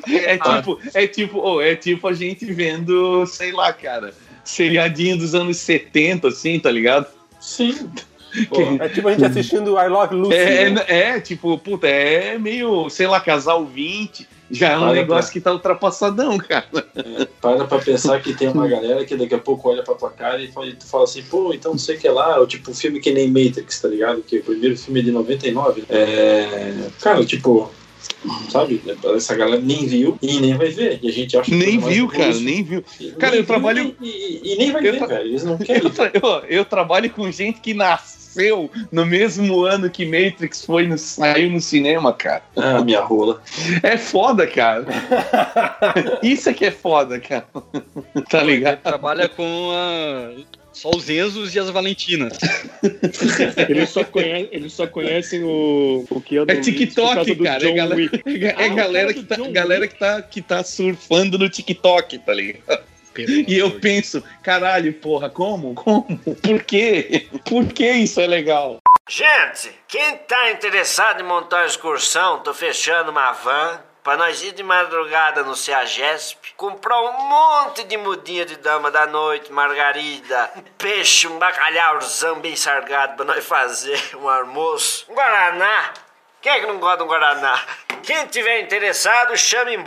É 0.06 0.38
tipo, 0.38 0.80
é 0.94 1.06
tipo, 1.06 1.40
oh, 1.40 1.60
é 1.60 1.74
tipo 1.74 2.06
a 2.06 2.12
gente 2.12 2.44
vendo, 2.46 3.26
sei 3.26 3.50
lá, 3.50 3.72
cara, 3.72 4.14
seriadinho 4.44 5.18
dos 5.18 5.34
anos 5.34 5.56
70, 5.58 6.28
assim, 6.28 6.60
tá 6.60 6.70
ligado? 6.70 7.06
Sim. 7.40 7.90
É 8.80 8.88
tipo 8.88 9.08
a 9.08 9.12
gente 9.12 9.24
assistindo 9.24 9.78
I 9.78 9.88
Love 9.88 10.14
Lucy. 10.14 10.36
É, 10.36 10.70
né? 10.70 10.84
é, 10.86 11.00
é, 11.00 11.20
tipo, 11.20 11.58
puta, 11.58 11.88
é 11.88 12.38
meio, 12.38 12.88
sei 12.90 13.06
lá, 13.06 13.20
casal 13.20 13.64
20, 13.64 14.28
já 14.50 14.70
é 14.70 14.78
um 14.78 14.82
Olha 14.82 15.00
negócio 15.00 15.24
pra- 15.24 15.32
que 15.32 15.40
tá 15.40 15.52
ultrapassadão, 15.52 16.38
cara. 16.38 16.66
Para 17.40 17.64
pra 17.64 17.78
pensar 17.78 18.20
que 18.22 18.34
tem 18.34 18.48
uma 18.48 18.66
galera 18.68 19.04
que 19.04 19.16
daqui 19.16 19.34
a 19.34 19.38
pouco 19.38 19.68
olha 19.68 19.82
pra 19.82 19.94
tua 19.94 20.10
cara 20.10 20.42
e 20.42 20.50
fala, 20.50 20.72
tu 20.72 20.86
fala 20.86 21.04
assim, 21.04 21.22
pô, 21.22 21.52
então 21.52 21.72
não 21.72 21.78
sei 21.78 21.96
o 21.96 21.98
que 21.98 22.08
lá, 22.08 22.38
ou 22.38 22.46
tipo, 22.46 22.72
filme 22.74 23.00
que 23.00 23.12
nem 23.12 23.28
Matrix, 23.28 23.80
tá 23.80 23.88
ligado? 23.88 24.22
Que 24.22 24.38
o 24.38 24.42
primeiro 24.44 24.76
filme 24.76 25.00
é 25.00 25.02
de 25.02 25.10
99. 25.10 25.84
É... 25.88 26.74
Cara, 27.00 27.24
tipo, 27.24 27.70
sabe? 28.50 28.80
Essa 29.14 29.34
galera 29.36 29.60
nem 29.60 29.86
viu 29.86 30.18
e 30.22 30.40
nem 30.40 30.56
vai 30.56 30.68
ver. 30.70 30.98
E 31.02 31.08
a 31.08 31.12
gente 31.12 31.36
acha 31.36 31.50
que 31.50 31.56
Nem 31.56 31.78
viu, 31.78 32.08
cara, 32.08 32.24
evoluída. 32.24 32.50
nem 32.50 32.62
viu. 32.64 32.84
Cara, 33.18 33.30
nem 33.32 33.40
eu 33.40 33.44
viu 33.44 33.44
trabalho- 33.46 33.96
E, 34.00 34.06
e- 34.08 34.40
e 34.54 34.56
nem 34.56 34.72
vai 34.72 34.86
Eu 34.86 34.92
ver, 34.92 34.98
tra- 34.98 35.06
velho. 35.06 35.28
Eles 35.28 35.44
não 35.44 35.56
querem. 35.58 35.82
Eu, 35.82 35.90
tra- 35.90 36.10
eu- 36.12 36.44
eu 36.48 36.64
trabalho 36.64 37.10
com 37.10 37.30
gente 37.30 37.60
que 37.60 37.74
nasceu 37.74 38.70
no 38.92 39.04
mesmo 39.06 39.64
ano 39.64 39.90
que 39.90 40.04
Matrix 40.04 40.64
foi 40.64 40.86
no, 40.86 40.96
saiu 40.98 41.50
no 41.50 41.60
cinema, 41.60 42.12
cara. 42.12 42.42
Ah, 42.56 42.80
minha 42.82 43.00
rola. 43.00 43.42
É 43.82 43.96
foda, 43.96 44.46
cara. 44.46 44.84
Isso 46.22 46.48
é 46.48 46.52
que 46.54 46.64
é 46.66 46.70
foda, 46.70 47.18
cara. 47.18 47.46
Tá 48.30 48.42
ligado? 48.42 48.80
Trabalha 48.82 49.28
com 49.28 49.70
a 49.72 50.30
Só 50.78 50.90
os 50.94 51.10
Enzos 51.10 51.56
e 51.56 51.58
as 51.58 51.68
Valentinas. 51.70 52.38
Eles 53.68 53.90
só, 53.90 54.04
conhe- 54.04 54.48
eles 54.52 54.72
só 54.72 54.86
conhecem 54.86 55.42
o, 55.42 56.06
o 56.08 56.20
que 56.20 56.38
É 56.38 56.54
TikTok, 56.54 57.34
cara. 57.42 57.68
É, 57.68 57.72
galera, 57.72 58.10
é 58.24 58.64
Ah, 58.64 58.68
galera, 58.68 59.10
o 59.10 59.14
que 59.14 59.24
tá, 59.24 59.36
galera 59.50 59.88
que, 59.88 59.98
tá, 59.98 60.22
que 60.22 60.40
tá 60.40 60.62
surfando 60.62 61.36
no 61.36 61.48
TikTok, 61.48 62.18
tá 62.18 62.32
ligado? 62.32 62.80
E 63.48 63.58
eu 63.58 63.72
penso, 63.80 64.22
caralho, 64.40 64.92
porra, 64.92 65.28
como? 65.28 65.74
Como? 65.74 66.04
Por 66.16 66.62
quê? 66.62 67.26
Por 67.44 67.66
que 67.72 67.90
isso 67.90 68.20
é 68.20 68.28
legal? 68.28 68.78
Gente, 69.10 69.72
quem 69.88 70.16
tá 70.18 70.52
interessado 70.52 71.20
em 71.20 71.24
montar 71.24 71.62
uma 71.62 71.66
excursão, 71.66 72.38
tô 72.38 72.54
fechando 72.54 73.10
uma 73.10 73.32
van 73.32 73.80
pra 74.02 74.16
nós 74.16 74.42
ir 74.42 74.52
de 74.52 74.62
madrugada 74.62 75.42
no 75.42 75.54
CEAGESP, 75.54 76.54
comprar 76.56 77.00
um 77.00 77.28
monte 77.28 77.84
de 77.84 77.96
mudinha 77.96 78.44
de 78.46 78.56
dama 78.56 78.90
da 78.90 79.06
noite, 79.06 79.52
margarida, 79.52 80.50
peixe, 80.78 81.26
um 81.26 81.38
bacalhauzão 81.38 82.40
bem 82.40 82.56
sargado 82.56 83.16
pra 83.16 83.24
nós 83.24 83.44
fazer 83.44 84.16
um 84.16 84.28
almoço, 84.28 85.06
um 85.08 85.14
guaraná. 85.14 85.92
Quem 86.40 86.52
é 86.52 86.60
que 86.60 86.66
não 86.66 86.78
gosta 86.78 86.98
de 86.98 87.02
um 87.04 87.06
guaraná? 87.06 87.60
Quem 88.02 88.26
tiver 88.26 88.60
interessado, 88.60 89.36
chama 89.36 89.72
em 89.72 89.82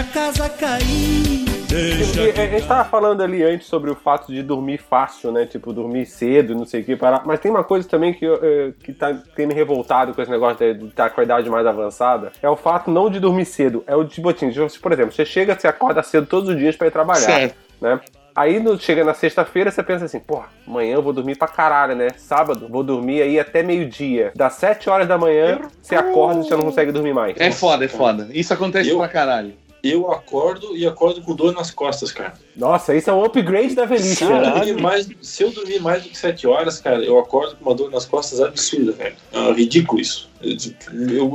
a 0.00 0.04
casa 0.04 0.48
cair, 0.48 1.44
deixa 1.68 2.22
a 2.42 2.46
gente 2.46 2.66
tava 2.66 2.84
falando 2.88 3.20
ali 3.22 3.42
antes 3.42 3.66
sobre 3.66 3.90
o 3.90 3.94
fato 3.94 4.32
de 4.32 4.42
dormir 4.42 4.78
fácil, 4.78 5.30
né? 5.30 5.44
Tipo, 5.44 5.74
dormir 5.74 6.06
cedo, 6.06 6.54
não 6.54 6.64
sei 6.64 6.80
o 6.80 6.84
que, 6.84 6.96
parar. 6.96 7.22
Mas 7.26 7.38
tem 7.38 7.50
uma 7.50 7.62
coisa 7.62 7.86
também 7.86 8.14
que, 8.14 8.24
eu, 8.24 8.40
eh, 8.42 8.72
que 8.82 8.94
tá, 8.94 9.12
tem 9.36 9.46
me 9.46 9.52
revoltado 9.52 10.14
com 10.14 10.22
esse 10.22 10.30
negócio 10.30 10.56
de 10.74 10.86
estar 10.86 11.10
com 11.10 11.20
a 11.20 11.24
idade 11.24 11.50
mais 11.50 11.66
avançada. 11.66 12.32
É 12.42 12.48
o 12.48 12.56
fato 12.56 12.90
não 12.90 13.10
de 13.10 13.20
dormir 13.20 13.44
cedo, 13.44 13.84
é 13.86 13.94
o 13.94 14.02
tipo 14.02 14.30
assim, 14.30 14.48
de- 14.48 14.78
por 14.78 14.90
exemplo, 14.90 15.12
você 15.12 15.26
chega, 15.26 15.54
você 15.58 15.68
acorda 15.68 16.02
cedo 16.02 16.26
todos 16.26 16.48
os 16.48 16.56
dias 16.56 16.76
pra 16.76 16.86
ir 16.86 16.90
trabalhar, 16.92 17.20
Certo. 17.20 17.54
né? 17.78 18.00
Aí 18.34 18.58
no- 18.58 18.78
chega 18.80 19.04
na 19.04 19.12
sexta-feira, 19.12 19.70
você 19.70 19.82
pensa 19.82 20.06
assim, 20.06 20.18
pô, 20.20 20.42
amanhã 20.66 20.94
eu 20.94 21.02
vou 21.02 21.12
dormir 21.12 21.36
pra 21.36 21.46
caralho, 21.46 21.94
né? 21.94 22.08
Sábado, 22.16 22.68
vou 22.70 22.82
dormir 22.82 23.20
aí 23.20 23.38
até 23.38 23.62
meio-dia. 23.62 24.32
Das 24.34 24.54
7 24.54 24.88
horas 24.88 25.06
da 25.06 25.18
manhã, 25.18 25.60
você 25.82 25.94
acorda 25.94 26.40
e 26.40 26.44
você 26.44 26.56
não 26.56 26.62
consegue 26.62 26.90
dormir 26.90 27.12
mais. 27.12 27.34
É 27.38 27.50
foda, 27.50 27.84
é 27.84 27.88
foda. 27.88 28.28
Isso 28.32 28.54
acontece 28.54 28.88
Eu- 28.88 28.96
pra 28.98 29.06
caralho. 29.08 29.52
Eu 29.82 30.10
acordo 30.12 30.76
e 30.76 30.86
acordo 30.86 31.22
com 31.22 31.34
dor 31.34 31.54
nas 31.54 31.70
costas, 31.70 32.12
cara. 32.12 32.34
Nossa, 32.54 32.94
isso 32.94 33.08
é 33.08 33.12
um 33.12 33.24
upgrade 33.24 33.74
da 33.74 33.84
velhice, 33.86 34.16
Se 34.16 34.24
eu, 34.24 34.42
dormir 34.42 34.80
mais, 34.80 35.08
se 35.22 35.42
eu 35.42 35.50
dormir 35.50 35.80
mais 35.80 36.02
do 36.02 36.08
que 36.10 36.18
7 36.18 36.46
horas, 36.46 36.80
cara, 36.80 37.02
eu 37.02 37.18
acordo 37.18 37.56
com 37.56 37.64
uma 37.64 37.74
dor 37.74 37.90
nas 37.90 38.04
costas 38.04 38.40
absurda, 38.40 38.92
velho. 38.92 39.16
É 39.32 39.52
ridículo 39.52 40.00
isso. 40.00 40.28
Eu, 40.42 40.56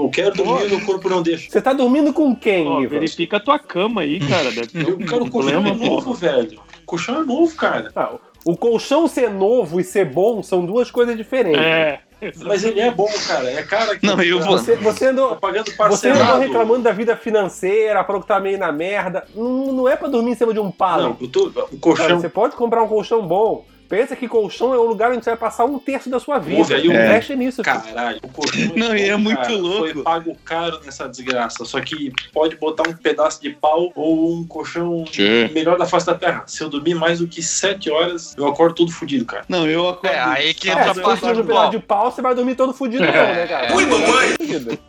eu 0.04 0.10
quero 0.10 0.36
dormir 0.36 0.66
e 0.66 0.70
meu 0.70 0.86
corpo 0.86 1.10
não 1.10 1.22
deixa. 1.24 1.50
Você 1.50 1.62
tá 1.62 1.74
dormindo 1.74 2.14
com 2.14 2.36
quem, 2.36 2.84
Ivan? 2.84 2.88
verifica 2.88 3.38
a 3.38 3.40
tua 3.40 3.58
cama 3.58 4.02
aí, 4.02 4.20
cara. 4.20 4.52
Deve 4.52 4.68
ter 4.68 4.88
Eu 4.88 4.96
um 4.96 5.06
quero 5.06 5.30
colchão 5.30 5.66
é 5.66 5.74
novo, 5.74 6.14
velho. 6.14 6.60
O 6.84 6.86
colchão 6.86 7.22
é 7.22 7.26
novo, 7.26 7.56
cara. 7.56 7.92
Ah, 7.96 8.14
o 8.46 8.56
colchão 8.56 9.08
ser 9.08 9.30
novo 9.30 9.80
e 9.80 9.84
ser 9.84 10.06
bom 10.06 10.42
são 10.44 10.66
duas 10.66 10.92
coisas 10.92 11.18
diferentes. 11.18 11.60
É. 11.60 12.00
Mas 12.44 12.64
ele 12.64 12.80
é 12.80 12.90
bom, 12.92 13.10
cara. 13.28 13.50
É 13.52 13.62
cara 13.64 13.98
que 14.00 14.06
Não, 14.06 14.22
eu 14.22 14.40
vou- 14.40 14.58
Você, 14.58 14.76
você 14.78 15.08
andou, 15.08 15.30
tá 15.32 15.36
pagando 15.36 15.66
você 15.90 16.10
andou 16.10 16.38
reclamando 16.40 16.84
da 16.84 16.92
vida 16.92 17.16
financeira, 17.18 18.04
falou 18.06 18.22
que 18.22 18.28
tá 18.28 18.40
meio 18.40 18.58
na 18.58 18.72
merda. 18.72 19.26
Não, 19.36 19.74
não 19.74 19.90
é 19.90 19.96
pra 19.96 20.08
dormir 20.08 20.32
em 20.32 20.36
cima 20.36 20.54
de 20.54 20.60
um 20.60 20.64
Não, 20.66 20.72
pallet. 20.72 21.18
eu 21.22 21.28
tô, 21.30 21.48
o 21.48 21.52
Cara, 21.52 21.68
colchão. 21.82 22.20
você 22.22 22.30
pode 22.30 22.56
comprar 22.56 22.82
um 22.84 22.88
colchão 22.88 23.28
bom. 23.28 23.66
Pensa 23.88 24.16
que 24.16 24.28
colchão 24.28 24.74
é 24.74 24.80
um 24.80 24.84
lugar 24.84 25.12
onde 25.12 25.24
você 25.24 25.30
vai 25.32 25.38
passar 25.40 25.66
um 25.66 25.78
terço 25.80 26.10
da 26.10 26.20
sua 26.20 26.40
vida. 26.40 26.58
Pô, 26.58 26.64
velho, 26.64 26.92
É. 26.92 27.10
Mexe 27.10 27.36
nisso. 27.36 27.62
Caralho, 27.62 28.20
o 28.24 28.28
colchão 28.30 28.72
Não, 28.76 28.96
e 28.96 29.10
é 29.10 29.16
muito 29.18 29.38
cara. 29.42 29.56
louco. 29.56 29.94
Foi 29.94 30.04
pago 30.04 30.38
caro 30.44 30.80
nessa 30.84 31.08
desgraça. 31.08 31.64
Só 31.66 31.80
que 31.82 32.12
pode 32.34 32.56
botar 32.58 32.88
um 32.90 32.94
pedaço 32.94 33.42
de 33.42 33.50
pau 33.52 33.92
ou 33.96 34.34
um 34.36 34.46
colchão 34.46 35.04
Tchê. 35.06 35.50
melhor 35.54 35.78
da 35.78 35.86
face 35.86 36.06
da 36.06 36.16
terra. 36.16 36.44
Se 36.48 36.62
eu 36.64 36.70
dormir 36.70 36.96
mais 36.96 37.20
do 37.20 37.28
que 37.28 37.42
7 37.42 37.90
horas, 37.92 38.34
eu 38.38 38.48
acordo 38.48 38.76
todo 38.76 38.92
fudido, 38.92 39.26
cara. 39.26 39.46
Não, 39.48 39.68
eu 39.68 39.88
acordo. 39.90 40.08
É, 40.14 40.20
aí 40.20 40.54
que 40.54 40.70
É, 40.70 40.74
entra 40.74 40.92
a 40.92 40.94
se 40.96 41.02
parte 41.02 41.20
do 41.22 41.28
pedaço 41.44 41.46
pau. 41.48 41.70
de 41.70 41.80
pau, 41.80 42.12
você 42.12 42.22
vai 42.22 42.36
dormir 42.36 42.56
todo 42.56 42.74
fudido, 42.74 43.04
não, 43.06 43.12
né, 43.12 43.48
cara? 43.48 43.76
Ui, 43.76 43.86
mamãe! 43.86 44.36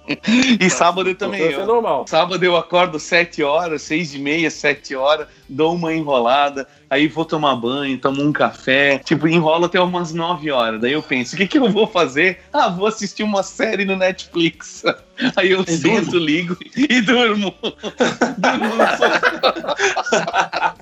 E 0.61 0.71
sábado 0.71 1.11
eu 1.11 1.15
também. 1.15 1.41
Isso 1.51 1.59
é 1.61 1.63
Eu, 1.63 1.67
normal. 1.67 2.05
Sábado 2.07 2.43
eu 2.45 2.57
acordo 2.57 2.99
7 2.99 3.43
horas, 3.43 3.83
6 3.83 4.15
e 4.15 4.19
meia, 4.19 4.51
7 4.51 4.95
horas, 4.95 5.27
dou 5.49 5.75
uma 5.75 5.95
enrolada, 5.95 6.67
aí 6.89 7.09
vou 7.09 7.25
tomar 7.25 7.57
banho, 7.57 7.99
tomo 7.99 8.23
um 8.23 8.33
café, 8.33 8.99
tipo, 8.99 9.29
enrolo 9.29 9.67
até 9.67 9.81
umas 9.81 10.13
9 10.13 10.51
horas. 10.51 10.81
Daí 10.81 10.93
eu 10.93 11.03
penso, 11.03 11.35
o 11.35 11.39
que, 11.39 11.47
que 11.47 11.59
eu 11.59 11.71
vou 11.71 11.87
fazer? 11.87 12.41
Ah, 12.53 12.69
vou 12.69 12.87
assistir 12.87 13.23
uma 13.23 13.43
série 13.43 13.85
no 13.85 13.97
Netflix. 13.97 14.85
Aí 15.37 15.51
eu 15.51 15.65
sento, 15.65 16.19
ligo 16.19 16.57
e 16.77 17.01
durmo. 17.01 17.55
durmo 18.39 18.77
no 18.77 18.87
sofá. 18.97 20.75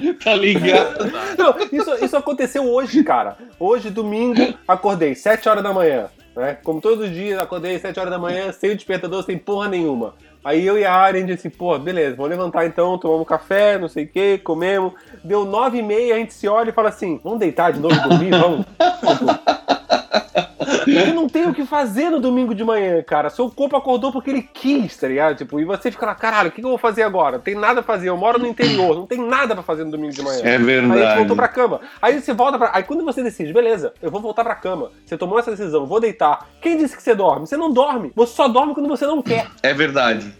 tá 0.22 0.34
ligado? 0.34 1.12
Não, 1.38 1.54
isso, 1.72 2.04
isso 2.04 2.16
aconteceu 2.16 2.64
hoje, 2.64 3.02
cara. 3.02 3.36
Hoje, 3.58 3.90
domingo, 3.90 4.54
acordei 4.66 5.14
7 5.14 5.48
horas 5.48 5.62
da 5.62 5.72
manhã. 5.72 6.08
Né? 6.34 6.56
Como 6.62 6.80
todos 6.80 7.06
os 7.06 7.14
dias, 7.14 7.38
acordei 7.38 7.78
7 7.78 7.98
horas 7.98 8.12
da 8.12 8.18
manhã, 8.18 8.52
sem 8.52 8.70
o 8.70 8.74
despertador, 8.76 9.22
sem 9.22 9.38
porra 9.38 9.68
nenhuma. 9.68 10.14
Aí 10.44 10.66
eu 10.66 10.78
e 10.78 10.84
a 10.84 10.92
Ari, 10.92 11.18
a 11.18 11.20
gente 11.22 11.32
assim, 11.32 11.48
pô, 11.48 11.78
beleza, 11.78 12.16
vamos 12.16 12.30
levantar 12.30 12.66
então, 12.66 12.98
tomamos 12.98 13.22
um 13.22 13.24
café, 13.24 13.78
não 13.78 13.88
sei 13.88 14.04
o 14.04 14.08
que, 14.08 14.38
comemos. 14.38 14.92
Deu 15.24 15.46
9 15.46 15.78
e 15.78 15.82
meia, 15.82 16.16
a 16.16 16.18
gente 16.18 16.34
se 16.34 16.46
olha 16.46 16.68
e 16.68 16.72
fala 16.72 16.90
assim, 16.90 17.18
vamos 17.24 17.38
deitar 17.38 17.72
de 17.72 17.80
novo 17.80 17.94
dormir, 18.06 18.30
vamos? 18.30 18.66
Eu 20.86 21.14
não 21.14 21.28
tenho 21.28 21.50
o 21.50 21.54
que 21.54 21.64
fazer 21.64 22.10
no 22.10 22.20
domingo 22.20 22.54
de 22.54 22.64
manhã, 22.64 23.02
cara. 23.02 23.30
Seu 23.30 23.50
corpo 23.50 23.76
acordou 23.76 24.12
porque 24.12 24.30
ele 24.30 24.42
quis, 24.42 24.96
tá 24.96 25.08
ligado? 25.08 25.36
Tipo, 25.36 25.60
e 25.60 25.64
você 25.64 25.90
fica 25.90 26.06
lá, 26.06 26.14
caralho, 26.14 26.48
o 26.48 26.52
que 26.52 26.60
eu 26.62 26.68
vou 26.68 26.78
fazer 26.78 27.02
agora? 27.02 27.36
Não 27.36 27.44
tem 27.44 27.54
nada 27.54 27.82
pra 27.82 27.94
fazer. 27.94 28.08
Eu 28.08 28.16
moro 28.16 28.38
no 28.38 28.46
interior, 28.46 28.94
não 28.96 29.06
tem 29.06 29.18
nada 29.18 29.54
pra 29.54 29.62
fazer 29.62 29.84
no 29.84 29.90
domingo 29.90 30.12
de 30.12 30.22
manhã. 30.22 30.40
É 30.42 30.48
Aí 30.48 30.54
a 30.54 30.58
gente 30.58 30.66
verdade. 30.66 31.18
voltou 31.18 31.36
pra 31.36 31.48
cama. 31.48 31.80
Aí 32.00 32.20
você 32.20 32.32
volta 32.32 32.58
pra. 32.58 32.70
Aí 32.74 32.82
quando 32.82 33.04
você 33.04 33.22
decide, 33.22 33.52
beleza, 33.52 33.92
eu 34.02 34.10
vou 34.10 34.20
voltar 34.20 34.44
pra 34.44 34.54
cama. 34.54 34.90
Você 35.04 35.16
tomou 35.16 35.38
essa 35.38 35.50
decisão, 35.50 35.86
vou 35.86 36.00
deitar. 36.00 36.48
Quem 36.60 36.76
disse 36.76 36.96
que 36.96 37.02
você 37.02 37.14
dorme? 37.14 37.46
Você 37.46 37.56
não 37.56 37.72
dorme. 37.72 38.12
Você 38.14 38.34
só 38.34 38.48
dorme 38.48 38.74
quando 38.74 38.88
você 38.88 39.06
não 39.06 39.22
quer. 39.22 39.46
É 39.62 39.72
verdade. 39.74 40.32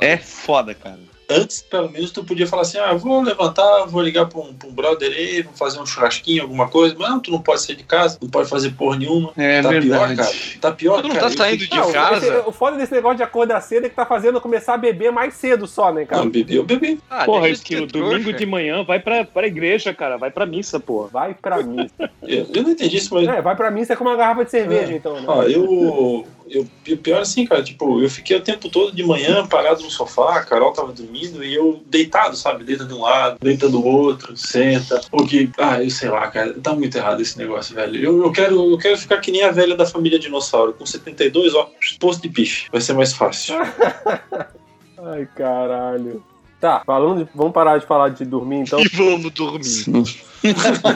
É 0.00 0.16
foda, 0.18 0.74
cara. 0.74 0.98
Antes, 1.30 1.60
pelo 1.60 1.90
menos, 1.90 2.10
tu 2.10 2.24
podia 2.24 2.46
falar 2.46 2.62
assim: 2.62 2.78
ah, 2.78 2.94
vou 2.94 3.20
levantar, 3.22 3.84
vou 3.84 4.00
ligar 4.00 4.26
pra 4.26 4.40
um, 4.40 4.54
pra 4.54 4.66
um 4.68 4.72
brother 4.72 5.10
aí, 5.12 5.42
vou 5.42 5.52
fazer 5.52 5.78
um 5.78 5.84
churrasquinho, 5.84 6.42
alguma 6.42 6.68
coisa. 6.68 6.94
Mas 6.98 7.10
não, 7.10 7.20
tu 7.20 7.30
não 7.30 7.40
pode 7.42 7.60
sair 7.62 7.76
de 7.76 7.84
casa, 7.84 8.18
não 8.22 8.30
pode 8.30 8.48
fazer 8.48 8.70
porra 8.70 8.96
nenhuma. 8.96 9.30
É 9.36 9.60
tá 9.60 9.68
verdade. 9.68 9.86
pior, 10.14 10.16
cara. 10.16 10.30
Tá 10.60 10.72
pior, 10.72 11.02
Tu 11.02 11.08
não 11.08 11.14
cara. 11.16 11.30
tá 11.30 11.36
saindo 11.36 11.66
de 11.66 11.70
Não, 11.76 11.92
casa? 11.92 12.26
esse- 12.26 12.48
o 12.48 12.52
foda 12.52 12.76
desse 12.78 12.92
negócio 12.92 13.18
de 13.18 13.22
acordar 13.22 13.60
cedo 13.60 13.84
é 13.86 13.88
que 13.90 13.94
tá 13.94 14.06
fazendo 14.06 14.36
eu 14.36 14.40
começar 14.40 14.74
a 14.74 14.78
beber 14.78 15.12
mais 15.12 15.34
cedo 15.34 15.66
só, 15.66 15.92
né, 15.92 16.06
cara? 16.06 16.22
Não, 16.24 16.30
bebi, 16.30 16.56
eu 16.56 16.64
bebi. 16.64 16.98
Ah, 17.10 17.24
Porra, 17.26 17.48
Esquilo, 17.50 17.82
ser 17.86 17.92
domingo 17.92 18.20
trouxa. 18.22 18.38
de 18.38 18.46
manhã 18.46 18.82
vai 18.82 18.98
pra, 18.98 19.24
pra 19.24 19.46
igreja, 19.46 19.92
cara. 19.92 20.16
Vai 20.16 20.30
pra 20.30 20.46
missa, 20.46 20.80
porra. 20.80 21.08
Vai 21.08 21.34
pra 21.34 21.62
missa. 21.62 21.92
Eu, 22.22 22.46
eu 22.54 22.62
não 22.62 22.70
entendi 22.70 22.96
isso, 22.98 23.14
mas. 23.14 23.26
É, 23.26 23.40
vai 23.40 23.56
pra 23.56 23.70
missa 23.70 23.96
com 23.96 24.04
uma 24.04 24.14
garrafa 24.16 24.44
de 24.44 24.50
cerveja, 24.50 24.92
É. 24.92 24.96
então, 24.96 25.14
né? 25.14 25.24
Ó, 25.26 25.42
eu, 25.44 26.26
eu. 26.50 26.66
Pior 26.98 27.20
assim, 27.20 27.46
cara, 27.46 27.62
tipo, 27.62 28.00
eu 28.00 28.08
fiquei 28.08 28.36
o 28.36 28.42
tempo 28.42 28.68
todo 28.68 28.94
de 28.94 29.02
manhã 29.04 29.46
parado 29.46 29.82
no 29.82 29.90
sofá, 29.90 30.36
a 30.36 30.44
Carol 30.44 30.72
tava 30.72 30.92
dormindo 30.92 31.44
e 31.44 31.54
eu 31.54 31.82
deitado, 31.86 32.36
sabe? 32.36 32.64
Deita 32.64 32.84
de 32.84 32.94
um 32.94 33.02
lado, 33.02 33.38
deita 33.40 33.68
do 33.68 33.84
outro, 33.84 34.36
senta. 34.36 35.00
Porque, 35.10 35.50
ah, 35.58 35.82
eu 35.82 35.90
sei 35.90 36.08
lá, 36.08 36.28
cara, 36.28 36.54
tá 36.54 36.74
muito 36.74 36.96
errado 36.96 37.20
esse 37.20 37.36
negócio, 37.36 37.74
velho. 37.74 38.02
Eu, 38.02 38.22
eu, 38.24 38.32
quero, 38.32 38.72
eu 38.72 38.78
quero 38.78 38.96
ficar 38.96 39.18
que 39.18 39.30
nem 39.30 39.42
a 39.42 39.50
velha 39.50 39.76
da 39.76 39.86
família 39.86 40.18
dinossauro, 40.18 40.72
com 40.72 40.86
72, 40.86 41.54
ó, 41.54 41.70
posto 42.00 42.22
de 42.22 42.28
piche. 42.28 42.68
Vai 42.70 42.80
ser 42.80 42.94
mais 42.94 43.12
fácil. 43.12 43.56
Ai, 44.98 45.28
caralho. 45.36 46.22
Tá, 46.60 46.82
falando 46.84 47.24
de, 47.24 47.30
vamos 47.34 47.52
parar 47.52 47.78
de 47.78 47.86
falar 47.86 48.08
de 48.08 48.24
dormir, 48.24 48.56
então. 48.62 48.80
E 48.80 48.88
vamos 48.88 49.30
dormir. 49.30 49.84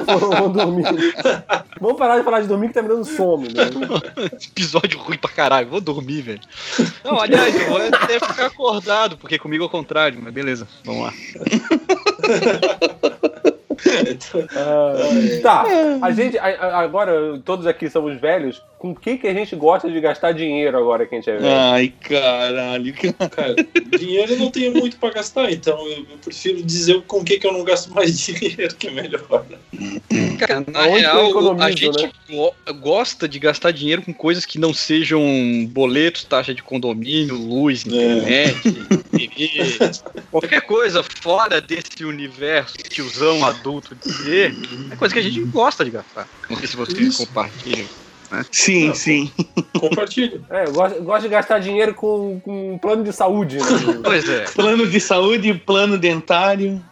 vamos 0.07 0.53
dormir. 0.53 0.85
Vamos 1.81 1.97
parar 1.99 2.19
de 2.19 2.25
falar 2.25 2.41
de 2.41 2.49
dormir 2.49 2.69
que 2.69 2.75
tá 2.75 2.83
me 2.83 2.89
dando 2.89 3.05
sono, 3.05 3.43
né? 3.45 3.71
Episódio 4.51 4.99
ruim 4.99 5.19
pra 5.19 5.31
caralho. 5.31 5.69
Vou 5.69 5.81
dormir, 5.81 6.21
velho. 6.23 6.41
Não, 7.05 7.21
aliás, 7.21 7.55
eu 7.55 7.69
vou 7.69 7.77
até 7.81 8.19
ficar 8.19 8.47
acordado, 8.47 9.17
porque 9.17 9.39
comigo 9.39 9.63
é 9.63 9.67
o 9.67 9.71
contrário, 9.71 10.19
mas 10.21 10.33
beleza. 10.35 10.67
Vamos 10.85 11.05
lá. 11.05 11.13
Ah, 14.57 14.95
tá, 15.43 15.65
a 16.03 16.11
gente, 16.13 16.39
a- 16.39 16.45
a- 16.45 16.79
agora, 16.81 17.13
todos 17.45 17.67
aqui 17.67 17.91
somos 17.91 18.21
velhos, 18.21 18.63
com 18.83 18.91
o 18.91 18.97
que, 18.97 19.17
que 19.17 19.29
a 19.29 19.33
gente 19.33 19.55
gosta 19.55 19.89
de 19.89 20.01
gastar 20.01 20.33
dinheiro 20.33 20.77
agora 20.77 21.07
que 21.07 21.15
a 21.15 21.19
gente 21.19 21.31
é 21.31 21.37
velho? 21.37 21.47
Ai, 21.47 21.95
caralho. 22.01 22.93
Cara, 23.31 23.55
dinheiro 23.97 24.33
eu 24.33 24.39
não 24.41 24.51
tenho 24.51 24.73
muito 24.75 24.97
pra 24.97 25.11
gastar, 25.11 25.53
então 25.53 25.87
eu, 25.87 25.99
eu 26.11 26.19
prefiro 26.19 26.61
dizer 26.61 27.01
com 27.03 27.19
o 27.19 27.25
que, 27.25 27.39
que 27.39 27.47
eu 27.47 27.53
não 27.53 27.63
gasto 27.63 27.95
mais 27.95 28.19
dinheiro, 28.19 28.75
que 28.75 28.89
é 28.89 28.91
melhor. 28.91 29.47
Cara, 30.37 30.65
na 30.67 30.89
eu 30.89 30.95
real, 30.95 31.61
a 31.61 31.71
gente 31.71 32.03
né? 32.03 32.11
go- 32.29 32.55
gosta 32.81 33.29
de 33.29 33.39
gastar 33.39 33.71
dinheiro 33.71 34.03
com 34.03 34.13
coisas 34.13 34.45
que 34.45 34.59
não 34.59 34.75
sejam 34.75 35.23
boletos, 35.69 36.25
taxa 36.25 36.53
de 36.53 36.65
condomínio, 36.65 37.37
luz, 37.37 37.87
internet, 37.87 38.59
adquirir. 38.91 39.79
Qualquer 40.29 40.63
coisa 40.63 41.05
fora 41.23 41.61
desse 41.61 42.05
universo 42.05 42.75
tiozão 42.91 43.45
adulto 43.45 43.95
de 43.95 44.13
ser, 44.13 44.57
é 44.91 44.97
coisa 44.97 45.15
que 45.15 45.21
a 45.21 45.23
gente 45.23 45.41
gosta 45.45 45.85
de 45.85 45.93
gastar. 45.93 46.29
Não 46.51 46.57
sei 46.57 46.67
se 46.67 46.75
vocês 46.77 47.17
compartilham. 47.17 47.87
Né? 48.33 48.45
Sim, 48.51 48.95
sim. 48.95 49.31
Compartilho. 49.79 50.45
É, 50.49 50.65
eu 50.67 50.73
gosto, 50.73 50.97
eu 50.97 51.05
gosto 51.05 51.23
de 51.23 51.29
gastar 51.29 51.59
dinheiro 51.59 51.95
com, 51.95 52.41
com 52.41 52.75
um 52.75 52.79
plano 52.79 53.05
de 53.05 53.13
saúde, 53.13 53.59
né? 53.59 53.65
Pois 54.03 54.27
é. 54.27 54.45
Plano 54.45 54.87
de 54.87 54.99
saúde, 54.99 55.53
plano 55.53 55.99
dentário. 55.99 56.83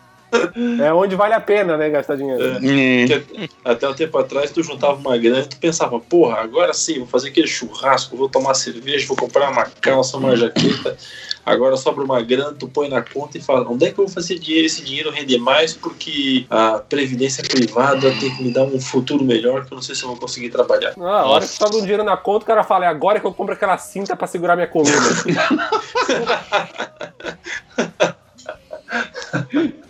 É 0.81 0.93
onde 0.93 1.17
vale 1.17 1.35
a 1.35 1.41
pena, 1.41 1.77
né, 1.77 1.91
gastar 1.91 2.17
dinheiro. 2.17 2.43
É. 2.43 3.49
Até 3.65 3.89
um 3.89 3.95
tempo 3.95 4.17
atrás, 4.19 4.51
tu 4.51 4.63
juntava 4.63 4.95
uma 4.95 5.17
grana 5.17 5.41
e 5.41 5.47
tu 5.47 5.57
pensava, 5.57 5.99
porra, 5.99 6.39
agora 6.39 6.73
sim, 6.73 6.99
vou 6.99 7.07
fazer 7.07 7.29
aquele 7.29 7.47
churrasco, 7.47 8.17
vou 8.17 8.29
tomar 8.29 8.55
cerveja, 8.55 9.07
vou 9.07 9.17
comprar 9.17 9.51
uma 9.51 9.65
calça, 9.65 10.17
uma 10.17 10.37
jaqueta. 10.37 10.97
Agora 11.45 11.77
sobra 11.77 12.05
uma 12.05 12.21
grana, 12.23 12.53
tu 12.53 12.69
põe 12.69 12.89
na 12.89 13.03
conta 13.03 13.39
e 13.39 13.41
fala, 13.41 13.69
onde 13.69 13.87
é 13.87 13.91
que 13.91 13.99
eu 13.99 14.07
vou 14.07 14.15
fazer 14.15 14.39
dinheiro? 14.39 14.67
Esse 14.67 14.85
dinheiro 14.85 15.11
render 15.11 15.39
mais 15.39 15.73
porque 15.73 16.47
a 16.51 16.79
previdência 16.79 17.43
privada 17.43 18.11
tem 18.21 18.37
que 18.37 18.43
me 18.43 18.53
dar 18.53 18.65
um 18.65 18.81
futuro 18.81 19.25
melhor 19.25 19.65
que 19.65 19.73
eu 19.73 19.77
não 19.77 19.83
sei 19.83 19.95
se 19.95 20.03
eu 20.03 20.11
vou 20.11 20.19
conseguir 20.19 20.51
trabalhar. 20.51 20.93
Ah, 21.01 21.21
a 21.21 21.27
hora 21.27 21.45
que 21.45 21.53
sobra 21.53 21.79
um 21.79 21.83
dinheiro 21.83 22.05
na 22.05 22.17
conta, 22.17 22.45
o 22.45 22.47
cara 22.47 22.63
fala, 22.63 22.85
é 22.85 22.89
agora 22.89 23.19
que 23.19 23.27
eu 23.27 23.33
compro 23.33 23.55
aquela 23.55 23.79
cinta 23.79 24.15
pra 24.15 24.27
segurar 24.27 24.55
minha 24.55 24.69
coluna. 24.69 24.93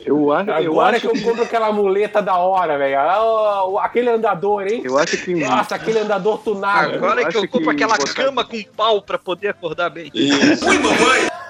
Eu 0.04 0.32
acho, 0.32 0.50
eu 0.50 0.72
Agora 0.72 0.96
acho 0.96 1.08
que 1.08 1.18
eu 1.18 1.22
compro 1.22 1.42
aquela 1.42 1.72
muleta 1.72 2.20
da 2.20 2.36
hora, 2.36 2.76
velho. 2.76 2.98
Ah, 2.98 3.84
aquele 3.84 4.10
andador, 4.10 4.66
hein? 4.66 4.82
Eu 4.84 4.98
acho 4.98 5.16
que 5.18 5.34
Nossa, 5.34 5.74
aquele 5.74 5.98
andador 6.00 6.38
tunado. 6.38 6.94
Agora 6.94 7.22
eu 7.22 7.28
que 7.28 7.36
eu 7.36 7.48
compro 7.48 7.74
que 7.76 7.84
aquela 7.84 7.98
cama 7.98 8.44
com 8.44 8.62
pau 8.76 9.02
pra 9.02 9.18
poder 9.18 9.48
acordar 9.48 9.90
bem. 9.90 10.10
Isso. 10.14 10.64
Acordar 10.68 11.49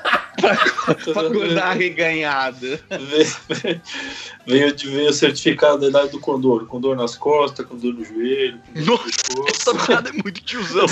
reganhado. 1.76 2.78
Veio, 2.90 3.36
veio, 4.46 4.74
veio 4.76 5.10
o 5.10 5.12
certificado 5.12 5.78
da 5.78 5.88
idade 5.88 6.10
do 6.10 6.20
condor. 6.20 6.66
Condor 6.66 6.96
nas 6.96 7.16
costas, 7.16 7.66
condor 7.66 7.92
no 7.94 8.04
joelho. 8.04 8.58
condor 8.74 8.84
no 8.84 8.92
Nossa, 8.92 9.04
pescoço. 9.04 9.48
essa 9.50 9.74
piada 9.86 10.08
é 10.10 10.12
muito 10.12 10.40
tiozão. 10.42 10.86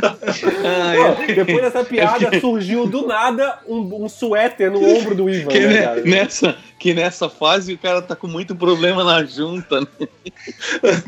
Pô, 0.00 1.34
depois 1.34 1.60
dessa 1.62 1.84
piada, 1.84 2.40
surgiu 2.40 2.86
do 2.86 3.06
nada 3.06 3.58
um, 3.66 4.04
um 4.04 4.08
suéter 4.08 4.70
no 4.70 4.82
ombro 4.82 5.14
do 5.14 5.28
Ivan, 5.28 5.48
que, 5.50 5.60
né, 5.60 5.66
ne- 5.68 5.82
cara? 5.82 6.00
nessa, 6.02 6.56
que 6.78 6.94
nessa 6.94 7.28
fase 7.28 7.74
o 7.74 7.78
cara 7.78 8.00
tá 8.02 8.14
com 8.16 8.26
muito 8.26 8.54
problema 8.54 9.04
na 9.04 9.24
junta. 9.24 9.80
né? 9.80 9.86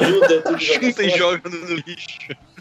Junta 0.00 0.42
tudo 0.42 0.58
já 0.58 0.74
Junta 0.80 1.02
e 1.04 1.10
joga 1.10 1.48
no 1.48 1.58
no 1.68 1.74
lixo. 1.76 2.08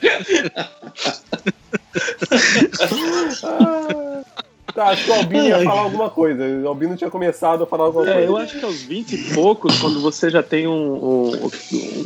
Tá, 4.74 4.88
acho 4.88 5.04
que 5.04 5.12
o 5.12 5.14
Albino 5.16 5.48
ia 5.48 5.64
falar 5.64 5.82
alguma 5.82 6.10
coisa. 6.10 6.46
O 6.64 6.68
Albino 6.70 6.96
tinha 6.96 7.10
começado 7.10 7.64
a 7.64 7.68
falar 7.68 7.86
alguma 7.86 8.08
É, 8.10 8.14
coisa. 8.14 8.28
eu 8.28 8.38
acho 8.38 8.58
que 8.58 8.64
aos 8.64 8.82
20 8.84 9.14
e 9.16 9.34
poucos, 9.34 9.78
quando 9.80 10.00
você 10.00 10.30
já 10.30 10.42
tem 10.42 10.66
um, 10.66 11.34
um- 11.34 11.52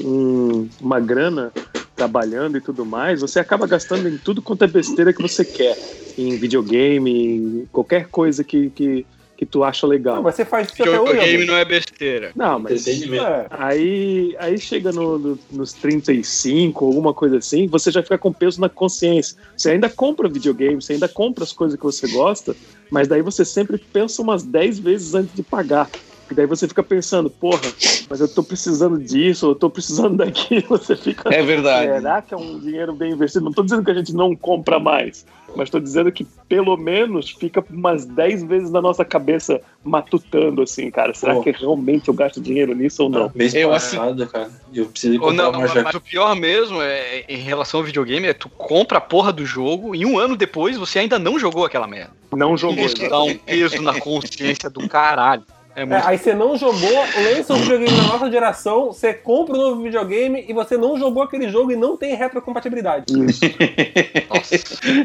um- 0.04 0.70
uma 0.82 1.00
grana 1.00 1.52
trabalhando 1.96 2.58
e 2.58 2.62
tudo 2.62 2.84
mais, 2.84 3.22
você 3.22 3.40
acaba 3.40 3.68
gastando 3.68 4.10
em 4.10 4.18
tudo 4.18 4.42
quanto 4.42 4.64
é 4.64 4.68
besteira 4.68 5.14
que 5.14 5.22
você 5.22 5.46
quer. 5.46 5.78
Em 6.18 6.36
videogame, 6.38 7.12
em 7.38 7.70
qualquer 7.72 8.08
coisa 8.08 8.44
que, 8.44 8.72
que, 8.72 9.06
que 9.38 9.46
tu 9.46 9.64
acha 9.64 9.86
legal. 9.86 10.24
mas 10.24 10.36
você 10.36 10.46
faz 10.46 10.72
isso 10.72 10.82
até 10.82 10.92
hoje, 10.92 11.12
Videogame 11.12 11.34
Albino. 11.34 11.52
não 11.52 11.58
é 11.60 11.66
besteira. 11.66 12.32
Não, 12.36 12.60
mas. 12.60 12.88
É. 12.88 13.48
Aí, 13.50 14.36
aí 14.40 14.58
chega 14.58 14.92
no, 14.92 15.18
no- 15.20 15.40
nos 15.52 15.74
35, 15.74 16.86
alguma 16.86 17.14
coisa 17.14 17.38
assim, 17.38 17.68
você 17.68 17.92
já 17.92 18.02
fica 18.02 18.18
com 18.18 18.32
peso 18.32 18.62
na 18.62 18.70
consciência. 18.70 19.36
Você 19.58 19.72
ainda 19.72 19.90
compra 19.90 20.30
videogame, 20.30 20.82
você 20.82 20.94
ainda 20.94 21.08
compra 21.08 21.44
as 21.44 21.52
coisas 21.52 21.78
que 21.78 21.84
você 21.84 22.08
gosta, 22.08 22.56
mas 22.90 23.08
daí 23.08 23.22
você 23.22 23.44
sempre 23.44 23.78
pensa 23.78 24.22
umas 24.22 24.44
10 24.44 24.80
vezes 24.80 25.14
antes 25.14 25.36
de 25.36 25.44
pagar. 25.44 25.90
E 26.30 26.34
daí 26.34 26.46
você 26.48 26.68
fica 26.68 26.82
pensando, 26.82 27.30
porra, 27.30 27.62
mas 28.10 28.20
eu 28.20 28.28
tô 28.28 28.42
precisando 28.44 28.98
disso, 28.98 29.52
eu 29.52 29.56
tô 29.56 29.70
precisando 29.70 30.18
daquilo. 30.18 30.66
Você 30.70 30.96
fica. 30.96 31.34
É 31.34 31.42
verdade. 31.44 31.92
Será 31.92 32.22
que 32.22 32.34
é 32.34 32.38
um 32.38 32.60
dinheiro 32.60 32.94
bem 32.94 33.14
investido? 33.14 33.46
Não 33.46 33.52
tô 33.52 33.64
dizendo 33.64 33.84
que 33.84 33.92
a 33.92 33.94
gente 33.94 34.14
não 34.14 34.36
compra 34.36 34.80
mais, 34.80 35.26
mas 35.56 35.70
tô 35.70 35.80
dizendo 35.80 36.12
que 36.12 36.26
pelo 36.50 36.76
menos 36.78 37.30
fica 37.30 37.64
umas 37.70 38.06
10 38.06 38.44
vezes 38.44 38.72
na 38.72 38.82
nossa 38.82 39.06
cabeça 39.06 39.62
matutando 39.84 40.64
assim, 40.64 40.90
cara. 40.90 41.14
Será 41.14 41.36
Pô. 41.36 41.44
que 41.44 41.52
realmente 41.52 42.08
eu 42.08 42.14
gasto 42.14 42.42
dinheiro 42.42 42.74
nisso 42.74 43.04
ou 43.04 43.10
não? 43.10 43.32
Mês 43.36 43.54
Eu 43.54 43.70
passado, 43.70 44.26
cara, 44.28 44.50
eu 44.74 44.88
precisei 44.88 45.20
Ou 45.20 45.28
comprar 45.28 45.44
não, 45.44 45.52
uma 45.52 45.60
mas 45.60 45.74
jaqueta. 45.74 45.98
o 45.98 46.02
pior 46.02 46.36
mesmo 46.36 46.82
é 46.82 47.24
em 47.30 47.38
relação 47.38 47.80
ao 47.82 47.86
videogame 47.86 48.28
é 48.28 48.34
tu 48.34 48.50
compra 48.50 48.98
a 48.98 49.02
porra 49.02 49.32
do 49.32 49.46
jogo 49.46 49.96
e 49.96 50.06
um 50.06 50.18
ano 50.18 50.36
depois 50.36 50.76
você 50.76 51.00
ainda 51.00 51.20
não 51.20 51.38
jogou 51.38 51.66
aquela 51.66 51.88
merda. 51.88 52.12
Não 52.36 52.58
jogou. 52.58 52.84
Isso 52.84 53.08
dá 53.08 53.22
um 53.24 53.38
peso 53.38 53.82
na 53.82 54.00
consciência 54.00 54.70
do 54.70 54.88
caralho. 54.90 55.44
É 55.76 55.82
É, 55.82 55.86
muito 55.86 56.08
aí 56.08 56.18
você 56.18 56.34
não 56.34 56.58
jogou, 56.58 56.90
lança 56.90 57.54
um 57.54 57.58
videogame 57.58 57.98
na 57.98 58.08
nossa 58.08 58.32
geração, 58.32 58.88
você 58.88 59.14
compra 59.14 59.56
um 59.56 59.58
novo 59.58 59.84
videogame 59.84 60.46
e 60.48 60.54
você 60.54 60.78
não 60.78 60.98
jogou 60.98 61.22
aquele 61.22 61.50
jogo 61.50 61.72
e 61.72 61.76
não 61.76 61.98
tem 61.98 62.16
retrocompatibilidade. 62.16 63.06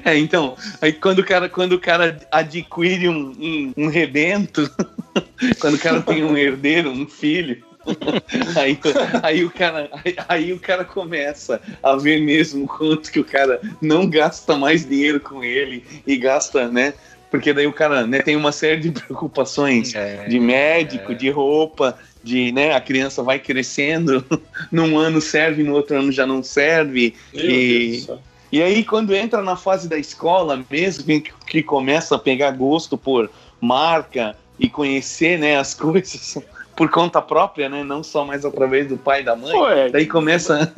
É, 0.04 0.16
então, 0.16 0.56
aí 0.80 0.92
quando 0.92 1.20
o 1.20 1.24
cara, 1.24 1.48
quando 1.48 1.72
o 1.72 1.78
cara 1.78 2.18
adquire 2.30 3.08
um, 3.08 3.32
um, 3.40 3.72
um 3.76 3.88
rebento, 3.88 4.70
quando 5.60 5.74
o 5.74 5.78
cara 5.78 6.00
tem 6.02 6.22
um 6.24 6.36
herdeiro, 6.36 6.90
um 6.90 7.06
filho, 7.06 7.62
aí, 8.56 8.78
aí, 9.22 9.44
o 9.44 9.50
cara, 9.50 9.88
aí, 9.92 10.16
aí 10.28 10.52
o 10.52 10.58
cara 10.58 10.84
começa 10.84 11.60
a 11.82 11.96
ver 11.96 12.20
mesmo 12.20 12.66
quanto 12.66 13.10
que 13.10 13.20
o 13.20 13.24
cara 13.24 13.60
não 13.80 14.08
gasta 14.08 14.56
mais 14.56 14.86
dinheiro 14.86 15.20
com 15.20 15.42
ele 15.42 15.84
e 16.06 16.16
gasta, 16.16 16.68
né? 16.68 16.94
Porque 17.30 17.52
daí 17.52 17.66
o 17.66 17.72
cara 17.72 18.06
né, 18.06 18.20
tem 18.20 18.36
uma 18.36 18.52
série 18.52 18.80
de 18.80 18.90
preocupações 19.00 19.94
É, 19.94 20.26
de 20.26 20.40
médico, 20.40 21.14
de 21.14 21.30
roupa, 21.30 21.96
de, 22.22 22.50
né, 22.52 22.74
a 22.74 22.80
criança 22.80 23.22
vai 23.22 23.38
crescendo, 23.38 24.24
num 24.70 24.98
ano 24.98 25.20
serve, 25.20 25.62
no 25.62 25.74
outro 25.74 25.96
ano 25.96 26.10
já 26.12 26.26
não 26.26 26.42
serve, 26.42 27.14
Meu 27.32 27.44
e- 27.44 28.04
Deus 28.06 28.20
e 28.52 28.60
aí, 28.60 28.82
quando 28.82 29.14
entra 29.14 29.40
na 29.42 29.54
fase 29.54 29.88
da 29.88 29.96
escola 29.96 30.60
mesmo, 30.68 31.04
que, 31.04 31.20
que 31.46 31.62
começa 31.62 32.16
a 32.16 32.18
pegar 32.18 32.50
gosto 32.50 32.98
por 32.98 33.30
marca 33.60 34.34
e 34.58 34.68
conhecer 34.68 35.38
né, 35.38 35.56
as 35.56 35.72
coisas 35.74 36.36
por 36.74 36.90
conta 36.90 37.22
própria, 37.22 37.68
né? 37.68 37.84
Não 37.84 38.02
só 38.02 38.24
mais 38.24 38.44
através 38.44 38.88
do 38.88 38.96
pai 38.96 39.20
e 39.20 39.24
da 39.24 39.36
mãe. 39.36 39.52
Pô, 39.52 39.68
é, 39.68 39.88
Daí 39.90 40.04
começa. 40.06 40.72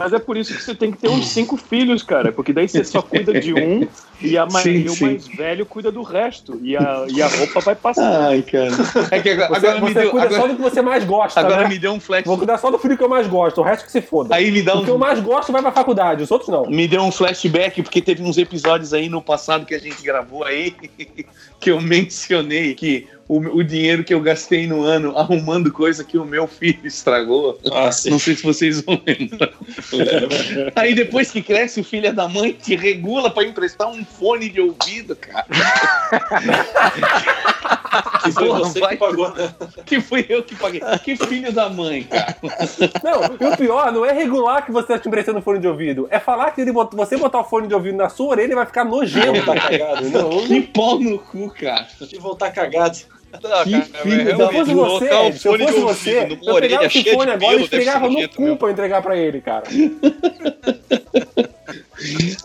Mas 0.00 0.14
é 0.14 0.18
por 0.18 0.34
isso 0.34 0.54
que 0.56 0.62
você 0.62 0.74
tem 0.74 0.90
que 0.90 0.96
ter 0.96 1.10
uns 1.10 1.28
cinco 1.28 1.58
filhos, 1.58 2.02
cara. 2.02 2.32
Porque 2.32 2.54
daí 2.54 2.66
você 2.66 2.82
só 2.82 3.02
cuida 3.02 3.38
de 3.38 3.52
um 3.52 3.86
e, 4.18 4.38
a 4.38 4.46
mais, 4.46 4.64
Sim, 4.64 4.86
e 4.86 4.88
o 4.88 4.98
mais 4.98 5.28
velho 5.28 5.66
cuida 5.66 5.92
do 5.92 6.00
resto. 6.02 6.58
E 6.62 6.74
a, 6.74 7.04
e 7.06 7.20
a 7.20 7.26
roupa 7.26 7.60
vai 7.60 7.74
passar. 7.74 8.28
Ai, 8.28 8.40
cara. 8.40 8.70
É 9.10 9.20
que 9.20 9.28
agora, 9.28 9.60
Você, 9.60 9.66
agora 9.66 9.80
me 9.82 9.92
você 9.92 10.00
deu. 10.00 10.10
cuida 10.10 10.28
só 10.30 10.34
Agora, 10.36 10.48
do 10.48 10.56
que 10.56 10.62
você 10.62 10.80
mais 10.80 11.04
gosta, 11.04 11.40
agora 11.40 11.62
né? 11.64 11.68
me 11.68 11.78
deu 11.78 11.92
um 11.92 12.00
flash. 12.00 12.24
Vou 12.24 12.38
cuidar 12.38 12.56
só 12.56 12.70
do 12.70 12.78
filho 12.78 12.96
que 12.96 13.04
eu 13.04 13.10
mais 13.10 13.26
gosto, 13.26 13.60
o 13.60 13.62
resto 13.62 13.84
que 13.84 13.92
se 13.92 14.00
foda. 14.00 14.34
Aí 14.34 14.50
me 14.50 14.62
dá 14.62 14.78
O 14.78 14.84
que 14.84 14.90
eu 14.90 14.94
um. 14.94 14.98
mais 14.98 15.20
gosto 15.20 15.52
vai 15.52 15.60
pra 15.60 15.70
faculdade, 15.70 16.22
os 16.22 16.30
outros 16.30 16.48
não. 16.48 16.64
Me 16.64 16.88
deu 16.88 17.02
um 17.02 17.12
flashback, 17.12 17.82
porque 17.82 18.00
teve 18.00 18.22
uns 18.22 18.38
episódios 18.38 18.94
aí 18.94 19.10
no 19.10 19.20
passado 19.20 19.66
que 19.66 19.74
a 19.74 19.78
gente 19.78 20.02
gravou 20.02 20.44
aí, 20.44 20.74
que 21.60 21.70
eu 21.70 21.78
mencionei 21.78 22.74
que 22.74 23.06
o, 23.32 23.58
o 23.58 23.62
dinheiro 23.62 24.02
que 24.02 24.12
eu 24.12 24.20
gastei 24.20 24.66
no 24.66 24.82
ano 24.82 25.16
arrumando 25.16 25.70
coisa 25.72 26.02
que 26.02 26.18
o 26.18 26.24
meu 26.24 26.48
filho 26.48 26.80
estragou. 26.84 27.60
Ah, 27.72 27.92
sim. 27.92 28.10
Não 28.10 28.18
sei 28.18 28.34
se 28.34 28.42
vocês 28.42 28.80
vão 28.80 29.00
lembrar. 29.06 29.50
Lembra? 29.92 30.72
Aí 30.74 30.94
depois 30.96 31.30
que 31.30 31.40
cresce, 31.40 31.80
o 31.80 31.84
filho 31.84 32.08
é 32.08 32.12
da 32.12 32.28
mãe 32.28 32.52
te 32.52 32.74
regula 32.74 33.30
pra 33.30 33.44
emprestar 33.44 33.88
um 33.88 34.04
fone 34.04 34.48
de 34.48 34.60
ouvido, 34.60 35.14
cara. 35.14 35.46
Que 38.22 38.30
foi 38.32 38.46
Porra, 38.46 38.58
você 38.60 38.78
vai- 38.80 38.90
que 38.90 38.96
pagou, 38.98 39.34
né? 39.34 39.52
Que 39.84 40.00
fui 40.00 40.24
eu 40.28 40.42
que 40.44 40.54
paguei. 40.54 40.80
Que 41.02 41.16
filho 41.16 41.52
da 41.52 41.68
mãe, 41.68 42.04
cara. 42.04 42.36
Não, 43.02 43.48
e 43.48 43.52
o 43.52 43.56
pior 43.56 43.90
não 43.92 44.04
é 44.04 44.12
regular 44.12 44.64
que 44.64 44.70
você 44.70 44.88
tá 44.88 44.98
te 44.98 45.08
emprestando 45.08 45.42
fone 45.42 45.58
de 45.58 45.66
ouvido. 45.66 46.06
É 46.10 46.20
falar 46.20 46.50
que 46.52 46.60
ele 46.60 46.70
bot- 46.72 46.94
você 46.94 47.16
botar 47.16 47.40
o 47.40 47.44
fone 47.44 47.66
de 47.66 47.74
ouvido 47.74 47.96
na 47.96 48.08
sua 48.08 48.28
orelha 48.28 48.54
vai 48.54 48.66
ficar 48.66 48.84
nojento. 48.84 49.44
Tá 49.44 49.54
cagado. 49.58 50.08
Não, 50.08 50.46
Que 50.46 50.60
pau 50.62 51.00
no 51.00 51.18
cu, 51.18 51.50
cara. 51.50 51.86
E 52.12 52.18
voltar 52.18 52.50
cagado. 52.52 52.98
Que 53.64 53.70
cara, 53.70 54.02
filho 54.02 54.24
mas 54.24 54.38
da 54.38 54.48
Se 54.48 54.52
eu 54.52 54.52
fosse 54.52 54.74
você, 54.74 55.32
se 55.32 55.48
eu 55.48 55.58
fosse 55.58 55.62
ouvido 55.62 55.80
você, 55.80 56.26
numa 56.26 56.50
eu 56.50 56.60
pegava 56.60 56.84
esse 56.86 57.04
fone 57.04 57.30
agora 57.30 57.56
e 57.56 57.62
esfregava 57.62 58.08
no 58.08 58.28
cu 58.28 58.56
pra 58.56 58.70
entregar 58.70 59.02
pra 59.02 59.16
ele, 59.16 59.40
cara. 59.40 59.64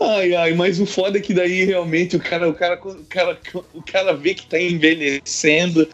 Ai, 0.00 0.34
ai, 0.34 0.52
mas 0.52 0.78
o 0.78 0.84
foda 0.84 1.18
é 1.18 1.20
que 1.20 1.32
daí 1.32 1.64
realmente 1.64 2.14
o 2.14 2.20
cara, 2.20 2.48
o 2.48 2.54
cara, 2.54 2.78
o 2.84 3.04
cara, 3.04 3.38
o 3.72 3.82
cara 3.82 4.12
vê 4.12 4.34
que 4.34 4.46
tá 4.46 4.60
envelhecendo 4.60 5.88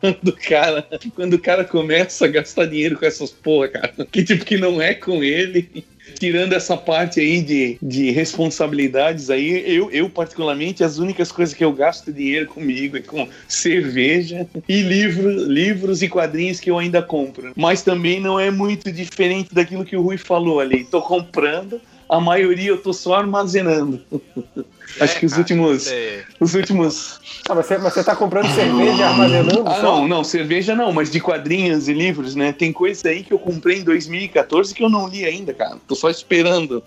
quando 0.00 0.28
o 0.28 0.36
cara, 0.36 0.86
quando 1.14 1.34
o 1.34 1.38
cara 1.38 1.64
começa 1.64 2.24
a 2.24 2.28
gastar 2.28 2.66
dinheiro 2.66 2.96
com 2.96 3.04
essas 3.04 3.30
porra, 3.30 3.68
cara. 3.68 3.92
Que 4.10 4.22
tipo 4.22 4.44
que 4.44 4.56
não 4.56 4.80
é 4.80 4.94
com 4.94 5.24
ele. 5.24 5.84
Tirando 6.18 6.52
essa 6.52 6.76
parte 6.76 7.20
aí 7.20 7.40
de, 7.40 7.78
de 7.80 8.10
responsabilidades 8.10 9.30
aí, 9.30 9.62
eu, 9.66 9.90
eu 9.90 10.10
particularmente, 10.10 10.82
as 10.82 10.98
únicas 10.98 11.30
coisas 11.30 11.54
que 11.54 11.64
eu 11.64 11.72
gasto 11.72 12.12
dinheiro 12.12 12.46
comigo 12.46 12.96
é 12.96 13.00
com 13.00 13.28
cerveja 13.46 14.46
e 14.68 14.82
livro, 14.82 15.30
livros 15.30 16.02
e 16.02 16.08
quadrinhos 16.08 16.58
que 16.58 16.70
eu 16.70 16.78
ainda 16.78 17.00
compro. 17.00 17.52
Mas 17.54 17.82
também 17.82 18.20
não 18.20 18.38
é 18.38 18.50
muito 18.50 18.90
diferente 18.90 19.54
daquilo 19.54 19.84
que 19.84 19.96
o 19.96 20.02
Rui 20.02 20.18
falou 20.18 20.58
ali. 20.60 20.84
Tô 20.84 21.00
comprando, 21.00 21.80
a 22.08 22.20
maioria 22.20 22.70
eu 22.70 22.82
tô 22.82 22.92
só 22.92 23.14
armazenando. 23.14 24.02
Acho 25.00 25.18
que 25.18 25.26
os 25.26 25.32
cara, 25.32 25.42
últimos. 25.42 25.86
é. 25.86 26.24
Os 26.40 26.54
últimos. 26.54 27.20
Ah, 27.48 27.54
mas, 27.54 27.66
você, 27.66 27.78
mas 27.78 27.92
você 27.94 28.02
tá 28.04 28.16
comprando 28.16 28.52
cerveja 28.54 29.00
e 29.00 29.02
armazenando? 29.02 29.64
Ah, 29.66 29.74
só? 29.74 29.82
não, 29.82 30.08
não, 30.08 30.24
cerveja 30.24 30.74
não, 30.74 30.92
mas 30.92 31.10
de 31.10 31.20
quadrinhos 31.20 31.88
e 31.88 31.92
livros, 31.92 32.34
né? 32.34 32.52
Tem 32.52 32.72
coisa 32.72 33.08
aí 33.08 33.22
que 33.22 33.32
eu 33.32 33.38
comprei 33.38 33.78
em 33.78 33.84
2014 33.84 34.74
que 34.74 34.82
eu 34.82 34.88
não 34.88 35.06
li 35.08 35.24
ainda, 35.24 35.52
cara. 35.54 35.76
Tô 35.86 35.94
só 35.94 36.10
esperando. 36.10 36.82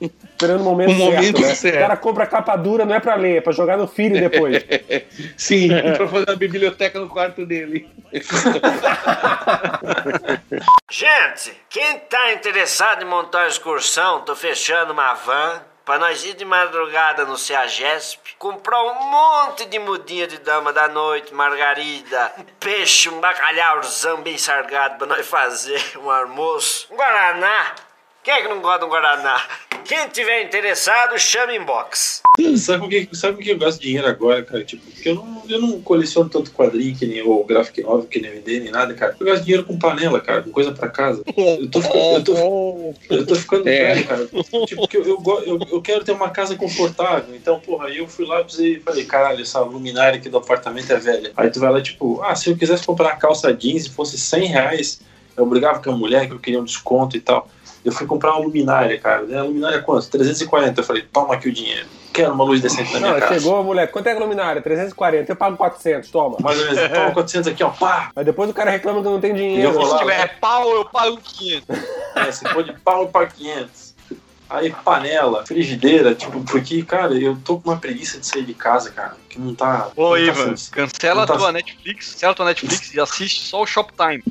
Esperando 0.00 0.60
o 0.60 0.64
momento, 0.64 0.90
O 0.90 0.94
momento 0.94 1.38
certo, 1.38 1.40
né? 1.48 1.54
certo. 1.54 1.76
O 1.76 1.80
cara 1.80 1.96
compra 1.96 2.26
capa 2.26 2.54
dura, 2.56 2.84
não 2.84 2.94
é 2.94 3.00
pra 3.00 3.16
ler, 3.16 3.38
é 3.38 3.40
pra 3.40 3.52
jogar 3.52 3.76
no 3.76 3.88
filho 3.88 4.14
depois. 4.20 4.64
Sim, 5.36 5.68
pra 5.96 6.06
fazer 6.06 6.30
uma 6.30 6.36
biblioteca 6.36 7.00
no 7.00 7.08
quarto 7.08 7.44
dele. 7.44 7.88
Gente, 10.90 11.52
quem 11.68 11.98
tá 12.08 12.32
interessado 12.32 13.02
em 13.02 13.06
montar 13.06 13.38
uma 13.40 13.48
excursão, 13.48 14.20
tô 14.20 14.34
fechando 14.34 14.92
uma 14.92 15.14
van 15.14 15.60
pra 15.88 15.98
nós 15.98 16.22
ir 16.22 16.34
de 16.34 16.44
madrugada 16.44 17.24
no 17.24 17.38
Ceagesp, 17.38 18.18
comprar 18.38 18.82
um 18.82 19.04
monte 19.04 19.64
de 19.64 19.78
mudinha 19.78 20.26
de 20.26 20.36
dama 20.36 20.70
da 20.70 20.86
noite, 20.86 21.32
margarida, 21.32 22.30
um 22.36 22.44
peixe, 22.60 23.08
um 23.08 23.18
bacalhauzão 23.20 24.20
bem 24.20 24.36
sargado 24.36 24.98
pra 24.98 25.06
nós 25.06 25.26
fazer 25.26 25.82
um 25.96 26.10
almoço, 26.10 26.88
um 26.90 26.96
guaraná. 26.96 27.74
Quem 28.28 28.34
é 28.36 28.42
que 28.42 28.48
não 28.48 28.60
gosta 28.60 28.80
de 28.80 28.84
um 28.84 28.88
guaraná? 28.90 29.42
Quem 29.86 30.06
tiver 30.10 30.42
interessado, 30.42 31.18
chama 31.18 31.54
inbox. 31.54 32.20
Sabe 32.58 32.84
o 32.84 32.88
que, 32.90 33.08
sabe 33.16 33.36
o 33.36 33.38
que 33.38 33.48
eu 33.48 33.58
gasto 33.58 33.80
dinheiro 33.80 34.06
agora, 34.06 34.42
cara? 34.42 34.62
Tipo, 34.62 34.84
porque 34.84 35.08
eu 35.08 35.14
não, 35.14 35.42
eu 35.48 35.58
não 35.58 35.80
coleciono 35.80 36.28
tanto 36.28 36.50
quadrinho 36.50 36.94
que 36.94 37.06
nem 37.06 37.22
o 37.22 37.42
Graphic 37.42 37.80
Novel, 37.80 38.06
que 38.06 38.20
nem 38.20 38.32
MD, 38.32 38.60
nem 38.60 38.70
nada, 38.70 38.92
cara. 38.92 39.16
Eu 39.18 39.24
gasto 39.24 39.44
dinheiro 39.44 39.64
com 39.64 39.78
panela, 39.78 40.20
cara, 40.20 40.42
com 40.42 40.50
coisa 40.50 40.72
pra 40.72 40.90
casa. 40.90 41.22
Eu 41.34 41.70
tô 41.70 41.80
ficando, 41.80 42.04
eu 42.04 42.22
tô, 42.22 42.94
eu 43.14 43.26
tô 43.26 43.34
ficando 43.34 43.66
É. 43.66 43.94
velho, 43.94 44.06
cara. 44.06 44.26
Tipo, 44.66 44.82
porque 44.82 44.98
eu, 44.98 45.04
eu, 45.06 45.42
eu, 45.46 45.58
eu 45.72 45.80
quero 45.80 46.04
ter 46.04 46.12
uma 46.12 46.28
casa 46.28 46.54
confortável. 46.54 47.34
Então, 47.34 47.58
porra, 47.58 47.86
aí 47.86 47.96
eu 47.96 48.06
fui 48.06 48.26
lá 48.26 48.44
e 48.58 48.78
falei, 48.80 49.06
caralho, 49.06 49.40
essa 49.40 49.60
luminária 49.60 50.18
aqui 50.18 50.28
do 50.28 50.36
apartamento 50.36 50.92
é 50.92 50.98
velha. 50.98 51.32
Aí 51.34 51.50
tu 51.50 51.60
vai 51.60 51.72
lá, 51.72 51.80
tipo, 51.80 52.20
ah, 52.22 52.34
se 52.34 52.50
eu 52.50 52.56
quisesse 52.58 52.84
comprar 52.84 53.16
calça 53.16 53.54
jeans 53.54 53.86
e 53.86 53.90
fosse 53.90 54.18
100 54.18 54.44
reais, 54.48 55.00
eu 55.34 55.46
brigava 55.46 55.82
com 55.82 55.90
a 55.90 55.96
mulher 55.96 56.26
que 56.26 56.34
eu 56.34 56.38
queria 56.38 56.60
um 56.60 56.64
desconto 56.64 57.16
e 57.16 57.20
tal. 57.20 57.48
Eu 57.88 57.92
fui 57.92 58.06
comprar 58.06 58.32
uma 58.32 58.40
luminária, 58.44 58.98
cara. 58.98 59.22
Né? 59.22 59.38
A 59.38 59.42
luminária 59.42 59.80
quanto? 59.82 60.08
340. 60.08 60.80
Eu 60.80 60.84
falei, 60.84 61.02
toma 61.12 61.34
aqui 61.34 61.48
o 61.48 61.52
dinheiro. 61.52 61.86
Quero 62.12 62.32
uma 62.32 62.44
luz 62.44 62.60
decente 62.60 62.92
na 62.94 62.98
minha 63.00 63.12
Não, 63.12 63.20
casa. 63.20 63.34
chegou 63.34 63.56
a 63.56 63.62
mulher, 63.62 63.90
quanto 63.90 64.08
é 64.08 64.12
a 64.12 64.18
luminária? 64.18 64.60
340, 64.60 65.30
eu 65.30 65.36
pago 65.36 65.56
400, 65.56 66.10
toma. 66.10 66.36
Mais 66.40 66.58
ou 66.58 66.66
menos, 66.66 66.90
toma 66.90 67.10
400 67.12 67.52
aqui, 67.52 67.62
ó, 67.62 67.70
pá! 67.70 68.10
Mas 68.14 68.24
depois 68.26 68.50
o 68.50 68.54
cara 68.54 68.70
reclama 68.70 69.00
que 69.00 69.08
não 69.08 69.20
tem 69.20 69.34
dinheiro. 69.34 69.68
Eu 69.68 69.72
vou 69.72 69.86
Se 69.86 69.92
lá, 69.92 69.98
tiver 69.98 70.38
pau, 70.40 70.68
eu 70.74 70.84
pago 70.86 71.16
500. 71.22 71.78
É, 72.16 72.32
se 72.32 72.48
for 72.48 72.64
de 72.64 72.72
pau 72.72 73.06
para 73.08 73.26
500. 73.26 73.87
Aí 74.50 74.74
panela, 74.82 75.44
frigideira, 75.46 76.14
tipo, 76.14 76.40
porque, 76.44 76.82
cara, 76.82 77.12
eu 77.12 77.36
tô 77.44 77.58
com 77.60 77.68
uma 77.70 77.76
preguiça 77.78 78.18
de 78.18 78.26
sair 78.26 78.44
de 78.44 78.54
casa, 78.54 78.90
cara, 78.90 79.14
que 79.28 79.38
não 79.38 79.54
tá. 79.54 79.90
Ô, 79.94 80.04
não 80.04 80.12
tá 80.14 80.20
Ivan, 80.20 80.46
sens- 80.48 80.68
cancela 80.70 81.26
tá- 81.26 81.34
a 81.34 81.36
tua 81.36 81.52
Netflix, 81.52 82.12
cancela 82.14 82.32
a 82.32 82.34
tua 82.34 82.46
Netflix 82.46 82.94
e 82.94 83.00
assiste 83.00 83.42
só 83.44 83.60
o 83.62 83.66
Shoptime. 83.66 84.22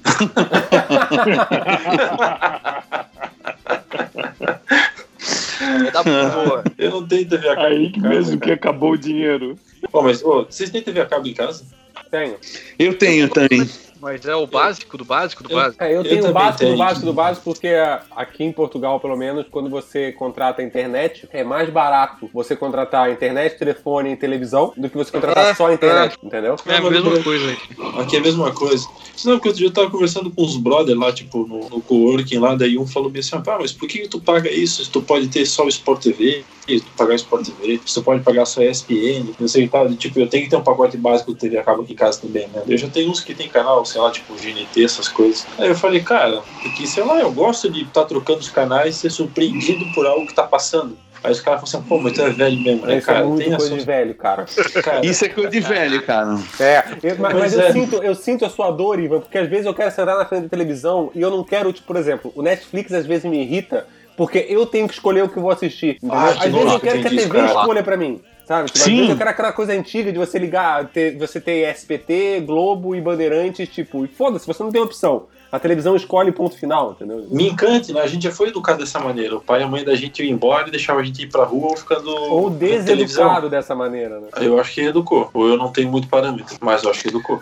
É 5.88 5.92
da 5.92 6.04
boa. 6.04 6.64
Eu 6.78 6.92
não 6.92 7.08
tenho 7.08 7.28
TV 7.28 7.50
a 7.50 7.56
cabo. 7.56 7.68
Aí 7.68 7.86
em 7.86 7.92
que 7.92 8.02
casa, 8.02 8.14
mesmo 8.14 8.34
que 8.34 8.40
cara. 8.40 8.54
acabou 8.56 8.92
o 8.92 8.98
dinheiro. 8.98 9.58
Ô, 9.92 10.02
mas, 10.02 10.24
ô, 10.24 10.46
vocês 10.46 10.70
têm 10.70 10.82
TV 10.82 11.02
a 11.02 11.06
cabo 11.06 11.28
em 11.28 11.34
casa? 11.34 11.66
Tenho. 12.12 12.38
Eu 12.78 12.98
tenho 12.98 13.30
também. 13.30 13.70
Mas 14.00 14.26
é 14.26 14.36
o 14.36 14.46
básico 14.46 14.98
do 14.98 15.06
básico 15.06 15.44
do 15.44 15.52
Eu- 15.52 15.56
básico. 15.58 15.84
É, 15.84 15.92
eu 15.92 15.98
Eu 15.98 16.04
tenho 16.04 16.20
o 16.20 16.22
também 16.22 16.34
básico 16.34 16.66
do 16.66 16.78
básico 16.78 17.06
do 17.06 17.14
básico, 17.14 17.44
porque 17.54 17.68
aqui 18.16 18.44
em 18.44 18.52
Portugal, 18.52 19.00
pelo 19.00 19.18
menos, 19.18 19.46
quando 19.50 19.70
você 19.70 20.12
contrata 20.12 20.62
a 20.62 20.66
internet, 20.66 21.28
é 21.32 21.44
mais 21.44 21.70
barato 21.70 22.30
você 22.34 22.56
contratar 22.56 23.08
a 23.08 23.12
internet, 23.12 23.58
telefone 23.58 24.12
e 24.12 24.16
televisão 24.16 24.74
do 24.78 24.90
que 24.90 24.98
você 24.98 25.12
contratar 25.12 25.46
É, 25.46 25.54
só 25.56 25.68
a 25.68 25.74
internet, 25.74 26.18
entendeu? 26.22 26.56
É 26.66 26.78
a 26.78 26.82
mesma 26.82 27.24
coisa 27.24 27.50
aí. 27.50 27.58
Aqui 28.02 28.16
é 28.16 28.20
a 28.20 28.24
mesma 28.24 28.52
coisa. 28.54 28.88
Senão, 29.16 29.38
porque 29.38 29.50
outro 29.50 29.60
dia 29.60 29.68
eu 29.68 29.74
tava 29.74 29.90
conversando 29.90 30.30
com 30.30 30.44
uns 30.44 30.58
brother 30.58 30.98
lá, 30.98 31.12
tipo, 31.12 31.48
no, 31.48 31.70
no 31.70 31.82
coworking 31.82 32.38
lá, 32.38 32.56
daí 32.56 32.78
um 32.78 32.86
falou 32.86 33.10
bem 33.10 33.20
assim, 33.22 33.36
ah, 33.36 33.42
pá, 33.42 33.58
mas 33.60 33.72
por 33.74 33.88
que, 33.88 34.08
tu 34.08 34.22
paga 34.22 34.52
isso? 34.52 34.86
Se 34.86 34.92
tu 34.92 35.02
pode 35.02 35.28
ter 35.28 35.46
só 35.46 35.66
o 35.66 35.70
Sport 35.70 36.04
TV, 36.04 36.46
se 36.68 36.82
tu 36.82 36.92
pagar 36.96 37.14
o 37.14 37.16
Sport 37.16 37.46
TV, 37.46 37.82
se 37.86 37.94
tu 37.96 38.04
pode 38.04 38.22
pagar 38.24 38.46
só 38.46 38.62
ESPN, 38.62 39.34
não 39.40 39.48
sei 39.48 39.64
o 39.64 39.66
que 39.66 39.72
tal. 39.72 39.90
Tipo, 39.96 40.20
eu 40.20 40.28
tenho 40.28 40.44
que 40.44 40.50
ter 40.50 40.56
um 40.56 40.62
pacote 40.64 40.98
básico 40.98 41.34
de 41.34 41.40
TV 41.40 41.58
a 41.58 41.64
cabo 41.64 41.82
aqui 41.82 41.94
em 41.94 41.96
casa 41.96 42.22
também, 42.22 42.48
né? 42.50 42.62
Eu 42.68 42.78
já 42.78 42.88
tenho 42.88 43.10
uns 43.10 43.22
que 43.22 43.34
tem 43.34 43.48
canal, 43.50 43.84
sei 43.88 44.02
lá, 44.02 44.12
tipo 44.12 44.34
GNT, 44.36 44.84
essas 44.84 45.08
coisas. 45.08 45.46
Aí 45.58 45.68
eu 45.68 45.76
falei, 45.76 46.02
cara, 46.02 46.42
porque, 46.62 46.86
sei 46.86 47.04
lá, 47.04 47.20
eu 47.20 47.32
gosto 47.32 47.70
de 47.72 47.84
estar 47.84 48.06
trocando 48.06 48.40
os 48.40 48.50
canais 48.50 48.96
e 48.96 49.00
ser 49.00 49.10
surpreendido 49.10 49.86
por 49.94 50.06
algo 50.06 50.28
que 50.28 50.34
tá 50.34 50.44
passando. 50.44 50.98
Aí 51.24 51.32
os 51.32 51.42
caras 51.42 51.62
falam 51.62 51.82
assim, 51.82 51.90
pô, 51.90 52.00
mas 52.00 52.14
tu 52.14 52.22
é 52.22 52.30
velho 52.30 52.60
mesmo, 52.62 52.86
né, 52.86 52.98
Isso 53.00 53.10
é 53.10 53.14
cara? 53.14 53.26
muito 53.26 53.44
Tem 53.44 53.56
coisa 53.56 53.76
de 53.76 53.84
velho, 53.86 54.16
cara. 54.16 54.46
Cara, 54.84 55.06
Isso 55.06 55.26
é 55.26 55.30
coisa 55.30 55.50
de 55.50 55.60
velho, 55.60 56.06
cara. 56.06 56.38
É, 56.60 56.84
eu- 57.02 57.16
mas, 57.18 57.34
mas 57.34 57.54
eu, 57.54 57.62
é. 57.62 57.72
sinto, 57.72 57.96
eu 57.96 58.14
sinto 58.16 58.46
a 58.46 58.50
sua 58.50 58.70
dor, 58.70 59.00
Ivan, 59.00 59.20
porque 59.22 59.38
às 59.38 59.50
vezes 59.50 59.66
eu 59.66 59.74
quero 59.74 59.90
sentar 59.90 60.16
na 60.16 60.26
frente 60.26 60.44
da 60.44 60.50
televisão 60.50 61.12
e 61.16 61.22
eu 61.22 61.32
não 61.32 61.44
quero, 61.44 61.74
tipo, 61.74 61.88
por 61.88 61.96
exemplo, 61.96 62.32
o 62.36 62.42
Netflix 62.44 62.94
às 62.94 63.06
vezes 63.06 63.26
me 63.26 63.42
irrita 63.42 63.88
porque 64.16 64.46
eu 64.50 64.66
tenho 64.66 64.88
que 64.88 64.94
escolher 64.94 65.24
o 65.24 65.30
que 65.30 65.38
eu 65.38 65.42
vou 65.44 65.52
assistir. 65.52 65.98
Ah, 66.10 66.30
às 66.30 66.52
vezes 66.52 66.74
eu 66.74 66.80
quero 66.80 67.02
que 67.02 67.08
a 67.08 67.10
TV 67.10 67.46
escolha 67.46 67.84
pra 67.84 67.98
mim. 67.98 68.22
Sabe? 68.48 68.72
Tipo, 68.72 68.86
Sim. 68.86 69.10
eu 69.10 69.18
quero 69.18 69.30
aquela 69.30 69.52
coisa 69.52 69.74
antiga 69.74 70.10
de 70.10 70.18
você 70.18 70.40
ligar, 70.40 70.88
ter, 70.88 71.18
você 71.18 71.42
ter 71.42 71.70
SPT, 71.76 72.40
Globo 72.46 72.96
e 72.96 73.02
Bandeirantes, 73.02 73.68
tipo, 73.68 74.06
e 74.06 74.08
foda-se, 74.08 74.48
você 74.48 74.64
não 74.64 74.72
tem 74.72 74.82
opção. 74.82 75.26
A 75.52 75.60
televisão 75.60 75.98
escolhe 75.98 76.32
ponto 76.32 76.58
final, 76.58 76.92
entendeu? 76.92 77.28
Me 77.30 77.50
encante, 77.50 77.92
né? 77.92 78.02
A 78.02 78.08
gente 78.08 78.24
já 78.24 78.32
foi 78.32 78.48
educado 78.48 78.80
dessa 78.80 79.00
maneira. 79.00 79.36
O 79.36 79.42
pai 79.42 79.62
e 79.62 79.64
a 79.64 79.68
mãe 79.68 79.84
da 79.84 79.96
gente 79.96 80.24
iam 80.24 80.34
embora 80.34 80.68
e 80.68 80.72
deixava 80.72 81.02
a 81.02 81.04
gente 81.04 81.24
ir 81.24 81.28
pra 81.28 81.44
rua 81.44 81.72
ou 81.72 81.78
ficando. 81.78 82.10
Ou 82.10 82.50
deseducado 82.50 83.50
dessa 83.50 83.76
maneira, 83.76 84.20
né? 84.20 84.28
Eu 84.38 84.60
acho 84.60 84.74
que 84.74 84.82
educou. 84.82 85.30
Ou 85.34 85.50
eu 85.50 85.58
não 85.58 85.70
tenho 85.70 85.90
muito 85.90 86.08
parâmetro, 86.08 86.56
mas 86.62 86.84
eu 86.84 86.90
acho 86.90 87.02
que 87.02 87.08
educou. 87.10 87.42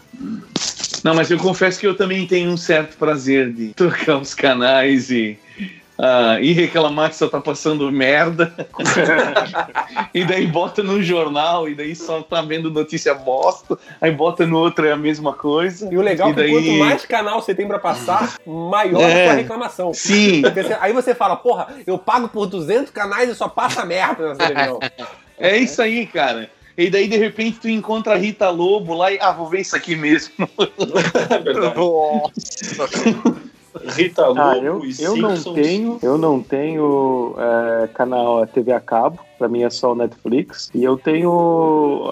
Não, 1.03 1.13
mas 1.13 1.29
eu 1.29 1.37
confesso 1.37 1.79
que 1.79 1.85
eu 1.85 1.95
também 1.95 2.25
tenho 2.25 2.49
um 2.49 2.57
certo 2.57 2.97
prazer 2.97 3.51
de 3.53 3.73
trocar 3.77 4.17
os 4.17 4.33
canais 4.33 5.11
e, 5.11 5.37
ah, 5.97 6.37
e 6.41 6.51
reclamar 6.53 7.09
que 7.09 7.15
só 7.15 7.27
tá 7.27 7.39
passando 7.39 7.91
merda. 7.91 8.53
e 10.13 10.23
daí 10.25 10.45
bota 10.47 10.83
no 10.83 11.01
jornal, 11.01 11.67
e 11.69 11.75
daí 11.75 11.95
só 11.95 12.21
tá 12.21 12.41
vendo 12.41 12.69
notícia 12.69 13.13
bosta, 13.13 13.77
aí 14.01 14.11
bota 14.11 14.45
no 14.45 14.57
outro 14.57 14.85
é 14.85 14.91
a 14.91 14.97
mesma 14.97 15.33
coisa. 15.33 15.91
E 15.91 15.97
o 15.97 16.01
legal 16.01 16.29
E 16.29 16.31
é 16.31 16.33
que 16.33 16.41
daí- 16.41 16.51
quanto 16.51 16.71
mais 16.79 17.05
canal 17.05 17.41
você 17.41 17.53
tem 17.55 17.67
pra 17.67 17.79
passar, 17.79 18.35
maior 18.45 19.01
É. 19.01 19.29
a 19.29 19.33
reclamação. 19.33 19.93
Sim. 19.93 20.41
Aí 20.81 20.91
você 20.93 21.15
fala, 21.15 21.35
porra, 21.35 21.67
eu 21.87 21.97
pago 21.97 22.27
por 22.27 22.45
200 22.45 22.91
canais 22.91 23.29
e 23.29 23.35
só 23.35 23.47
passa 23.47 23.85
merda 23.85 24.29
na 24.29 24.35
televisão. 24.35 24.79
É 25.37 25.57
isso 25.57 25.81
aí, 25.81 26.05
cara. 26.07 26.49
E 26.77 26.89
daí, 26.89 27.07
de 27.07 27.15
repente, 27.15 27.57
tu 27.61 27.69
encontra 27.69 28.13
a 28.13 28.17
Rita 28.17 28.49
Lobo 28.49 28.93
lá 28.93 29.09
e, 29.09 29.17
ah, 29.21 29.31
vou 29.31 29.47
ver 29.47 29.61
isso 29.61 29.75
aqui 29.77 29.95
mesmo. 29.95 30.33
É 31.29 31.39
verdade. 31.39 31.75
Rita 33.83 34.27
Lobo 34.27 34.39
Ah, 34.41 34.57
eu, 34.57 34.83
e 34.85 34.95
eu 35.01 35.15
não 35.17 35.35
Simpsons. 35.35 35.55
tenho, 35.55 35.99
eu 36.01 36.17
não 36.17 36.41
tenho 36.41 37.35
é, 37.37 37.87
canal 37.87 38.45
TV 38.47 38.71
a 38.71 38.79
cabo, 38.79 39.19
pra 39.37 39.47
mim 39.47 39.63
é 39.63 39.69
só 39.69 39.91
o 39.91 39.95
Netflix. 39.95 40.69
E 40.73 40.83
eu 40.83 40.97
tenho 40.97 41.29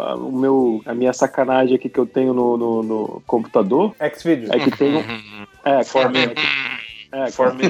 ah, 0.02 0.16
o 0.16 0.32
meu, 0.32 0.82
a 0.86 0.94
minha 0.94 1.14
sacanagem 1.14 1.76
aqui 1.76 1.90
que 1.90 2.00
eu 2.00 2.06
tenho 2.06 2.34
no, 2.34 2.58
no, 2.58 2.84
no 2.84 3.24
computador 3.28 3.96
Xvideos. 4.18 4.50
é 4.52 4.60
que 4.60 4.72
tem 4.72 4.96
um, 4.96 5.04
é, 5.64 5.84
For 5.84 6.10
me. 6.10 6.20
é, 7.12 7.32
For 7.32 7.54
me. 7.54 7.64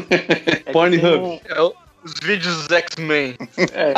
é 0.65 0.71
Pornhub. 0.71 1.17
um- 1.23 1.39
É 1.45 1.61
os 2.03 2.13
vídeos 2.21 2.55
dos 2.57 2.71
X-Men. 2.71 3.37
é, 3.73 3.93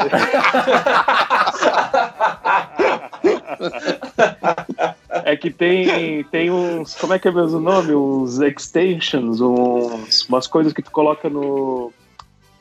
É 5.26 5.36
que 5.36 5.50
tem, 5.50 6.24
tem 6.26 6.52
uns. 6.52 6.94
Como 6.96 7.14
é 7.14 7.20
que 7.20 7.28
é 7.28 7.32
mesmo 7.32 7.58
o 7.58 7.62
nome? 7.62 7.96
Uns 7.96 8.40
extensions, 8.40 9.42
uns, 9.42 10.28
umas 10.30 10.46
coisas 10.46 10.72
que 10.72 10.82
tu 10.84 10.92
coloca 10.92 11.30
no. 11.30 11.92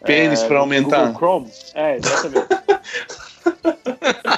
Pênis 0.03 0.43
é, 0.43 0.47
pra 0.47 0.57
no 0.57 0.63
aumentar. 0.63 1.13
Google 1.13 1.15
Chrome. 1.15 1.51
É, 1.75 1.97
exatamente. 1.97 2.49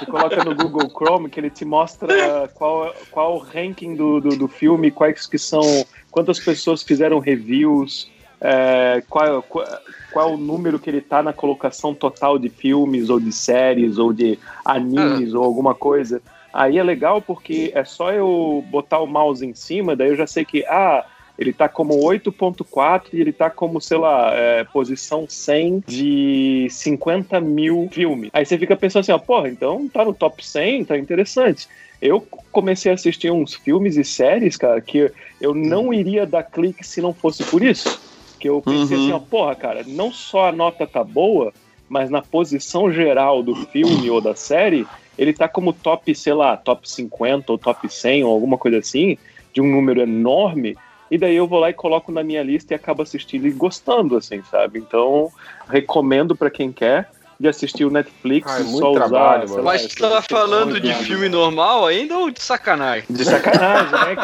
tu 0.01 0.07
coloca 0.11 0.45
no 0.45 0.55
Google 0.57 0.91
Chrome 0.91 1.29
que 1.29 1.39
ele 1.39 1.51
te 1.51 1.65
mostra 1.65 2.49
qual, 2.55 2.93
qual 3.11 3.37
o 3.37 3.39
ranking 3.39 3.95
do, 3.95 4.21
do, 4.21 4.37
do 4.37 4.49
filme, 4.49 4.91
quais 4.91 5.27
que 5.27 5.39
são. 5.39 5.87
Quantas 6.11 6.41
pessoas 6.41 6.83
fizeram 6.83 7.19
reviews, 7.19 8.09
é, 8.41 9.03
qual, 9.09 9.43
qual, 9.43 9.67
qual 10.13 10.35
o 10.35 10.37
número 10.37 10.79
que 10.79 10.91
ele 10.91 11.01
tá 11.01 11.23
na 11.23 11.33
colocação 11.33 11.95
total 11.95 12.39
de 12.39 12.49
filmes, 12.49 13.11
ou 13.11 13.19
de 13.19 13.33
séries, 13.33 13.99
ou 13.99 14.13
de 14.13 14.39
animes, 14.65 15.35
ou 15.35 15.43
alguma 15.43 15.75
coisa. 15.75 16.21
Aí 16.53 16.79
é 16.79 16.83
legal 16.83 17.21
porque 17.21 17.71
é 17.75 17.85
só 17.85 18.13
eu 18.13 18.65
botar 18.71 19.01
o 19.01 19.07
mouse 19.07 19.45
em 19.45 19.55
cima, 19.55 19.95
daí 19.95 20.09
eu 20.09 20.17
já 20.17 20.27
sei 20.27 20.45
que, 20.45 20.65
ah, 20.67 21.05
ele 21.39 21.53
tá 21.53 21.69
como 21.69 21.95
8.4 21.95 23.09
e 23.13 23.21
ele 23.21 23.33
tá 23.33 23.51
como, 23.51 23.81
sei 23.81 23.99
lá, 23.99 24.33
é, 24.33 24.65
posição 24.65 25.27
100 25.29 25.85
de 25.87 26.67
50 26.71 27.41
mil 27.41 27.89
filmes. 27.93 28.31
Aí 28.33 28.47
você 28.47 28.57
fica 28.57 28.75
pensando 28.75 29.03
assim, 29.03 29.13
ó, 29.13 29.19
porra, 29.19 29.49
então 29.49 29.87
tá 29.89 30.05
no 30.05 30.15
top 30.15 30.45
100, 30.45 30.87
tá 30.87 30.97
interessante. 30.99 31.69
Eu 32.01 32.27
comecei 32.51 32.91
a 32.91 32.95
assistir 32.95 33.31
uns 33.31 33.55
filmes 33.55 33.97
e 33.97 34.05
séries, 34.05 34.57
cara, 34.57 34.81
que 34.81 35.11
eu 35.41 35.55
não 35.55 35.93
iria 35.93 36.27
dar 36.27 36.43
clique 36.43 36.87
se 36.87 37.01
não 37.01 37.13
fosse 37.13 37.45
por 37.45 37.63
isso. 37.63 38.01
Que 38.47 38.51
eu 38.51 38.63
pensei 38.63 38.97
Uhum. 38.97 39.03
assim, 39.03 39.13
ó, 39.13 39.19
porra, 39.19 39.57
cara, 39.57 39.85
não 39.89 40.13
só 40.13 40.49
a 40.49 40.53
nota 40.53 40.87
tá 40.87 41.03
boa, 41.03 41.53
mas 41.89 42.09
na 42.09 42.23
posição 42.23 42.93
geral 42.93 43.43
do 43.43 43.57
filme 43.57 44.09
ou 44.09 44.21
da 44.21 44.37
série, 44.37 44.87
ele 45.19 45.33
tá 45.33 45.49
como 45.49 45.73
top, 45.73 46.15
sei 46.15 46.33
lá, 46.33 46.57
top 46.57 46.89
50 46.89 47.51
ou 47.51 47.59
top 47.59 47.89
100 47.89 48.23
ou 48.23 48.33
alguma 48.33 48.57
coisa 48.57 48.79
assim, 48.79 49.19
de 49.53 49.61
um 49.61 49.69
número 49.69 50.01
enorme, 50.01 50.77
e 51.11 51.19
daí 51.19 51.35
eu 51.35 51.49
vou 51.49 51.59
lá 51.59 51.71
e 51.71 51.75
coloco 51.75 52.13
na 52.13 52.23
minha 52.23 52.43
lista 52.43 52.73
e 52.73 52.77
acabo 52.77 53.03
assistindo 53.03 53.49
e 53.49 53.51
gostando, 53.51 54.17
assim, 54.17 54.41
sabe? 54.45 54.79
Então, 54.79 55.33
recomendo 55.69 56.37
pra 56.37 56.49
quem 56.49 56.73
quer 56.73 57.09
de 57.39 57.49
assistir 57.49 57.85
o 57.85 57.91
Netflix 57.91 58.51
e 58.59 58.65
muito 58.65 58.79
só 58.79 58.93
trabalho, 58.93 59.45
usar. 59.45 59.57
lá, 59.57 59.63
Mas 59.63 59.87
tu 59.87 59.97
tava 60.01 60.17
questão 60.17 60.39
falando 60.39 60.81
de 60.81 60.95
filme 60.95 61.29
normal 61.29 61.87
ainda 61.87 62.17
ou 62.17 62.31
de 62.31 62.43
sacanagem? 62.43 63.05
De 63.11 63.25
sacanagem, 63.25 63.93
né? 63.93 64.17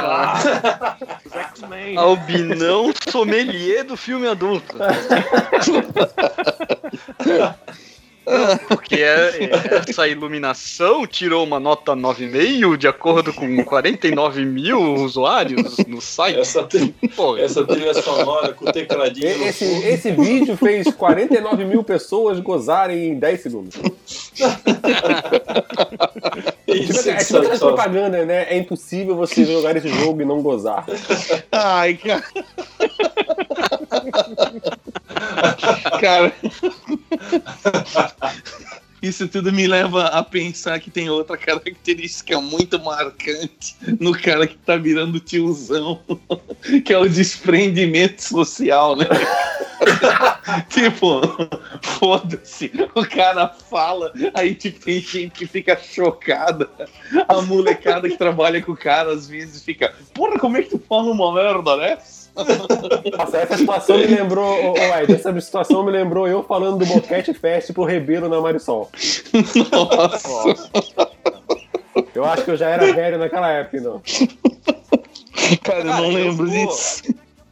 X-Men. 1.52 1.96
Albinão 1.98 2.92
sommelier 3.10 3.84
do 3.84 3.96
filme 3.96 4.26
adulto. 4.26 4.76
Porque 8.68 8.96
é- 8.96 9.44
é- 9.44 9.82
essa 9.88 10.06
iluminação 10.06 11.06
tirou 11.06 11.44
uma 11.44 11.58
nota 11.58 11.96
9,5 11.96 12.76
de 12.76 12.86
acordo 12.86 13.32
com 13.32 13.64
49 13.64 14.44
mil 14.44 14.94
usuários 14.94 15.76
no 15.86 16.00
site. 16.00 16.38
Essa, 16.38 16.62
tri- 16.62 16.94
Pô, 17.16 17.36
essa 17.36 17.64
trilha 17.66 17.94
sonora 17.94 18.52
com 18.52 18.68
o 18.68 18.72
tecladinho. 18.72 19.42
Esse, 19.44 19.64
esse 19.64 20.12
vídeo 20.12 20.56
fez 20.56 20.88
49 20.92 21.64
mil 21.64 21.82
pessoas 21.82 22.38
gozarem 22.38 23.08
em 23.08 23.18
10 23.18 23.40
segundos. 23.42 23.74
Isso, 26.68 26.92
Tipo, 27.02 27.10
é 27.10 27.16
tipo 27.16 27.24
só- 27.32 27.38
aquela 27.38 27.56
só- 27.56 27.66
propaganda, 27.68 28.24
né? 28.24 28.46
É 28.48 28.56
impossível 28.56 29.16
você 29.16 29.44
jogar 29.50 29.76
esse 29.76 29.88
jogo 29.88 30.22
e 30.22 30.24
não 30.24 30.40
gozar. 30.42 30.86
Ai, 31.50 31.94
cara. 31.94 32.22
cara. 36.00 36.32
Isso 39.02 39.26
tudo 39.26 39.52
me 39.52 39.66
leva 39.66 40.06
a 40.06 40.22
pensar 40.22 40.78
que 40.78 40.88
tem 40.88 41.10
outra 41.10 41.36
característica 41.36 42.40
muito 42.40 42.78
marcante 42.78 43.74
no 43.98 44.12
cara 44.12 44.46
que 44.46 44.56
tá 44.56 44.76
virando 44.76 45.18
tiozão, 45.18 46.00
que 46.86 46.92
é 46.92 46.98
o 46.98 47.08
desprendimento 47.08 48.22
social, 48.22 48.94
né? 48.94 49.06
tipo, 50.70 51.20
foda-se, 51.82 52.70
o 52.94 53.04
cara 53.04 53.48
fala, 53.48 54.12
aí 54.34 54.54
tipo, 54.54 54.78
tem 54.78 55.00
gente 55.00 55.32
que 55.32 55.46
fica 55.48 55.76
chocada. 55.76 56.70
A 57.26 57.42
molecada 57.42 58.08
que 58.08 58.16
trabalha 58.16 58.62
com 58.62 58.70
o 58.70 58.76
cara 58.76 59.12
às 59.12 59.26
vezes 59.26 59.64
fica, 59.64 59.92
porra, 60.14 60.38
como 60.38 60.56
é 60.56 60.62
que 60.62 60.70
tu 60.70 60.78
fala 60.78 61.10
uma 61.10 61.34
merda 61.34 61.76
dessa? 61.76 62.21
Nossa, 63.16 63.36
essa 63.38 63.56
situação 63.58 63.98
me 63.98 64.06
lembrou, 64.06 64.74
Ed, 64.76 65.12
essa 65.14 65.38
situação 65.40 65.84
me 65.84 65.90
lembrou 65.92 66.26
eu 66.26 66.42
falando 66.42 66.78
do 66.78 66.86
Boquete 66.86 67.34
Fest 67.34 67.72
pro 67.72 67.84
Ribeiro 67.84 68.28
na 68.28 68.40
Marisol. 68.40 68.90
Nossa. 69.70 70.68
Eu 72.14 72.24
acho 72.24 72.44
que 72.44 72.50
eu 72.50 72.56
já 72.56 72.68
era 72.70 72.92
velho 72.92 73.18
naquela 73.18 73.50
época, 73.50 73.80
não. 73.80 74.02
Cara, 75.62 75.80
eu 75.80 75.84
não 75.84 76.04
eu 76.04 76.08
lembro 76.10 76.46
vou- 76.46 76.66
disso. 76.68 77.02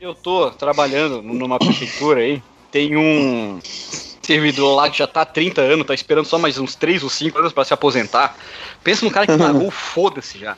eu 0.00 0.14
tô 0.14 0.50
trabalhando 0.50 1.20
numa 1.22 1.58
prefeitura 1.58 2.20
aí. 2.20 2.42
Tem 2.70 2.96
um 2.96 3.58
servidor 4.22 4.74
lá 4.76 4.88
que 4.88 4.96
já 4.98 5.06
tá 5.06 5.22
há 5.22 5.26
30 5.26 5.60
anos, 5.60 5.86
tá 5.86 5.92
esperando 5.92 6.24
só 6.24 6.38
mais 6.38 6.56
uns 6.58 6.74
3 6.74 7.02
ou 7.02 7.10
5 7.10 7.38
anos 7.38 7.52
pra 7.52 7.64
se 7.64 7.74
aposentar. 7.74 8.36
Pensa 8.82 9.04
num 9.04 9.10
cara 9.10 9.26
que 9.26 9.36
pagou 9.36 9.70
foda-se 9.70 10.38
já. 10.38 10.56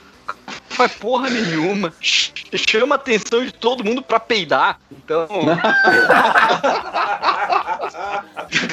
Não 0.73 0.77
faz 0.77 0.93
porra 0.93 1.29
nenhuma. 1.29 1.93
Chama 2.01 2.95
a 2.95 2.97
atenção 2.97 3.45
de 3.45 3.53
todo 3.53 3.85
mundo 3.85 4.03
pra 4.03 4.19
peidar. 4.19 4.81
Então. 4.91 5.29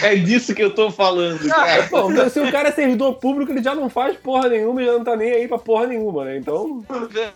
É 0.01 0.15
disso 0.15 0.53
que 0.53 0.61
eu 0.61 0.73
tô 0.73 0.91
falando, 0.91 1.47
cara. 1.47 1.87
Bom, 1.89 2.11
então, 2.11 2.29
se 2.29 2.39
o 2.39 2.51
cara 2.51 2.69
é 2.69 2.71
servidor 2.71 3.15
público, 3.15 3.51
ele 3.51 3.63
já 3.63 3.73
não 3.73 3.89
faz 3.89 4.17
porra 4.17 4.49
nenhuma 4.49 4.81
e 4.81 4.85
já 4.85 4.91
não 4.93 5.03
tá 5.03 5.15
nem 5.15 5.31
aí 5.31 5.47
pra 5.47 5.57
porra 5.57 5.87
nenhuma, 5.87 6.25
né? 6.25 6.37
Então. 6.37 6.83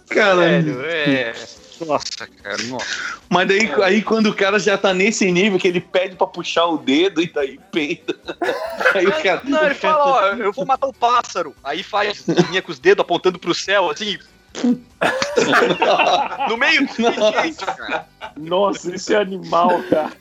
Cara, 0.09 0.35
Velho, 0.35 0.81
é. 0.85 1.33
Nossa, 1.85 2.27
cara, 2.41 2.63
nossa. 2.63 2.85
Mas 3.29 3.47
daí 3.47 3.71
aí 3.83 4.01
quando 4.01 4.27
o 4.27 4.35
cara 4.35 4.59
já 4.59 4.77
tá 4.77 4.93
nesse 4.93 5.31
nível 5.31 5.59
que 5.59 5.67
ele 5.67 5.81
pede 5.81 6.15
pra 6.15 6.27
puxar 6.27 6.65
o 6.65 6.77
dedo 6.77 7.21
e 7.21 7.31
daí 7.31 7.59
peida. 7.71 8.15
Aí 8.93 9.07
o 9.07 9.23
cara. 9.23 9.41
Não, 9.43 9.65
ele 9.65 9.73
fala, 9.73 10.05
ó, 10.05 10.27
eu 10.35 10.53
vou 10.53 10.65
matar 10.65 10.87
o 10.87 10.93
pássaro. 10.93 11.55
Aí 11.63 11.81
faz 11.81 12.27
linha 12.27 12.61
com 12.61 12.71
os 12.71 12.77
dedos 12.77 13.01
apontando 13.01 13.39
pro 13.39 13.53
céu, 13.53 13.89
assim. 13.89 14.19
No 16.49 16.57
meio 16.57 16.85
do 16.85 16.91
expediente, 16.91 17.65
cara. 17.65 18.05
Nossa, 18.37 18.95
isso 18.95 19.13
é 19.13 19.17
animal, 19.17 19.81
cara. 19.89 20.11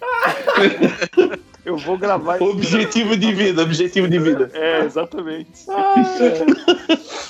Eu 1.64 1.76
vou 1.76 1.96
gravar 1.96 2.36
isso. 2.36 2.44
Objetivo 2.50 3.16
de 3.16 3.32
vida, 3.32 3.62
objetivo 3.62 4.08
de 4.08 4.18
vida. 4.18 4.50
É, 4.52 4.80
exatamente. 4.80 5.64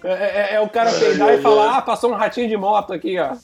É, 0.04 0.12
é- 0.12 0.54
é 0.54 0.60
o 0.60 0.68
cara 0.68 0.90
peidar 0.92 1.34
e 1.34 1.42
falar, 1.42 1.76
ah, 1.78 1.82
passou 1.82 2.10
um 2.10 2.14
ratinho 2.14 2.48
de 2.48 2.56
moto 2.56 2.92
aqui, 2.92 3.16
ó. 3.18 3.34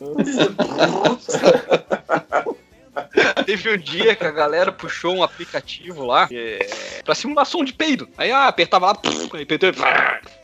Teve 3.44 3.74
um 3.74 3.78
dia 3.78 4.14
que 4.16 4.24
a 4.24 4.30
galera 4.30 4.72
puxou 4.72 5.14
um 5.16 5.22
aplicativo 5.22 6.04
lá 6.04 6.28
é, 6.32 6.66
pra 7.04 7.14
simulação 7.14 7.64
de 7.64 7.72
peido. 7.72 8.09
Aí 8.18 8.30
ah, 8.30 8.48
apertava 8.48 8.86
lá, 8.86 8.94
pff, 8.94 9.30
aí 9.34 9.42
apertou, 9.42 9.70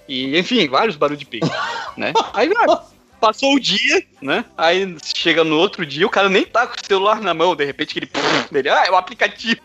e 0.09 0.39
enfim, 0.39 0.69
vários 0.69 0.97
barulhos 0.97 1.21
de 1.21 1.27
peido, 1.27 1.51
né? 1.97 2.13
Aí 2.33 2.51
ah, 2.69 2.83
passou 3.25 3.55
o 3.55 3.61
dia, 3.61 4.05
né? 4.21 4.45
Aí 4.55 4.95
chega 5.03 5.43
no 5.43 5.57
outro 5.57 5.87
dia, 5.87 6.07
o 6.07 6.11
cara 6.11 6.29
nem 6.29 6.45
tá 6.45 6.67
com 6.67 6.75
o 6.75 6.87
celular 6.87 7.23
na 7.23 7.33
mão, 7.33 7.57
de 7.57 7.65
repente 7.65 7.99
ele, 7.99 8.11
ele 8.53 8.69
ah, 8.69 8.85
é 8.87 8.91
o 8.91 8.97
aplicativo. 8.97 9.63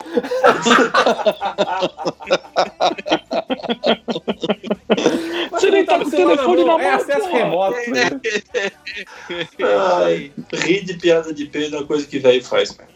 Você 5.50 5.70
nem 5.70 5.84
tá 5.84 5.98
com 5.98 6.06
o 6.06 6.10
telefone 6.10 6.64
na 6.64 6.72
mão. 6.72 6.80
É 6.80 6.94
acesso 6.94 7.28
remoto. 7.28 7.76
né? 7.90 8.08
Ai, 9.98 10.32
rir 10.54 10.84
de 10.86 10.94
piada 10.94 11.34
de 11.34 11.44
peido 11.44 11.76
é 11.76 11.80
uma 11.80 11.86
coisa 11.86 12.06
que 12.06 12.18
velho 12.18 12.42
faz, 12.42 12.70
cara. 12.70 12.88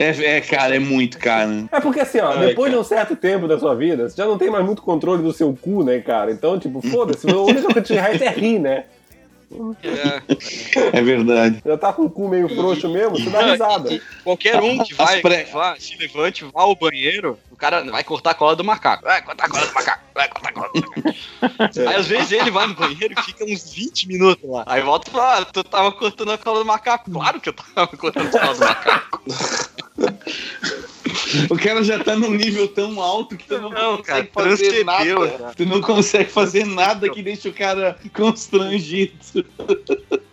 É, 0.00 0.08
é, 0.08 0.40
cara, 0.40 0.74
é 0.74 0.80
muito, 0.80 1.16
cara. 1.16 1.64
É 1.70 1.80
porque 1.80 2.00
assim, 2.00 2.18
ó, 2.18 2.32
Ai, 2.32 2.48
depois 2.48 2.72
de 2.72 2.76
cara. 2.76 2.80
um 2.80 2.84
certo 2.84 3.14
tempo 3.14 3.46
da 3.46 3.56
sua 3.56 3.76
vida, 3.76 4.08
você 4.08 4.16
já 4.16 4.26
não 4.26 4.36
tem 4.36 4.50
mais 4.50 4.64
muito 4.64 4.82
controle 4.82 5.22
do 5.22 5.32
seu 5.32 5.52
cu, 5.54 5.84
né, 5.84 6.00
cara? 6.00 6.32
Então, 6.32 6.58
tipo, 6.58 6.82
foda-se, 6.82 7.30
a 7.30 7.36
única 7.36 7.62
coisa 7.62 7.80
que 7.80 7.82
te 7.82 7.94
resta 7.94 8.24
é 8.24 8.30
rir, 8.30 8.58
né? 8.58 8.86
É, 9.82 10.98
É 10.98 11.02
verdade. 11.02 11.62
Já 11.64 11.76
tá 11.76 11.92
com 11.92 12.02
o 12.04 12.10
cu 12.10 12.28
meio 12.28 12.48
frouxo 12.48 12.88
mesmo, 12.88 13.18
você 13.18 13.30
dá 13.30 13.42
risada. 13.50 13.92
e 13.92 14.00
qualquer 14.24 14.60
um 14.60 14.82
que 14.82 14.94
vai, 14.94 15.20
pré- 15.20 15.44
vá, 15.52 15.76
se 15.78 15.96
levante, 15.96 16.44
vá 16.44 16.62
ao 16.62 16.74
banheiro, 16.74 17.38
o 17.50 17.56
cara 17.56 17.82
vai 17.84 18.02
cortar 18.04 18.30
a 18.30 18.34
cola 18.34 18.56
do 18.56 18.64
macaco. 18.64 19.04
Vai 19.04 19.22
cortar 19.22 19.46
a 19.46 19.48
cola 19.48 19.66
do 19.66 19.74
macaco. 19.74 20.02
Vai 20.14 20.28
cortar 20.28 20.48
a 20.48 20.52
cola 20.52 20.68
do 20.72 20.80
macaco. 20.80 21.88
Aí 21.88 21.94
às 21.96 22.06
vezes 22.06 22.32
ele 22.32 22.50
vai 22.50 22.66
no 22.66 22.74
banheiro 22.74 23.14
e 23.16 23.22
fica 23.22 23.44
uns 23.44 23.72
20 23.72 24.08
minutos 24.08 24.48
lá. 24.48 24.62
Aí 24.66 24.82
volta 24.82 25.08
e 25.08 25.12
fala, 25.12 25.38
ah, 25.38 25.44
tu 25.44 25.62
tava 25.64 25.92
cortando 25.92 26.32
a 26.32 26.38
cola 26.38 26.58
do 26.60 26.64
macaco. 26.66 27.10
Claro 27.10 27.40
que 27.40 27.48
eu 27.48 27.52
tava 27.52 27.86
cortando 27.96 28.26
a 28.26 28.30
cola 28.40 28.54
do 28.54 28.60
macaco. 28.60 29.22
O 31.50 31.56
cara 31.56 31.82
já 31.82 32.02
tá 32.02 32.16
num 32.16 32.32
nível 32.32 32.68
tão 32.68 33.00
alto 33.00 33.36
que 33.36 33.46
tu 33.46 33.60
não, 33.60 33.70
Não, 33.70 33.98
consegue 33.98 34.28
cara, 34.28 34.48
fazer 34.50 34.84
nada. 34.84 35.28
cara. 35.28 35.54
Tu 35.56 35.66
não 35.66 35.80
consegue 35.80 36.30
fazer 36.30 36.66
nada 36.66 37.08
que 37.10 37.22
deixe 37.22 37.48
o 37.48 37.52
cara 37.52 37.96
constrangido. 38.14 39.12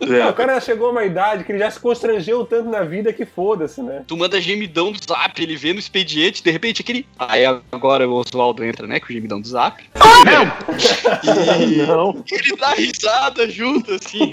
Não, 0.00 0.30
o 0.30 0.32
cara 0.32 0.54
já 0.54 0.60
chegou 0.60 0.88
a 0.88 0.92
uma 0.92 1.04
idade 1.04 1.44
que 1.44 1.52
ele 1.52 1.58
já 1.58 1.70
se 1.70 1.78
constrangeu 1.78 2.44
tanto 2.44 2.68
na 2.68 2.82
vida 2.82 3.12
que 3.12 3.24
foda-se, 3.24 3.82
né? 3.82 4.02
Tu 4.06 4.16
manda 4.16 4.40
gemidão 4.40 4.92
do 4.92 4.98
zap, 4.98 5.42
ele 5.42 5.56
vê 5.56 5.72
no 5.72 5.78
expediente, 5.78 6.42
de 6.42 6.50
repente 6.50 6.82
aquele. 6.82 7.06
Aí 7.18 7.44
agora 7.44 8.08
o 8.08 8.14
Oswaldo 8.14 8.64
entra, 8.64 8.86
né, 8.86 8.98
com 8.98 9.06
o 9.06 9.12
gemidão 9.12 9.40
do 9.40 9.48
zap. 9.48 9.82
Não. 10.24 12.24
E 12.26 12.34
ele 12.34 12.56
dá 12.56 12.74
risada 12.74 13.48
junto, 13.48 13.94
assim. 13.94 14.32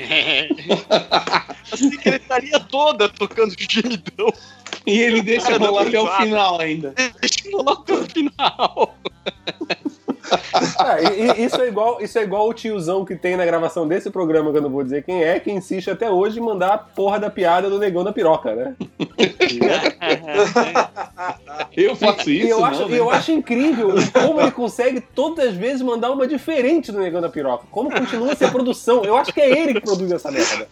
A 0.89 1.77
secretaria 1.77 2.59
toda 2.59 3.09
tocando 3.09 3.53
gemidão. 3.57 4.31
E 4.85 4.99
ele 4.99 5.21
deixa 5.21 5.57
rolar 5.57 5.83
não 5.83 5.89
até 5.89 5.99
o 5.99 6.07
sabe. 6.07 6.29
Final 6.57 6.59
ainda. 6.59 6.93
Deixa 7.21 7.49
eu 7.49 7.61
logo 7.61 7.85
no 7.87 8.05
final. 8.09 8.95
Ah, 10.79 10.97
e- 11.01 11.39
e 11.41 11.45
isso, 11.45 11.61
é 11.61 11.67
igual, 11.69 12.01
isso 12.01 12.19
é 12.19 12.23
igual 12.23 12.49
o 12.49 12.53
tiozão 12.53 13.05
que 13.05 13.15
tem 13.15 13.37
na 13.37 13.45
gravação 13.45 13.87
desse 13.87 14.09
programa, 14.09 14.51
que 14.51 14.57
eu 14.57 14.61
não 14.61 14.69
vou 14.69 14.83
dizer 14.83 15.03
quem 15.05 15.23
é, 15.23 15.39
que 15.39 15.49
insiste 15.49 15.89
até 15.89 16.11
hoje 16.11 16.39
em 16.39 16.43
mandar 16.43 16.73
a 16.73 16.77
porra 16.77 17.17
da 17.19 17.29
piada 17.29 17.69
do 17.69 17.79
negão 17.79 18.03
da 18.03 18.11
piroca, 18.11 18.53
né? 18.53 18.75
Eu 21.75 21.95
faço 21.95 22.29
E 22.29 22.39
isso, 22.39 22.47
eu, 22.49 22.57
não, 22.59 22.65
acho, 22.65 22.87
né? 22.89 22.99
eu 22.99 23.09
acho 23.09 23.31
incrível 23.31 23.93
como 24.11 24.41
ele 24.41 24.51
consegue 24.51 24.99
todas 24.99 25.49
as 25.49 25.53
vezes 25.53 25.81
mandar 25.81 26.11
uma 26.11 26.27
diferente 26.27 26.91
do 26.91 26.99
negão 26.99 27.21
da 27.21 27.29
piroca. 27.29 27.65
Como 27.71 27.91
continua 27.91 28.33
a 28.33 28.35
ser 28.35 28.51
produção. 28.51 29.03
Eu 29.03 29.15
acho 29.15 29.31
que 29.31 29.39
é 29.41 29.57
ele 29.59 29.75
que 29.75 29.81
produz 29.81 30.11
essa 30.11 30.31
merda. 30.31 30.67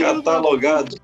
Catalogado. 0.00 0.96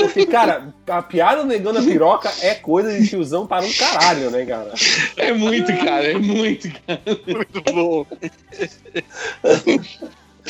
Porque, 0.00 0.26
cara, 0.26 0.74
a 0.88 1.02
piada 1.02 1.42
do 1.42 1.48
negão 1.48 1.72
da 1.72 1.82
piroca 1.82 2.30
é 2.42 2.54
coisa 2.54 2.92
de 2.98 3.08
tiozão 3.08 3.46
para 3.46 3.64
um 3.64 3.72
caralho, 3.72 4.30
né, 4.30 4.44
cara? 4.44 4.72
É 5.16 5.32
muito, 5.32 5.66
cara, 5.78 6.04
é 6.04 6.18
muito, 6.18 6.68
cara. 6.86 7.00
Muito 7.26 7.62
bom. 7.72 8.06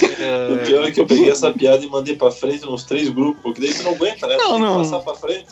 O 0.00 0.66
pior 0.66 0.86
é 0.86 0.90
que 0.92 1.00
eu 1.00 1.06
peguei 1.06 1.28
essa 1.30 1.52
piada 1.52 1.84
e 1.84 1.88
mandei 1.88 2.14
pra 2.14 2.30
frente 2.30 2.64
nos 2.64 2.84
três 2.84 3.08
grupos, 3.08 3.42
porque 3.42 3.60
daí 3.60 3.74
tu 3.74 3.82
não 3.82 3.92
aguenta, 3.94 4.26
né? 4.28 4.36
Não, 4.36 4.44
Tu 4.44 4.50
tem 4.50 4.56
que 4.58 4.62
não. 4.62 4.76
Passar 4.78 5.00
pra 5.00 5.14
frente. 5.14 5.46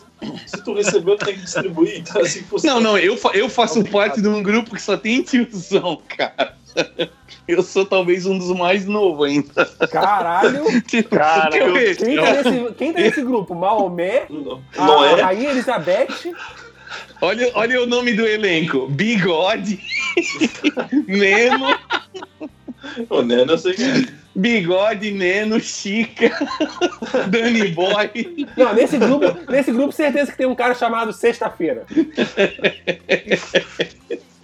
Se 0.46 0.62
tu 0.64 0.72
recebeu, 0.74 1.16
tu 1.16 1.24
tem 1.24 1.34
que 1.34 1.40
distribuir. 1.42 1.98
Então, 1.98 2.22
assim, 2.22 2.42
fosse... 2.42 2.64
Não, 2.66 2.78
não, 2.80 2.96
eu, 2.96 3.16
fa- 3.16 3.32
eu 3.34 3.48
faço 3.48 3.82
parte 3.84 4.20
de 4.22 4.28
um 4.28 4.40
grupo 4.42 4.74
que 4.74 4.80
só 4.82 4.96
tem 4.96 5.22
tiozão, 5.22 6.00
cara. 6.16 6.56
Eu 7.48 7.62
sou 7.62 7.84
talvez 7.86 8.26
um 8.26 8.36
dos 8.36 8.50
mais 8.56 8.86
novos 8.86 9.28
ainda. 9.28 9.64
Caralho! 9.90 10.64
Tipo, 10.82 11.10
Cara, 11.16 11.56
eu- 11.56 11.96
Quem 11.96 12.16
tá 12.16 12.32
nesse, 12.32 12.74
quem 12.74 12.92
tá 12.92 13.00
nesse 13.00 13.22
grupo? 13.22 13.54
Maomé, 13.54 14.26
Não, 14.28 15.00
a 15.02 15.06
é? 15.18 15.22
Rainha 15.22 15.50
Elizabeth, 15.50 16.34
olha, 17.20 17.50
olha 17.54 17.82
o 17.82 17.86
nome 17.86 18.14
do 18.14 18.26
elenco: 18.26 18.88
Bigode, 18.88 19.78
Neno, 21.06 21.78
O 23.08 23.22
Neno, 23.22 23.52
eu 23.52 23.58
sei 23.58 23.74
que 23.74 23.82
é. 23.84 24.26
Bigode, 24.34 25.12
Neno, 25.12 25.58
Chica, 25.60 26.30
Danny 27.28 27.68
Boy. 27.68 28.46
Não, 28.56 28.74
nesse 28.74 28.98
grupo, 28.98 29.24
nesse 29.50 29.72
grupo, 29.72 29.92
certeza 29.92 30.30
que 30.30 30.36
tem 30.36 30.46
um 30.46 30.54
cara 30.54 30.74
chamado 30.74 31.10
Sexta-feira. 31.12 31.86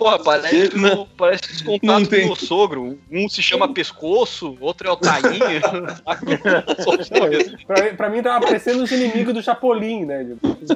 Porra, 0.02 0.18
parece, 0.18 0.76
Não. 0.76 1.02
o- 1.02 1.06
parece 1.06 1.52
os 1.52 1.62
contatos 1.62 2.02
do 2.04 2.10
tem. 2.10 2.26
meu 2.26 2.36
sogro. 2.36 2.98
Um 3.10 3.28
se 3.28 3.42
chama 3.42 3.72
pescoço, 3.72 4.56
outro 4.60 4.88
é 4.88 4.92
o 4.92 4.96
tainho. 4.96 5.32
Pra, 7.66 7.94
pra 7.94 8.10
mim 8.10 8.22
tava 8.22 8.44
parecendo 8.44 8.82
os 8.82 8.90
inimigos 8.90 9.34
do 9.34 9.42
Chapolin, 9.42 10.04
né? 10.04 10.26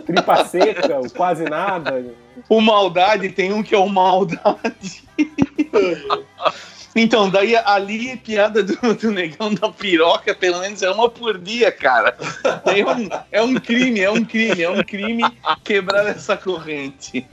Tripa 0.04 0.44
seca, 0.44 1.00
o 1.00 1.10
quase 1.10 1.44
nada. 1.44 2.04
O 2.48 2.60
Maldade 2.60 3.30
tem 3.30 3.52
um 3.52 3.62
que 3.62 3.74
é 3.74 3.78
o 3.78 3.88
Maldade. 3.88 5.02
Então, 6.98 7.28
daí 7.28 7.54
ali, 7.54 8.16
piada 8.16 8.62
do, 8.62 8.94
do 8.94 9.10
negão 9.10 9.52
da 9.52 9.68
piroca, 9.70 10.34
pelo 10.34 10.60
menos 10.60 10.82
é 10.82 10.90
uma 10.90 11.10
por 11.10 11.36
dia, 11.36 11.70
cara. 11.70 12.16
É 12.64 12.84
um, 12.84 13.08
é 13.30 13.42
um 13.42 13.54
crime, 13.54 14.00
é 14.00 14.10
um 14.10 14.24
crime, 14.24 14.62
é 14.62 14.70
um 14.70 14.82
crime 14.82 15.22
quebrar 15.62 16.06
essa 16.06 16.38
corrente. 16.38 17.26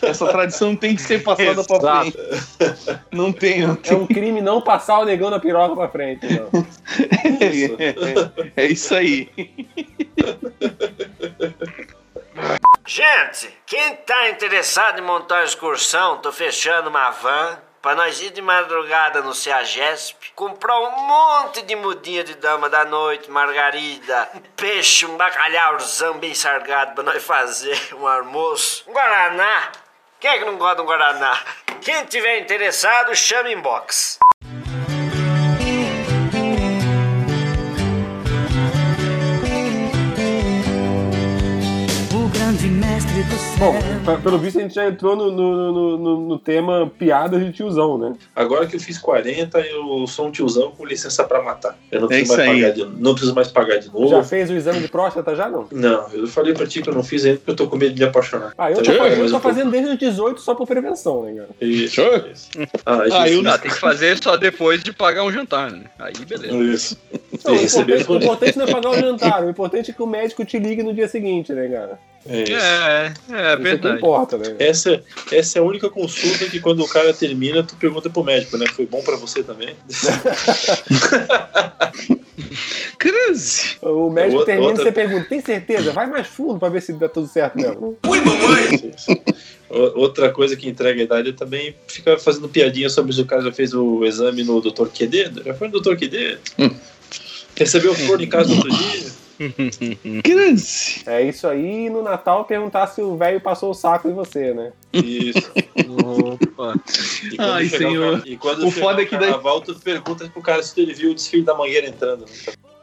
Essa 0.00 0.28
tradição 0.28 0.76
tem 0.76 0.94
que 0.94 1.02
ser 1.02 1.22
passada 1.22 1.64
pra 1.64 1.76
Exato. 1.76 2.12
frente. 2.12 3.00
Não 3.10 3.32
tem, 3.32 3.62
não 3.66 3.74
É 3.74 3.76
tem. 3.76 3.96
um 3.96 4.06
crime 4.06 4.40
não 4.40 4.60
passar 4.60 5.00
o 5.00 5.04
negão 5.04 5.30
da 5.30 5.40
piroca 5.40 5.74
pra 5.74 5.88
frente. 5.88 6.26
Não. 6.32 6.64
É, 8.54 8.62
é 8.64 8.66
isso 8.66 8.94
aí. 8.94 9.28
Gente, 12.86 13.50
quem 13.66 13.96
tá 13.96 14.30
interessado 14.30 14.98
em 15.00 15.02
montar 15.02 15.36
uma 15.36 15.44
excursão, 15.44 16.18
tô 16.18 16.30
fechando 16.30 16.88
uma 16.88 17.10
van 17.10 17.58
pra 17.82 17.96
nós 17.96 18.20
ir 18.22 18.30
de 18.30 18.40
madrugada 18.40 19.20
no 19.20 19.34
Ceagesp, 19.34 20.14
comprar 20.36 20.78
um 20.78 21.00
monte 21.00 21.62
de 21.62 21.74
mudinha 21.74 22.22
de 22.22 22.36
dama 22.36 22.70
da 22.70 22.84
noite, 22.84 23.28
margarida, 23.28 24.30
um 24.36 24.40
peixe, 24.56 25.04
um 25.04 25.16
bacalhauzão 25.16 26.18
bem 26.18 26.32
sargado 26.32 26.94
pra 26.94 27.02
nós 27.02 27.22
fazer 27.22 27.76
um 27.98 28.06
almoço, 28.06 28.84
um 28.86 28.92
guaraná. 28.92 29.72
Quem 30.20 30.30
é 30.30 30.38
que 30.38 30.44
não 30.44 30.56
gosta 30.56 30.76
de 30.76 30.82
um 30.82 30.86
guaraná? 30.86 31.36
Quem 31.80 32.04
tiver 32.04 32.38
interessado, 32.38 33.12
chama 33.16 33.50
em 33.50 33.58
box. 33.60 34.20
O 42.14 42.28
grande 42.28 42.68
mestre 42.68 43.24
do 43.24 43.36
céu. 43.36 43.72
Bom, 43.72 43.91
pelo 44.22 44.38
visto 44.38 44.58
a 44.58 44.62
gente 44.62 44.74
já 44.74 44.86
entrou 44.88 45.14
no, 45.14 45.30
no, 45.30 45.72
no- 45.72 45.98
no- 45.98 46.20
no 46.28 46.38
tema 46.38 46.90
piadas 46.98 47.44
de 47.44 47.52
tiozão, 47.52 47.96
né? 47.96 48.14
Agora 48.34 48.66
que 48.66 48.74
eu 48.76 48.80
fiz 48.80 48.98
40, 48.98 49.60
eu 49.60 50.06
sou 50.06 50.26
um 50.26 50.30
tiozão 50.30 50.70
com 50.72 50.84
licença 50.84 51.22
pra 51.24 51.40
matar. 51.42 51.76
Eu 51.90 52.00
não 52.00 52.06
É 52.06 52.18
preciso, 52.18 52.36
mais 52.36 52.50
pagar, 52.60 52.72
de, 52.72 52.84
não 53.00 53.12
preciso 53.12 53.34
mais 53.34 53.48
pagar 53.48 53.78
de 53.78 53.86
novo. 53.92 54.08
Já 54.08 54.22
fez 54.24 54.50
o 54.50 54.54
exame 54.54 54.80
de 54.80 54.88
próstata 54.88 55.34
já 55.36 55.48
não? 55.48 55.66
Não, 55.70 56.08
eu 56.12 56.26
falei 56.26 56.52
pra 56.52 56.66
ti 56.66 56.82
que 56.82 56.88
eu 56.90 56.94
não 56.94 57.02
fiz 57.04 57.24
ainda 57.24 57.38
porque 57.38 57.50
eu 57.52 57.56
tô 57.56 57.68
com 57.68 57.76
medo 57.76 57.94
de 57.94 58.00
me 58.02 58.08
apaixonar. 58.08 58.52
Ah, 58.58 58.70
eu 58.70 58.82
tô, 58.82 58.90
eu 58.92 59.30
tô 59.30 59.40
fazendo 59.40 59.70
desde 59.70 59.90
os 59.92 59.98
18 59.98 60.40
só 60.40 60.54
por 60.54 60.66
prevenção, 60.66 61.22
né, 61.22 61.34
cara? 61.34 61.48
Isso, 61.60 62.00
isso. 62.32 62.48
Ah, 62.84 63.02
Ah, 63.12 63.28
isso. 63.28 63.40
eu 63.46 63.50
Ah, 63.50 63.58
tem 63.58 63.70
que 63.70 63.78
fazer 63.78 64.20
só 64.22 64.36
depois 64.36 64.82
de 64.82 64.92
pagar 64.92 65.22
um 65.24 65.30
jantar, 65.32 65.70
né? 65.70 65.84
Aí 65.98 66.12
beleza. 66.26 66.56
Isso. 66.56 66.98
Não, 67.44 67.52
o, 67.54 67.56
importante, 67.56 68.02
o 68.02 68.06
por- 68.06 68.22
importante 68.22 68.58
não 68.58 68.64
é 68.66 68.70
pagar 68.70 68.90
o 68.90 68.94
jantar, 69.00 69.44
o 69.44 69.50
importante 69.50 69.90
é 69.90 69.94
que 69.94 70.02
o 70.02 70.06
médico 70.06 70.44
te 70.44 70.58
ligue 70.58 70.82
no 70.82 70.92
dia 70.92 71.08
seguinte, 71.08 71.52
né, 71.52 71.68
cara? 71.68 71.98
É 72.24 72.42
isso. 72.44 72.52
É, 72.52 73.06
é 73.06 73.12
Isso 73.12 73.34
é 73.34 73.56
que 73.56 73.62
verdade. 73.62 73.96
importa, 73.98 74.38
né? 74.38 74.54
Essa, 74.58 75.02
essa 75.32 75.58
é 75.58 75.60
a 75.60 75.64
única 75.64 75.90
consulta 75.90 76.44
que 76.46 76.60
quando 76.60 76.82
o 76.84 76.88
cara 76.88 77.12
termina, 77.12 77.62
tu 77.64 77.74
pergunta 77.76 78.08
pro 78.08 78.22
médico, 78.22 78.56
né? 78.56 78.66
Foi 78.74 78.86
bom 78.86 79.02
pra 79.02 79.16
você 79.16 79.42
também? 79.42 79.74
Cruz. 82.98 83.76
O 83.82 84.10
médico 84.10 84.38
Outra- 84.38 84.46
termina 84.54 84.68
outra- 84.70 84.82
e 84.82 84.86
você 84.86 84.92
pergunta, 84.92 85.26
tem 85.28 85.40
certeza? 85.40 85.92
Vai 85.92 86.06
mais 86.06 86.26
fundo 86.26 86.58
pra 86.58 86.68
ver 86.68 86.82
se 86.82 86.92
dá 86.92 87.08
tudo 87.08 87.26
certo 87.26 87.56
mesmo. 87.56 87.96
O- 89.68 90.00
Outra 90.00 90.30
coisa 90.30 90.56
que 90.56 90.68
entrega 90.68 91.00
a 91.00 91.04
idade 91.04 91.30
é 91.30 91.32
também 91.32 91.74
ficar 91.88 92.18
fazendo 92.18 92.48
piadinha 92.48 92.88
sobre 92.90 93.12
se 93.12 93.20
o 93.20 93.26
cara 93.26 93.42
já 93.42 93.52
fez 93.52 93.72
o 93.74 94.04
exame 94.04 94.44
no 94.44 94.60
Dr. 94.60 94.86
Quededo. 94.92 95.42
Já 95.42 95.54
foi 95.54 95.68
no 95.68 95.80
Dr. 95.80 95.96
Quededo? 95.96 96.40
Recebeu 97.56 97.94
flor 97.94 98.20
em 98.22 98.28
casa 98.28 98.50
no 98.50 98.56
outro 98.56 98.70
dia? 98.70 99.11
Cruz. 100.24 101.02
É 101.06 101.22
isso 101.22 101.46
aí, 101.46 101.86
e 101.86 101.90
no 101.90 102.02
Natal 102.02 102.44
perguntar 102.44 102.86
se 102.88 103.00
o 103.00 103.16
velho 103.16 103.40
passou 103.40 103.70
o 103.70 103.74
saco 103.74 104.08
em 104.08 104.14
você, 104.14 104.52
né? 104.52 104.72
Isso. 104.92 105.50
Opa. 106.04 106.74
E 107.32 107.36
Ai, 107.38 107.64
o 107.64 107.70
senhor. 107.70 108.18
car- 108.18 108.28
E 108.28 108.36
quando 108.36 108.66
O 108.66 108.70
foda 108.70 108.98
o 108.98 109.02
é 109.02 109.04
que 109.06 109.16
daí- 109.16 109.28
carnaval, 109.30 109.60
tu 109.60 109.74
pergunta 109.76 110.28
pro 110.28 110.42
cara 110.42 110.62
se 110.62 110.78
ele 110.80 110.92
viu 110.94 111.10
o 111.12 111.14
desfile 111.14 111.42
da 111.42 111.54
mangueira 111.54 111.86
entrando. 111.86 112.24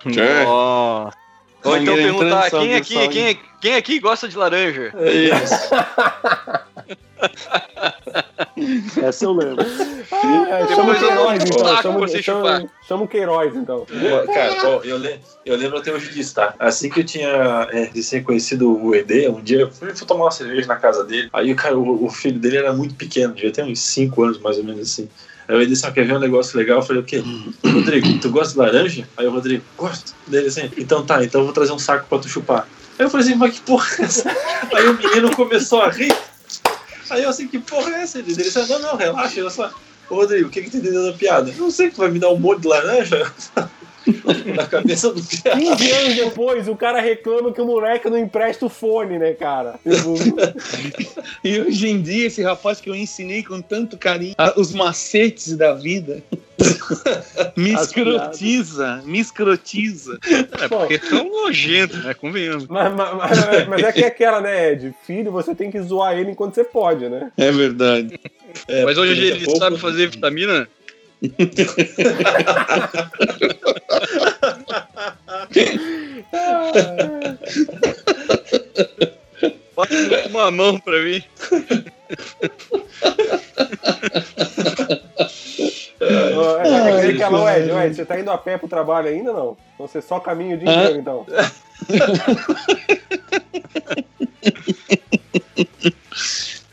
né? 0.05 0.15
É. 0.41 0.45
Ó. 0.47 1.09
Ou 1.65 1.77
então 1.77 1.93
perguntar 1.95 2.49
quem 2.49 2.73
aqui, 2.75 3.07
quem, 3.09 3.39
quem 3.61 3.75
aqui 3.75 3.99
gosta 3.99 4.27
de 4.29 4.37
laranja? 4.37 4.93
É 4.95 5.11
isso. 5.13 5.53
Essa 9.03 9.26
eu 9.26 9.34
lembro. 9.34 9.65
Ah, 10.11 10.65
Depois 10.67 10.70
chama 10.70 10.91
o 10.91 11.39
Queiroz, 11.39 11.43
então. 11.43 12.70
Chama, 12.88 13.03
o 13.03 13.07
Queiroz, 13.07 13.55
então. 13.55 13.86
Cara, 14.34 14.70
ó, 14.70 14.82
eu, 14.84 14.97
le- 14.97 15.20
eu 15.45 15.55
lembro 15.55 15.78
até 15.78 15.91
hoje 15.93 16.09
disso, 16.11 16.36
tá? 16.36 16.53
Assim 16.59 16.89
que 16.89 16.99
eu 16.99 17.03
tinha 17.05 17.67
é, 17.72 17.89
recém 17.93 18.22
conhecido 18.24 18.70
o 18.84 18.93
ED, 18.95 19.30
um 19.30 19.41
dia 19.41 19.61
eu 19.61 19.72
fui, 19.72 19.93
fui 19.95 20.05
tomar 20.07 20.26
uma 20.26 20.32
cerveja 20.32 20.67
na 20.67 20.76
casa 20.76 21.03
dele. 21.05 21.30
Aí, 21.32 21.53
cara, 21.55 21.78
o, 21.78 22.05
o 22.05 22.09
filho 22.09 22.39
dele 22.39 22.57
era 22.57 22.74
muito 22.74 22.95
pequeno, 22.95 23.34
devia 23.34 23.51
ter 23.51 23.63
uns 23.63 23.80
5 23.80 24.24
anos 24.24 24.39
mais 24.39 24.57
ou 24.57 24.63
menos 24.63 24.82
assim. 24.82 25.09
Aí 25.47 25.55
o 25.55 25.61
ED 25.61 25.70
disse: 25.70 25.86
ah, 25.86 25.91
quer 25.91 26.05
ver 26.05 26.15
um 26.15 26.20
negócio 26.20 26.57
legal? 26.57 26.80
Eu 26.80 26.84
falei: 26.84 27.01
o 27.01 27.05
quê? 27.05 27.24
Rodrigo, 27.65 28.20
tu 28.20 28.30
gosta 28.30 28.53
de 28.53 28.59
laranja? 28.59 29.07
Aí 29.17 29.26
o 29.26 29.32
Rodrigo: 29.32 29.63
gosto. 29.78 30.13
Dele 30.28 30.47
assim: 30.47 30.70
então 30.78 31.05
tá, 31.05 31.24
então 31.24 31.41
eu 31.41 31.45
vou 31.45 31.53
trazer 31.53 31.72
um 31.72 31.80
saco 31.80 32.05
pra 32.09 32.20
tu 32.20 32.28
chupar. 32.28 32.67
Aí 32.97 33.05
eu 33.05 33.09
falei 33.09 33.26
assim: 33.26 33.36
mas 33.36 33.53
que 33.55 33.61
porra 33.61 33.88
é 33.99 34.03
essa? 34.03 34.30
Aí 34.76 34.88
o 34.88 34.93
menino 34.97 35.36
começou 35.36 35.82
a 35.82 35.89
rir. 35.89 36.13
Aí 37.10 37.24
eu 37.24 37.30
assim: 37.30 37.47
que 37.47 37.60
porra 37.60 37.91
é 37.91 38.01
essa? 38.01 38.20
Ele 38.20 38.34
disse: 38.34 38.68
não, 38.68 38.80
não, 38.80 38.95
relaxa, 38.95 39.41
olha 39.41 39.49
só. 39.49 39.72
Ô, 40.10 40.16
Rodrigo, 40.16 40.47
o 40.47 40.51
que 40.51 40.64
que 40.64 40.72
tu 40.72 40.78
entendeu 40.78 41.12
da 41.12 41.18
piada? 41.18 41.51
Não 41.57 41.70
sei 41.70 41.89
que 41.89 41.95
tu 41.95 42.01
vai 42.01 42.10
me 42.10 42.20
dar 42.20 42.30
um 42.30 42.39
monte 42.39 42.62
de 42.62 42.68
laranja 42.68 43.32
na 44.55 44.65
cabeça 44.67 45.11
do 45.13 45.21
piada. 45.23 45.59
15 45.59 45.91
anos 45.91 46.15
depois, 46.15 46.67
o 46.67 46.75
cara 46.75 46.99
reclama 47.01 47.51
que 47.51 47.61
o 47.61 47.65
moleque 47.65 48.09
não 48.09 48.17
empresta 48.17 48.65
o 48.65 48.69
fone, 48.69 49.17
né, 49.19 49.33
cara? 49.33 49.75
Tipo, 49.83 50.13
E 51.43 51.59
hoje 51.59 51.87
em 51.89 52.01
dia, 52.01 52.27
esse 52.27 52.41
rapaz 52.41 52.79
que 52.81 52.89
eu 52.89 52.95
ensinei 52.95 53.43
com 53.43 53.61
tanto 53.61 53.97
carinho 53.97 54.35
os 54.55 54.73
macetes 54.73 55.55
da 55.55 55.73
vida 55.73 56.21
me 57.55 57.73
escrotiza, 57.73 59.01
me 59.05 59.19
escrotiza. 59.19 60.17
É 60.61 60.67
porque 60.67 60.97
tão 60.99 61.29
nojento, 61.29 61.97
né? 61.97 62.13
Convenhamos. 62.13 62.67
mas, 62.67 62.93
mas- 62.93 63.15
mas- 63.15 63.67
mas 63.67 63.83
é 63.83 63.91
que 63.93 64.03
é 64.03 64.07
aquela, 64.07 64.41
né, 64.41 64.73
Ed? 64.73 64.93
Filho, 65.05 65.31
você 65.31 65.55
tem 65.55 65.71
que 65.71 65.79
zoar 65.81 66.17
ele 66.17 66.31
enquanto 66.31 66.55
você 66.55 66.63
pode, 66.63 67.07
né? 67.07 67.31
É 67.37 67.51
verdade. 67.51 68.19
É, 68.67 68.83
Mas 68.83 68.97
hoje 68.97 69.11
ele 69.13 69.45
pouco- 69.45 69.59
sabe 69.59 69.77
fazer 69.77 70.09
vitamina? 70.09 70.67
Bota 79.76 79.93
uma 80.30 80.51
mão 80.51 80.80
pra 80.80 81.01
mim. 81.01 81.24
É, 86.01 87.05
é 87.05 87.09
aquela, 87.09 87.43
ô, 87.43 87.49
Ed, 87.49 87.72
ô, 87.72 87.82
Ed, 87.82 87.95
você 87.95 88.05
tá 88.05 88.20
indo 88.20 88.32
a 88.32 88.38
pé 88.38 88.57
pro 88.57 88.67
trabalho 88.67 89.07
ainda 89.09 89.32
ou 89.32 89.38
não? 89.38 89.57
Então 89.76 89.88
você 89.88 90.01
só 90.01 90.20
caminha 90.20 90.55
o 90.55 90.59
dia 90.59 90.70
inteiro, 90.70 90.99
então. 90.99 91.26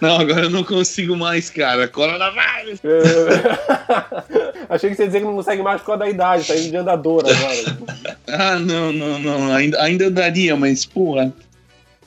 Não, 0.01 0.19
agora 0.19 0.43
eu 0.43 0.51
não 0.51 0.63
consigo 0.63 1.17
mais, 1.17 1.49
cara. 1.49 1.89
Coronavírus. 1.89 2.81
É. 4.69 4.75
Achei 4.75 4.91
que 4.91 4.97
você 4.97 5.03
ia 5.03 5.07
dizer 5.07 5.21
que 5.21 5.25
não 5.25 5.35
consegue 5.35 5.63
mais 5.63 5.81
por 5.81 5.87
causa 5.87 6.01
da 6.01 6.09
idade, 6.09 6.47
tá 6.47 6.57
indo 6.57 6.71
de 6.71 6.77
andador 6.77 7.25
agora. 7.25 8.17
Ah, 8.29 8.59
não, 8.59 8.93
não, 8.93 9.21
não. 9.21 9.55
Ainda, 9.55 9.81
ainda 9.81 10.11
daria, 10.11 10.57
mas, 10.57 10.85
porra. 10.85 11.33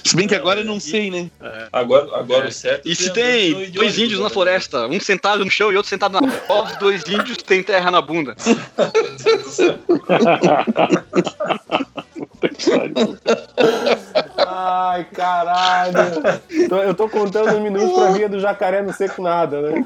Se 0.03 0.17
bem 0.17 0.27
que 0.27 0.35
agora 0.35 0.59
eu 0.59 0.65
não 0.65 0.77
sei, 0.77 1.09
né? 1.09 1.31
Agora, 1.71 2.13
agora 2.17 2.49
o 2.49 2.51
certo 2.51 2.87
E 2.87 2.91
é 2.91 2.95
se 2.95 3.11
tem 3.13 3.71
dois 3.71 3.97
índios 3.97 4.19
na 4.19 4.29
floresta, 4.29 4.85
um 4.87 4.99
sentado 4.99 5.45
no 5.45 5.51
chão 5.51 5.71
e 5.71 5.77
outro 5.77 5.89
sentado 5.89 6.19
na 6.19 6.31
qual 6.41 6.65
dos 6.65 6.77
dois 6.77 7.03
índios 7.07 7.37
tem 7.37 7.63
terra 7.63 7.89
na 7.89 8.01
bunda? 8.01 8.35
Ai, 14.47 15.03
caralho. 15.05 15.97
Eu 16.69 16.93
tô 16.93 17.09
contando 17.09 17.53
os 17.55 17.59
minutos 17.59 17.91
pra 17.93 18.11
vir 18.11 18.29
do 18.29 18.39
jacaré 18.39 18.81
não 18.81 18.93
ser 18.93 19.11
com 19.11 19.23
nada, 19.23 19.61
né? 19.61 19.83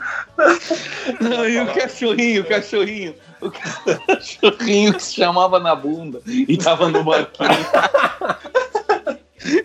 Não, 1.20 1.48
e 1.48 1.60
o 1.60 1.74
cachorrinho, 1.74 2.42
o 2.42 2.46
cachorrinho. 2.46 3.16
O 3.42 3.52
cachorrinho 3.52 4.94
que 4.94 5.04
se 5.04 5.16
chamava 5.16 5.60
na 5.60 5.76
bunda 5.76 6.22
e 6.26 6.58
tava 6.58 6.90
no 6.90 7.04
barquinho. 7.04 7.50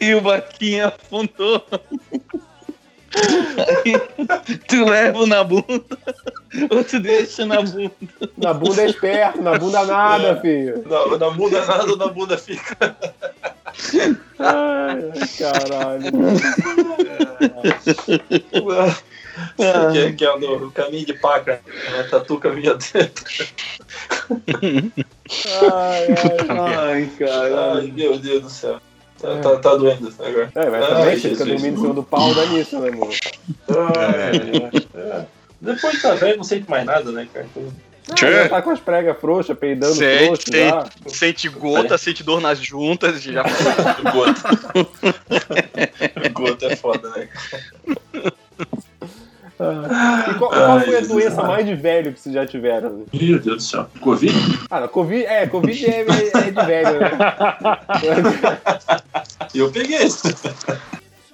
E 0.01 0.15
o 0.15 0.21
barquinho 0.21 0.89
afundou. 0.89 1.65
Aí, 3.15 3.95
tu 4.69 4.85
leva 4.85 5.27
na 5.27 5.43
bunda, 5.43 5.83
ou 6.71 6.85
tu 6.85 7.01
deixa 7.01 7.47
na 7.47 7.63
bunda. 7.63 7.91
Na 8.37 8.55
bunda 8.55 8.83
é 8.83 8.87
esperto, 8.87 9.43
na 9.43 9.59
bunda 9.59 9.85
nada, 9.85 10.41
filho. 10.41 10.85
Na, 10.87 11.19
na 11.19 11.31
bunda 11.31 11.65
nada, 11.65 11.97
na 11.97 12.07
bunda 12.09 12.37
fica. 12.39 12.97
Ai, 14.39 15.11
caralho. 15.39 16.13
que, 19.93 19.99
é- 19.99 20.13
que 20.13 20.25
é 20.25 20.39
no 20.39 20.71
caminho 20.71 21.07
de 21.07 21.15
paca, 21.15 21.61
né? 21.91 22.03
Tatu 22.11 22.39
caminho 22.39 22.77
dentro. 22.77 23.25
Ai, 25.63 26.07
ai. 26.09 26.77
Ai, 26.77 27.11
cara. 27.19 27.75
Ai, 27.77 27.93
meu 27.95 28.19
Deus 28.19 28.43
do 28.43 28.51
céu. 28.51 28.81
Tá, 29.21 29.37
tá, 29.41 29.57
tá 29.59 29.75
doendo 29.75 30.13
agora. 30.19 30.51
É, 30.55 30.71
mas 30.71 30.85
Ai, 30.85 30.91
também 30.91 31.17
você 31.19 31.29
fica 31.31 31.45
Jesus. 31.45 31.49
dormindo 31.49 31.77
em 31.79 31.81
cima 31.81 31.95
do 31.95 32.03
pau, 32.05 32.35
dá 32.35 32.47
nisso, 32.47 32.79
né, 32.79 32.89
amor? 32.91 33.09
Ai, 33.69 34.71
é. 34.95 35.25
Depois 35.61 35.93
de 35.97 36.03
tá 36.03 36.15
velho, 36.15 36.37
não 36.37 36.45
sente 36.45 36.71
mais 36.71 36.85
nada, 36.85 37.11
né, 37.11 37.27
cara? 37.35 37.47
Então, 37.51 37.63
Ah, 38.11 38.17
já 38.17 38.49
tá 38.49 38.63
com 38.63 38.71
as 38.71 38.79
pregas 38.81 39.19
frouxas, 39.21 39.59
peidando 39.59 39.93
Sente, 39.95 40.25
frouxo 40.27 40.45
já. 40.53 40.85
sente, 40.85 41.17
sente 41.17 41.49
gota, 41.49 41.99
sente 41.99 42.23
dor 42.23 42.41
nas 42.41 42.61
juntas, 42.61 43.21
já 43.21 43.43
Gota. 44.13 44.43
Gota 46.33 46.67
é 46.67 46.77
foda, 46.77 47.11
né? 47.11 47.29
E 50.31 50.35
qual, 50.39 50.51
qual 50.51 50.81
foi 50.83 50.97
a 50.99 51.01
doença 51.01 51.43
mais 51.43 51.67
de 51.67 51.75
velho 51.75 52.13
que 52.13 52.21
vocês 52.21 52.33
já 52.33 52.47
tiveram? 52.47 52.91
né? 52.91 53.05
Meu 53.13 53.41
Deus 53.41 53.57
do 53.57 53.63
céu. 53.63 53.87
Covid? 54.01 54.33
Ah, 54.71 54.81
não, 54.83 54.89
Covid, 54.89 55.25
é, 55.27 55.47
Covid 55.49 55.85
é, 55.87 56.01
é 56.03 56.51
de 56.53 56.65
velho, 56.67 57.01
né? 57.01 57.11
Eu 59.55 59.71
peguei 59.71 60.03
isso. 60.03 60.27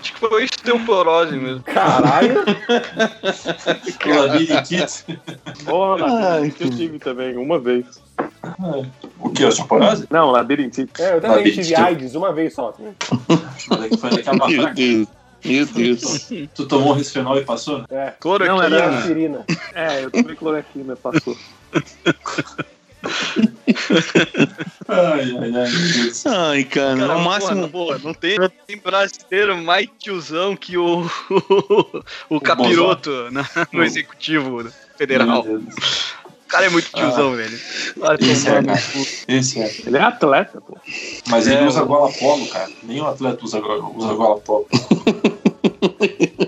Acho 0.01 0.13
que 0.13 0.19
foi 0.21 0.45
osteoporose 0.45 1.37
mesmo. 1.37 1.63
Caralho. 1.63 2.45
Labirintite. 4.07 5.19
Porra, 5.65 6.51
que 6.51 6.65
eu 6.65 6.71
tive 6.71 6.99
também, 6.99 7.37
uma 7.37 7.59
vez. 7.59 7.87
O 9.19 9.31
que? 9.31 9.45
Osteoporose? 9.45 10.07
Não, 10.11 10.31
labirintite. 10.31 10.91
É, 11.03 11.17
eu 11.17 11.21
também 11.21 11.37
Labirintite. 11.39 11.69
tive 11.69 11.81
AIDS 11.81 12.15
uma 12.15 12.33
vez 12.33 12.55
só. 12.55 12.73
Foi 13.99 14.11
daquela 14.11 14.49
Meu. 14.49 14.75
Deus. 14.75 15.09
Meu 15.45 15.67
Deus. 15.67 16.29
Tu 16.55 16.67
tomou 16.67 16.93
um 16.93 16.97
resfenol 16.97 17.39
e 17.39 17.45
passou? 17.45 17.85
É, 17.91 18.13
Cloroquina. 18.21 18.57
Não, 18.69 18.77
era- 18.77 18.99
aspirina. 18.99 19.45
É, 19.75 20.05
eu 20.05 20.11
tomei 20.11 20.35
cloroquina, 20.37 20.97
passou. 20.97 21.37
Ai, 24.89 25.37
ai, 25.39 25.57
ai, 25.57 25.71
Deus. 25.95 26.27
Ai, 26.27 26.65
cara, 26.65 26.97
Cara, 26.99 27.17
o 27.17 27.25
máximo. 27.25 27.69
porra, 27.69 27.99
não, 28.03 28.13
tem, 28.15 28.39
não 28.39 28.51
tem 28.67 28.77
brasileiro 28.79 29.57
mais 29.59 29.89
tiozão 29.99 30.55
que 30.57 30.77
o, 30.77 31.05
o, 32.29 32.41
capiroto 32.41 33.31
na- 33.31 33.49
no 33.73 33.83
executivo 33.83 34.69
federal. 34.97 35.45
O 35.47 36.47
cara 36.49 36.67
é 36.67 36.71
muito 36.71 36.91
tiozão, 36.93 37.35
velho. 37.35 37.59
Vai 37.97 38.17
Esse 38.21 38.49
é, 38.49 38.63
cara. 38.63 38.83
Esse 39.27 39.61
é. 39.61 39.75
Ele 39.87 39.97
é 39.97 40.03
atleta, 40.03 40.61
pô. 40.61 40.77
Mas 41.29 41.47
ele 41.47 41.57
É, 41.65 41.67
usa 41.67 41.83
o- 41.83 41.87
gola 41.87 42.13
polo, 42.13 42.47
cara. 42.49 42.71
Nenhum 42.83 43.07
atleta 43.07 43.45
usa, 43.45 43.59
usa 43.61 44.15
gola 44.15 44.39
polo. 44.41 44.69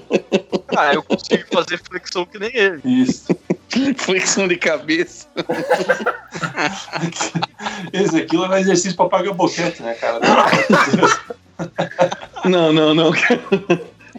Ah, 0.77 0.95
eu 0.95 1.03
consigo 1.03 1.45
fazer 1.53 1.79
flexão 1.79 2.25
que 2.27 2.39
nem 2.39 2.51
ele. 2.55 2.81
Isso. 2.85 3.27
Flexão 3.97 4.47
de 4.47 4.57
cabeça. 4.57 5.27
Esse 7.93 8.19
aquilo 8.19 8.45
é 8.45 8.49
um 8.49 8.57
exercício 8.57 8.97
pra 8.97 9.09
pagar 9.09 9.33
boquete, 9.33 9.83
né, 9.83 9.95
cara? 9.95 10.21
Não, 12.45 12.71
não, 12.73 12.95
não. 12.95 13.13
cara. 13.13 13.41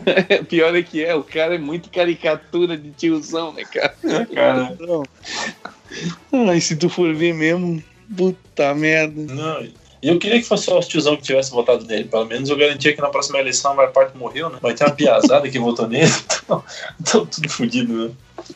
É, 0.05 0.43
Pior 0.43 0.75
é 0.75 0.81
que 0.81 1.05
é, 1.05 1.13
o 1.13 1.23
cara 1.23 1.55
é 1.55 1.59
muito 1.59 1.89
caricatura 1.89 2.75
de 2.75 2.89
tiozão, 2.91 3.53
né, 3.53 3.63
cara? 3.63 3.95
cara. 4.33 4.75
Ai, 6.49 6.59
se 6.59 6.75
tu 6.75 6.89
for 6.89 7.13
ver 7.13 7.33
mesmo, 7.33 7.81
puta 8.17 8.73
merda. 8.73 9.33
Não. 9.33 9.67
E 10.07 10.09
eu 10.09 10.17
queria 10.17 10.39
que 10.39 10.47
fosse 10.47 10.63
só 10.63 10.79
os 10.79 10.87
tiozão 10.87 11.17
que 11.17 11.23
tivesse 11.23 11.51
votado 11.51 11.83
nele. 11.83 12.05
Pelo 12.05 12.25
menos 12.25 12.49
eu 12.49 12.55
garantia 12.55 12.95
que 12.95 13.01
na 13.01 13.09
próxima 13.09 13.39
eleição 13.39 13.73
a 13.73 13.75
maior 13.75 13.91
parte 13.91 14.17
morreu, 14.17 14.49
né? 14.49 14.57
Vai 14.61 14.73
ter 14.73 14.85
uma 14.85 14.95
piazada 14.95 15.49
que 15.49 15.59
votou 15.59 15.85
nele. 15.85 16.09
Então, 16.47 16.63
então 17.01 17.25
tudo 17.25 17.49
fodido, 17.49 18.07
né? 18.07 18.13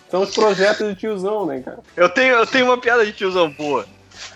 São 0.10 0.22
os 0.22 0.34
projetos 0.34 0.88
de 0.88 0.96
tiozão, 0.96 1.46
né, 1.46 1.60
cara? 1.60 1.80
Eu 1.98 2.08
tenho, 2.08 2.36
eu 2.36 2.48
tenho 2.48 2.68
uma 2.68 2.78
piada 2.78 3.06
de 3.06 3.12
tiozão 3.12 3.50
boa. 3.50 3.86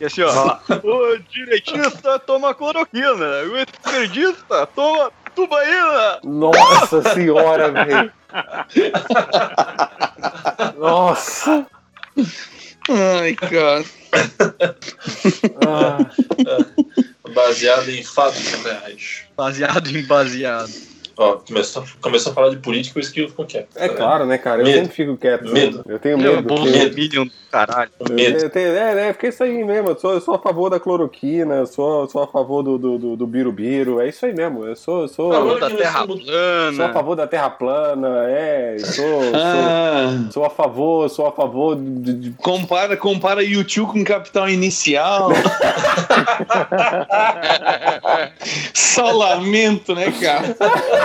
E 0.01 0.03
assim, 0.03 0.23
ó. 0.23 0.57
o 0.83 1.17
direitista 1.31 2.19
toma 2.19 2.53
cloroquina. 2.53 3.43
O 3.49 3.55
esquerdista 3.55 4.67
toma 4.75 5.09
tubaína. 5.33 6.19
Nossa 6.21 7.01
senhora, 7.13 7.71
velho. 7.71 8.11
Nossa. 10.77 11.65
Ai, 12.89 13.35
cara. 13.35 13.83
Ah, 15.65 15.97
Baseado 17.33 17.89
em 17.89 18.03
fatos 18.03 18.45
reais. 18.63 19.23
Baseado 19.35 19.89
em 19.89 20.05
baseado. 20.05 20.71
Ó, 21.17 21.37
começou, 21.47 21.83
começou 22.01 22.31
a 22.31 22.35
falar 22.35 22.49
de 22.49 22.57
política, 22.57 22.99
o 22.99 23.01
esquilo 23.01 23.29
ficou 23.29 23.45
quieto. 23.45 23.69
é 23.75 23.87
claro, 23.87 24.25
né, 24.25 24.37
cara? 24.37 24.61
Eu 24.61 24.65
Medo. 24.65 24.79
sempre 24.79 24.93
fico 24.95 25.15
quieto. 25.17 25.45
né? 25.45 25.51
Medo. 25.51 25.83
Eu 25.87 25.97
tenho 25.99 26.17
medo. 26.17 26.41
bom 26.43 26.63
tenho- 26.63 27.31
caralho. 27.49 27.89
Medo. 28.11 28.39
Eu 28.43 28.49
tenho- 28.49 28.75
é, 28.75 29.07
é, 29.07 29.13
porque 29.13 29.27
é 29.27 29.29
isso 29.29 29.41
aí 29.43 29.63
mesmo. 29.63 29.89
Eu 29.91 29.97
sou, 29.97 30.11
eu 30.13 30.19
sou 30.19 30.35
a 30.35 30.39
favor 30.39 30.69
da 30.69 30.77
cloroquina, 30.77 31.55
eu 31.55 31.65
sou, 31.67 32.01
eu 32.01 32.09
sou 32.09 32.21
a 32.23 32.27
favor 32.27 32.61
do, 32.63 32.77
do, 32.77 32.97
do, 32.97 33.15
do 33.15 33.25
birubiru. 33.27 34.01
É 34.01 34.09
isso 34.09 34.25
aí 34.25 34.33
mesmo. 34.33 34.65
Eu 34.65 34.75
sou, 34.75 35.03
eu 35.03 35.07
sou, 35.07 35.31
Ah, 35.31 35.37
eu 35.37 35.57
Da 35.59 35.69
terra 35.69 36.05
sou 36.05 36.15
a 36.15 36.17
plana. 36.17 36.93
favor 36.93 37.15
da 37.15 37.27
terra 37.27 37.49
plana, 37.49 38.25
é. 38.27 38.75
eu 38.77 38.85
Sou, 38.85 38.93
sou, 39.23 39.31
Ah, 39.35 40.27
sou 40.31 40.43
a 40.45 40.49
favor, 40.49 41.09
sou 41.09 41.27
a 41.27 41.31
favor 41.31 41.77
de. 41.77 42.13
de- 42.13 42.31
compara, 42.31 42.97
compara 42.97 43.41
YouTube 43.41 43.93
com 43.93 44.03
Capital 44.03 44.49
Inicial. 44.49 45.29
Só 48.73 49.11
lamento, 49.11 49.93
né, 49.95 50.11
cara? 50.21 50.55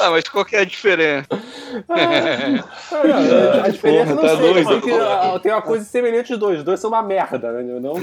Ah, 0.00 0.10
mas 0.10 0.28
qual 0.28 0.44
que 0.44 0.56
é 0.56 0.60
a 0.60 0.64
diferença? 0.64 1.26
Ah, 1.88 3.64
a 3.64 3.68
diferença 3.70 3.80
porra, 3.80 4.14
não 4.14 4.22
tá 4.22 4.28
sei, 4.28 4.36
doido. 4.38 4.58
eu 4.58 4.64
sei 4.66 4.80
que 4.80 4.90
ah, 4.92 5.40
tem 5.42 5.52
uma 5.52 5.62
coisa 5.62 5.84
semelhante 5.84 6.32
os 6.32 6.38
dois. 6.38 6.58
Os 6.58 6.64
dois 6.64 6.80
são 6.80 6.90
uma 6.90 7.02
merda, 7.02 7.52
né? 7.52 7.62
Não, 7.80 7.94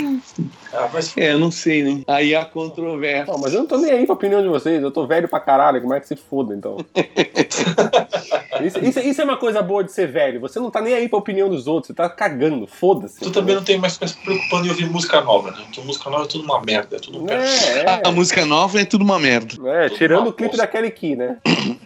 Ah, 0.74 0.90
mas 0.94 1.16
É, 1.18 1.34
eu 1.34 1.40
não 1.40 1.52
sei, 1.52 1.84
né? 1.84 2.02
Aí 2.08 2.36
há 2.36 2.46
controvérsia. 2.46 3.32
não, 3.34 3.40
mas 3.40 3.54
eu 3.54 3.60
não 3.62 3.68
tô 3.68 3.78
nem 3.78 3.92
aí 3.92 4.06
pra 4.06 4.14
opinião 4.16 4.42
de 4.42 4.48
vocês. 4.48 4.82
Eu 4.82 4.92
tô 4.92 5.06
velho 5.08 5.28
pra 5.28 5.40
caralho. 5.40 5.82
Como 5.82 5.94
é 5.94 6.00
que 6.00 6.08
se 6.08 6.16
foda, 6.16 6.54
então? 6.56 6.78
Isso, 8.62 8.78
isso- 8.84 9.00
isso 9.00 9.22
é 9.22 9.24
uma 9.24 9.38
coisa 9.38 9.62
boa 9.62 9.84
de 9.86 9.92
ser 9.92 10.08
velho. 10.08 10.40
Você 10.42 10.60
não 10.60 10.70
tá 10.70 10.82
nem 10.82 10.94
aí 10.94 11.08
pra 11.08 11.18
opinião 11.18 11.48
dos 11.50 11.66
outros. 11.66 11.88
Você 11.88 11.94
tá 11.94 12.10
cagando. 12.10 12.68
Foda-se. 12.68 13.20
tu 13.22 13.32
também 13.32 13.56
não 13.56 13.64
tem 13.64 13.78
mais 13.78 13.98
que 13.98 14.06
se 14.06 14.18
preocupando 14.18 14.68
em 14.68 14.70
ouvir 14.70 14.90
música 14.90 15.22
nova, 15.22 15.52
né? 15.52 15.58
Porque 15.64 15.80
música 15.82 16.10
nova 16.10 16.26
é 16.26 16.28
tudo 16.28 16.44
uma 16.44 16.62
merda, 16.62 16.98
é 16.98 17.00
tudo 17.00 17.24
um. 17.24 17.30
É, 17.30 17.46
é. 17.86 18.02
A 18.04 18.12
música 18.12 18.46
nova 18.46 18.82
é 18.82 18.84
tudo 18.86 19.04
uma 19.06 19.18
merda. 19.18 19.56
É, 19.66 19.88
tirando 19.90 20.22
Uma 20.24 20.30
o 20.30 20.34
clipe 20.34 20.52
bosta. 20.58 20.66
da 20.66 20.68
Kelly 20.68 20.92
Key, 20.92 21.16
né? 21.16 21.38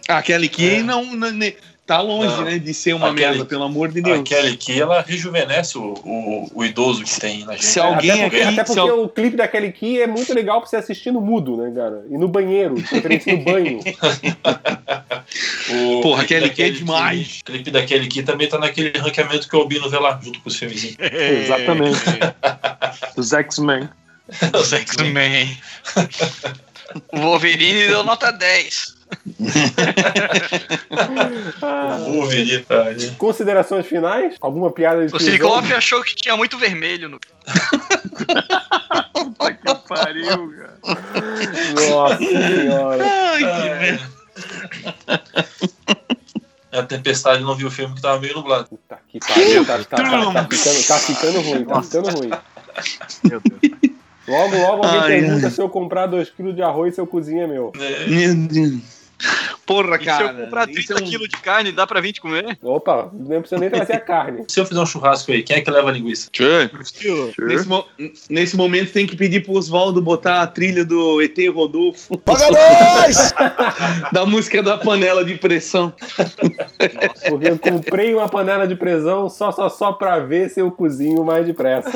Aquele 0.08 0.48
que 0.48 0.82
não, 0.82 1.04
não- 1.14 1.30
ne- 1.30 1.56
tá 1.86 2.00
longe, 2.00 2.34
Não. 2.34 2.44
né, 2.44 2.58
de 2.58 2.72
ser 2.72 2.94
uma 2.94 3.10
Aquele- 3.10 3.26
merda, 3.26 3.44
pelo 3.44 3.64
amor 3.64 3.88
de 3.92 4.00
Deus. 4.00 4.20
Aquela 4.20 4.48
aqui, 4.48 4.80
ela 4.80 5.02
rejuvenesce 5.06 5.76
o, 5.76 5.92
o, 6.02 6.50
o 6.54 6.64
idoso 6.64 7.04
que 7.04 7.20
tem 7.20 7.44
na 7.44 7.52
gente. 7.52 7.66
Se 7.66 7.78
alguém 7.78 8.10
até 8.10 8.22
porque, 8.22 8.36
aqui- 8.40 8.48
até 8.60 8.64
se 8.64 8.74
porque 8.74 8.90
al- 8.90 9.02
o 9.04 9.08
clipe 9.08 9.36
da 9.36 9.46
Kelly 9.46 9.70
Key 9.72 10.00
é 10.00 10.06
muito 10.06 10.32
legal 10.32 10.60
pra 10.62 10.70
você 10.70 10.76
assistir 10.76 11.10
no 11.12 11.20
mudo, 11.20 11.58
né, 11.58 11.70
cara? 11.76 12.02
E 12.10 12.16
no 12.16 12.26
banheiro, 12.26 12.74
diferente 12.76 13.30
no 13.30 13.44
banho. 13.44 13.80
O 15.70 16.00
Porra, 16.02 16.22
aquele 16.22 16.46
aqui 16.46 16.62
é 16.62 16.70
demais. 16.70 17.40
O 17.40 17.44
clipe 17.44 17.70
daquele 17.70 18.04
aqui 18.06 18.22
também 18.22 18.46
tá 18.48 18.58
naquele 18.58 18.96
ranqueamento 18.98 19.48
que 19.48 19.56
o 19.56 19.60
Albino 19.60 19.88
vê 19.88 19.98
lá, 19.98 20.20
junto 20.22 20.40
com 20.40 20.48
os 20.48 20.56
filmezinhos. 20.56 20.96
Exatamente. 21.00 21.98
Dos 23.16 23.32
X-Men. 23.32 23.88
Os 24.58 24.72
X-Men. 24.72 25.56
O 27.12 27.18
Wolverine 27.20 27.86
deu 27.88 28.04
nota 28.04 28.30
10. 28.30 28.93
Wolverine. 32.06 32.64
Considerações 33.18 33.86
finais? 33.86 34.36
Alguma 34.40 34.70
piada 34.70 35.06
de 35.06 35.14
O? 35.14 35.20
Ciclope 35.20 35.72
achou 35.72 36.02
que 36.02 36.14
tinha 36.14 36.36
muito 36.36 36.58
vermelho 36.58 37.08
no. 37.08 37.18
Que 37.18 37.34
pariu, 39.88 40.52
cara. 40.56 40.78
Nossa 41.90 42.18
senhora. 42.18 43.04
Ai, 43.04 43.38
que 43.38 43.44
merda. 43.44 44.10
é. 46.72 46.78
A 46.78 46.82
Tempestade 46.82 47.42
não 47.42 47.54
viu 47.54 47.68
o 47.68 47.70
filme 47.70 47.94
que 47.94 48.02
tava 48.02 48.18
meio 48.20 48.34
nublado. 48.34 48.66
Puta 48.68 48.98
que 49.08 49.20
pariu. 49.20 49.64
Tá, 49.64 49.78
tá, 49.78 49.84
tá, 49.84 50.32
tá 50.32 50.48
ficando, 50.50 50.86
tá 50.86 50.98
ficando 50.98 51.40
ruim, 51.40 51.64
tá 51.64 51.82
ficando 51.82 52.10
ruim. 52.10 52.30
Meu 53.30 53.40
Deus. 53.40 53.84
Logo, 54.26 54.56
logo 54.56 54.82
alguém 54.84 55.00
Ai, 55.00 55.06
pergunta 55.20 55.46
ai. 55.46 55.52
se 55.52 55.60
eu 55.60 55.68
comprar 55.68 56.08
2kg 56.08 56.54
de 56.54 56.62
arroz, 56.62 56.94
seu 56.94 57.06
cozinho 57.06 57.42
é 57.42 57.46
meu. 57.46 57.70
Meu 58.08 58.34
Deus. 58.34 58.80
Porra, 59.66 59.96
E 59.96 60.00
se 60.00 60.04
cara. 60.04 60.24
eu 60.26 60.44
comprar 60.44 60.68
isso 60.68 60.88
30 60.88 60.92
é 61.00 61.04
um- 61.06 61.08
quilos 61.10 61.28
de 61.28 61.36
carne, 61.38 61.72
dá 61.72 61.86
pra 61.86 62.00
20 62.00 62.20
comer? 62.20 62.58
Opa, 62.62 63.10
não 63.12 63.40
precisa 63.40 63.58
nem 63.60 63.70
trazer 63.70 63.94
a 63.94 64.00
carne. 64.00 64.44
Se 64.48 64.60
eu 64.60 64.66
fizer 64.66 64.80
um 64.80 64.84
churrasco 64.86 65.32
aí, 65.32 65.42
quem 65.42 65.56
é 65.56 65.60
que 65.62 65.70
leva 65.70 65.88
a 65.88 65.92
linguiça? 65.92 66.28
Nesse, 67.38 67.66
mo- 67.66 67.86
nesse 68.28 68.56
momento 68.56 68.92
tem 68.92 69.06
que 69.06 69.16
pedir 69.16 69.42
pro 69.42 69.54
Oswaldo 69.54 70.02
botar 70.02 70.42
a 70.42 70.46
trilha 70.46 70.84
do 70.84 71.22
ET 71.22 71.36
Rodolfo. 71.48 72.18
Paga 72.18 72.50
nós! 72.50 73.32
da 74.12 74.26
música 74.26 74.62
da 74.62 74.76
panela 74.76 75.24
de 75.24 75.34
pressão. 75.36 75.92
Porque 77.28 77.48
eu 77.48 77.58
comprei 77.58 78.14
uma 78.14 78.28
panela 78.28 78.66
de 78.68 78.74
pressão 78.76 79.30
só, 79.30 79.50
só, 79.50 79.68
só 79.70 79.92
pra 79.92 80.18
ver 80.18 80.50
se 80.50 80.60
eu 80.60 80.70
cozinho 80.70 81.24
mais 81.24 81.46
depressa. 81.46 81.90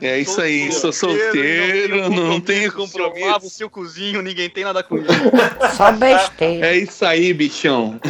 É 0.00 0.18
isso 0.20 0.40
aí, 0.40 0.70
sou 0.70 0.92
solteiro, 0.92 2.08
não 2.10 2.40
tenho 2.40 2.60
Se 2.60 2.66
eu 2.66 2.72
compromisso. 2.72 3.70
cozinho, 3.70 4.22
ninguém 4.22 4.48
tem 4.48 4.62
nada 4.64 4.82
comigo. 4.82 5.08
Só 5.78 5.92
besteira. 5.92 6.66
É 6.66 6.76
isso 6.76 7.06
aí, 7.06 7.32
bichão. 7.32 8.00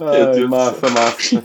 Ai, 0.00 0.40
massa, 0.48 0.90
massa. 0.90 1.44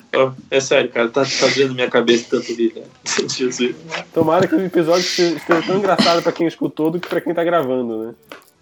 É 0.50 0.60
sério, 0.60 0.90
cara, 0.90 1.10
tá, 1.10 1.24
doendo 1.56 1.76
minha 1.76 1.88
cabeça 1.92 2.26
tanto 2.32 2.52
rir, 2.52 2.74
né? 2.76 2.82
Jesus. 3.30 3.76
Tomara 4.12 4.48
que 4.48 4.56
o 4.56 4.66
episódio 4.66 5.02
esteja 5.02 5.62
tão 5.62 5.78
engraçado 5.78 6.24
pra 6.24 6.32
quem 6.32 6.48
escutou 6.48 6.90
do 6.90 7.00
que 7.00 7.08
pra 7.08 7.22
quem 7.22 7.36
tá 7.36 7.44
gravando, 7.44 8.04
né? 8.04 8.14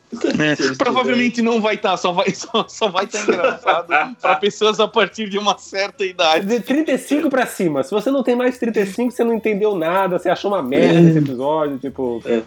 É, 0.09 0.75
provavelmente 0.77 1.41
não 1.41 1.59
vai 1.59 1.75
estar, 1.75 1.97
só 1.97 2.13
vai 2.13 2.27
estar 2.31 2.69
só, 2.69 2.87
vai 2.89 3.05
tá 3.07 3.19
engraçado 3.19 4.15
pra 4.21 4.35
pessoas 4.37 4.79
a 4.79 4.87
partir 4.87 5.29
de 5.29 5.37
uma 5.37 5.57
certa 5.57 6.05
idade. 6.05 6.45
De 6.45 6.61
35 6.61 7.29
pra 7.29 7.45
cima. 7.45 7.83
Se 7.83 7.91
você 7.91 8.09
não 8.09 8.23
tem 8.23 8.35
mais 8.35 8.53
de 8.53 8.59
35, 8.61 9.11
você 9.11 9.23
não 9.23 9.33
entendeu 9.33 9.75
nada, 9.75 10.17
você 10.17 10.29
achou 10.29 10.51
uma 10.51 10.63
merda 10.63 11.09
esse 11.09 11.17
episódio, 11.17 11.77
tipo. 11.77 12.23
É, 12.25 12.41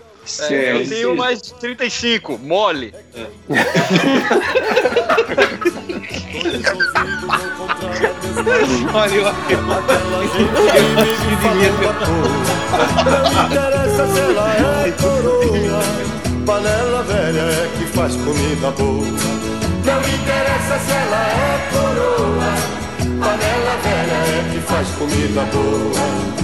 eu 0.73 0.89
tenho 0.89 1.17
mais 1.17 1.41
35, 1.41 2.39
mole. 2.39 2.95
Olha, 8.93 9.15
eu, 9.15 9.25
Não 13.05 13.47
interessa 13.47 14.07
se 14.07 14.21
ela 14.21 14.87
é 14.87 14.93
coroa, 14.93 16.10
panela 16.51 17.05
velha 17.05 17.43
é 17.43 17.71
que 17.79 17.87
faz 17.87 18.17
comida 18.17 18.73
boa. 18.73 19.07
Não 19.85 20.01
interessa 20.01 20.79
se 20.81 20.91
ela 20.91 21.23
é 21.29 21.69
coroa, 21.71 22.53
panela 23.21 23.77
velha 23.85 24.19
é 24.27 24.51
que 24.51 24.61
faz 24.61 24.89
comida 24.99 25.45
boa. 25.53 26.40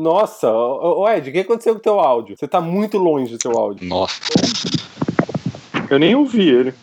Nossa, 0.00 0.50
ô 0.50 1.00
ô, 1.00 1.08
Ed, 1.08 1.28
o 1.28 1.32
que 1.32 1.40
aconteceu 1.40 1.74
com 1.74 1.78
o 1.78 1.82
teu 1.82 2.00
áudio? 2.00 2.36
Você 2.36 2.48
tá 2.48 2.60
muito 2.60 2.96
longe 2.96 3.32
do 3.32 3.38
teu 3.38 3.52
áudio. 3.52 3.86
Nossa. 3.86 4.20
Eu 5.90 5.98
nem 5.98 6.14
ouvi 6.14 6.48
ele. 6.48 6.74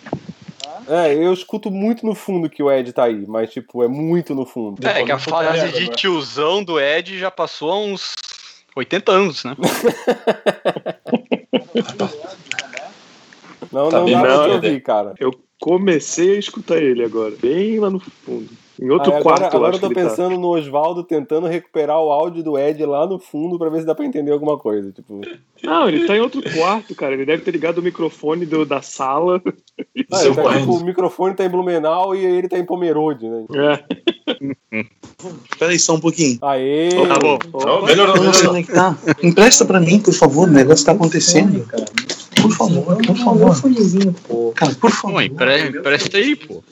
É, 0.88 1.14
eu 1.14 1.34
escuto 1.34 1.70
muito 1.70 2.06
no 2.06 2.14
fundo 2.16 2.50
que 2.50 2.62
o 2.64 2.72
Ed 2.72 2.94
tá 2.94 3.06
aí, 3.06 3.26
mas 3.28 3.52
tipo, 3.52 3.84
é 3.84 3.88
muito 3.88 4.34
no 4.36 4.46
fundo. 4.46 4.88
É, 4.88 5.04
que 5.04 5.12
a 5.12 5.20
fase 5.20 5.72
de 5.74 5.88
tiozão 5.90 6.64
do 6.64 6.80
Ed 6.80 7.18
já 7.18 7.32
passou 7.32 7.72
há 7.72 7.78
uns 7.80 8.14
80 8.76 9.12
anos, 9.12 9.44
né? 9.44 9.56
Não, 13.72 13.90
Tá 13.90 13.98
não 13.98 14.06
bem, 14.06 14.14
dá 14.14 14.22
pra 14.22 14.48
ouvir, 14.48 14.82
cara. 14.82 15.14
Eu 15.20 15.32
comecei 15.60 16.36
a 16.36 16.40
escutar 16.40 16.78
ele 16.78 17.04
agora, 17.04 17.34
bem 17.42 17.80
lá 17.80 17.90
no 17.90 18.00
fundo. 18.00 18.48
Em 18.80 18.92
outro 18.92 19.12
Aí 19.12 19.24
quarto, 19.24 19.44
agora 19.46 19.56
agora 19.56 19.64
eu 19.66 19.70
acho 19.72 19.80
tô 19.80 19.88
que 19.88 19.94
ele 19.98 20.04
tá. 20.04 20.10
pensando 20.12 20.38
no 20.40 20.50
Oswaldo 20.50 21.04
tentando 21.04 21.48
recuperar 21.48 21.98
o 22.00 22.12
áudio 22.12 22.44
do 22.44 22.60
Ed 22.60 22.86
lá 22.86 23.08
no 23.08 23.18
fundo 23.18 23.58
pra 23.58 23.70
ver 23.70 23.80
se 23.80 23.88
dá 23.88 23.96
pra 23.96 24.06
entender 24.06 24.32
alguma 24.32 24.56
coisa. 24.56 24.92
Tipo, 24.92 25.20
Não, 25.64 25.90
ele 25.90 26.06
tá 26.06 26.16
em 26.16 26.20
outro 26.20 26.44
quarto, 26.54 26.94
cara. 26.94 27.16
Ele 27.16 27.26
deve 27.26 27.42
ter 27.42 27.50
ligado 27.50 27.80
o 27.80 27.82
microfone 27.82 28.46
do- 28.46 28.68
da 28.68 28.80
sala. 28.84 29.42
ah, 29.48 30.24
ele 30.24 30.36
tá, 30.36 30.60
tipo, 30.60 30.74
o 30.74 30.84
microfone 30.84 31.34
tá 31.34 31.44
em 31.44 31.50
Blumenau 31.50 32.16
e 32.16 32.24
ele 32.24 32.48
tá 32.48 32.60
em 32.60 32.66
Pomerode, 32.66 33.28
né? 33.28 33.46
É. 33.56 34.44
Espera 35.52 35.72
aí 35.72 35.80
só 35.80 35.96
um 35.96 36.00
pouquinho. 36.00 36.38
Aê! 36.44 36.90
Tá 37.08 37.18
bom. 37.18 37.40
Não, 37.66 37.84
melhorou, 37.84 38.16
Eu 38.18 38.56
é 38.56 38.64
tá. 38.64 38.96
Empresta 39.24 39.66
pra 39.66 39.80
mim, 39.80 40.00
por 40.00 40.14
favor. 40.14 40.48
O 40.48 40.52
negócio 40.52 40.86
tá 40.86 40.92
acontecendo. 40.92 41.66
Por 42.48 42.58
favor, 42.58 42.98
por 42.98 43.18
favor. 43.18 44.54
Cara, 44.56 44.76
por 44.76 44.92
favor. 44.92 45.14
Pô, 45.14 45.22
empre- 45.22 45.68
empresta 45.70 46.18
aí, 46.18 46.36
pô. 46.36 46.64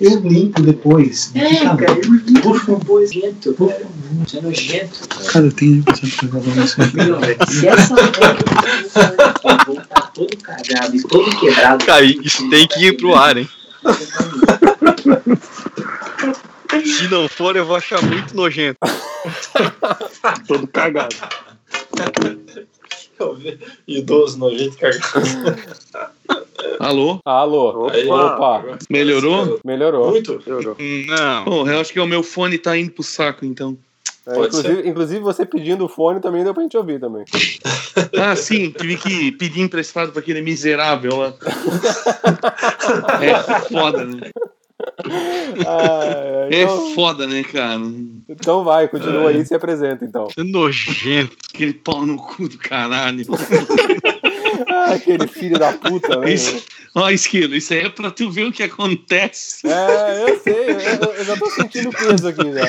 Eu 0.00 0.20
limpo 0.20 0.62
depois. 0.62 1.32
É, 1.34 1.54
cara, 1.64 1.84
eu 1.92 2.12
ligo 2.14 2.40
por 2.40 2.60
favor, 2.60 3.00
nojento, 3.00 3.52
por 3.54 3.70
favor. 3.72 3.86
Você 4.26 4.38
é 4.38 4.40
nojento. 4.42 5.08
Cara, 5.32 5.46
eu 5.46 5.52
tenho 5.52 5.82
que 5.84 6.26
gravar 6.26 6.50
você. 6.50 6.82
Se 7.52 7.66
essa 7.68 7.94
regra 7.94 8.34
tá 9.88 10.00
todo 10.14 10.36
cagado 10.36 10.96
e 10.96 11.02
todo 11.02 11.40
quebrado. 11.40 11.84
Cara, 11.84 12.04
isso 12.04 12.48
tem 12.50 12.66
que 12.68 12.86
ir 12.86 12.96
pro 12.96 13.14
ar, 13.14 13.36
hein? 13.38 13.48
Se 16.84 17.08
não 17.08 17.28
for, 17.28 17.56
eu 17.56 17.66
vou 17.66 17.76
achar 17.76 18.00
muito 18.02 18.34
nojento. 18.36 18.78
Todo 20.46 20.66
cagado. 20.68 21.14
Idoso, 23.86 24.38
nojento, 24.38 24.76
cagado. 24.78 25.56
Alô? 26.78 27.20
Alô? 27.24 27.86
Opa! 27.86 28.78
Melhorou? 28.88 29.60
Melhorou. 29.64 30.10
Muito? 30.10 30.42
Melhorou. 30.46 30.76
Não. 31.06 31.44
Pô, 31.44 31.66
eu 31.68 31.80
acho 31.80 31.92
que 31.92 32.00
o 32.00 32.06
meu 32.06 32.22
fone 32.22 32.58
tá 32.58 32.76
indo 32.76 32.92
pro 32.92 33.02
saco, 33.02 33.44
então. 33.44 33.76
É, 34.26 34.38
inclusive, 34.38 34.88
inclusive, 34.88 35.20
você 35.20 35.46
pedindo 35.46 35.84
o 35.84 35.88
fone 35.88 36.20
também 36.20 36.44
deu 36.44 36.52
pra 36.52 36.62
gente 36.62 36.76
ouvir 36.76 37.00
também. 37.00 37.24
Ah, 38.16 38.36
sim, 38.36 38.70
tive 38.70 38.96
que 38.96 39.32
pedir 39.32 39.62
emprestado 39.62 40.12
pra 40.12 40.20
aquele 40.20 40.40
miserável 40.40 41.16
lá. 41.16 41.34
É 43.20 43.60
foda, 43.68 44.04
né? 44.04 44.30
Ah, 45.66 46.48
É 46.50 46.62
então, 46.62 46.94
foda, 46.94 47.26
né, 47.26 47.42
cara? 47.44 47.80
então 48.28 48.64
vai, 48.64 48.88
continua 48.88 49.30
aí 49.30 49.40
e 49.40 49.46
se 49.46 49.54
apresenta 49.54 50.04
então. 50.04 50.28
É 50.36 50.42
nojento. 50.42 51.36
Aquele 51.54 51.72
pau 51.74 52.04
no 52.06 52.16
cu 52.16 52.48
do 52.48 52.58
caralho. 52.58 53.24
Ah, 54.68 54.92
aquele 54.94 55.26
filho 55.26 55.58
da 55.58 55.72
puta, 55.72 56.16
né? 56.18 56.32
Isso, 56.34 56.62
ó, 56.94 57.08
Esquilo, 57.08 57.54
isso 57.54 57.72
aí 57.72 57.80
é 57.80 57.88
pra 57.88 58.10
tu 58.10 58.30
ver 58.30 58.44
o 58.46 58.52
que 58.52 58.62
acontece. 58.62 59.66
É, 59.66 60.22
eu 60.30 60.38
sei, 60.40 60.70
eu, 60.70 61.12
eu 61.14 61.24
já 61.24 61.36
tô 61.36 61.48
sentindo 61.50 61.90
peso 61.90 62.28
aqui 62.28 62.52
já. 62.52 62.66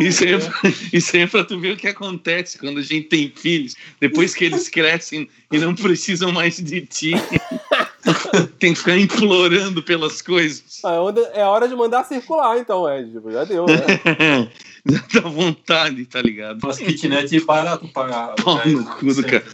Isso 0.00 0.24
aí, 0.24 0.32
é, 0.34 0.38
pra- 0.38 0.60
isso 0.92 1.16
aí 1.16 1.22
é 1.22 1.26
pra 1.26 1.44
tu 1.44 1.60
ver 1.60 1.74
o 1.74 1.76
que 1.76 1.86
acontece 1.86 2.58
quando 2.58 2.78
a 2.78 2.82
gente 2.82 3.04
tem 3.08 3.32
filhos. 3.34 3.76
Depois 4.00 4.34
que 4.34 4.44
eles 4.46 4.68
crescem 4.68 5.28
e 5.52 5.58
não 5.58 5.74
precisam 5.74 6.32
mais 6.32 6.56
de 6.56 6.80
ti. 6.80 7.12
tem 8.58 8.72
que 8.72 8.78
ficar 8.78 8.96
implorando 8.96 9.82
pelas 9.82 10.22
coisas. 10.22 10.80
Ah, 10.84 10.96
é, 11.34 11.40
é 11.40 11.44
hora 11.44 11.68
de 11.68 11.74
mandar 11.74 12.04
circular, 12.04 12.58
então, 12.58 12.88
Ed. 12.88 13.10
Tipo, 13.10 13.30
já 13.30 13.44
deu, 13.44 13.66
né? 13.66 14.48
Dá 15.12 15.20
vontade, 15.20 16.04
tá 16.06 16.22
ligado? 16.22 16.58
Mas 16.62 16.78
kitnet 16.78 17.36
é 17.36 17.40
barato 17.40 17.86
pagar. 17.88 18.34
Pau 18.36 18.60
no 18.66 18.84
cu 18.84 19.14
do 19.14 19.22
cara. 19.24 19.44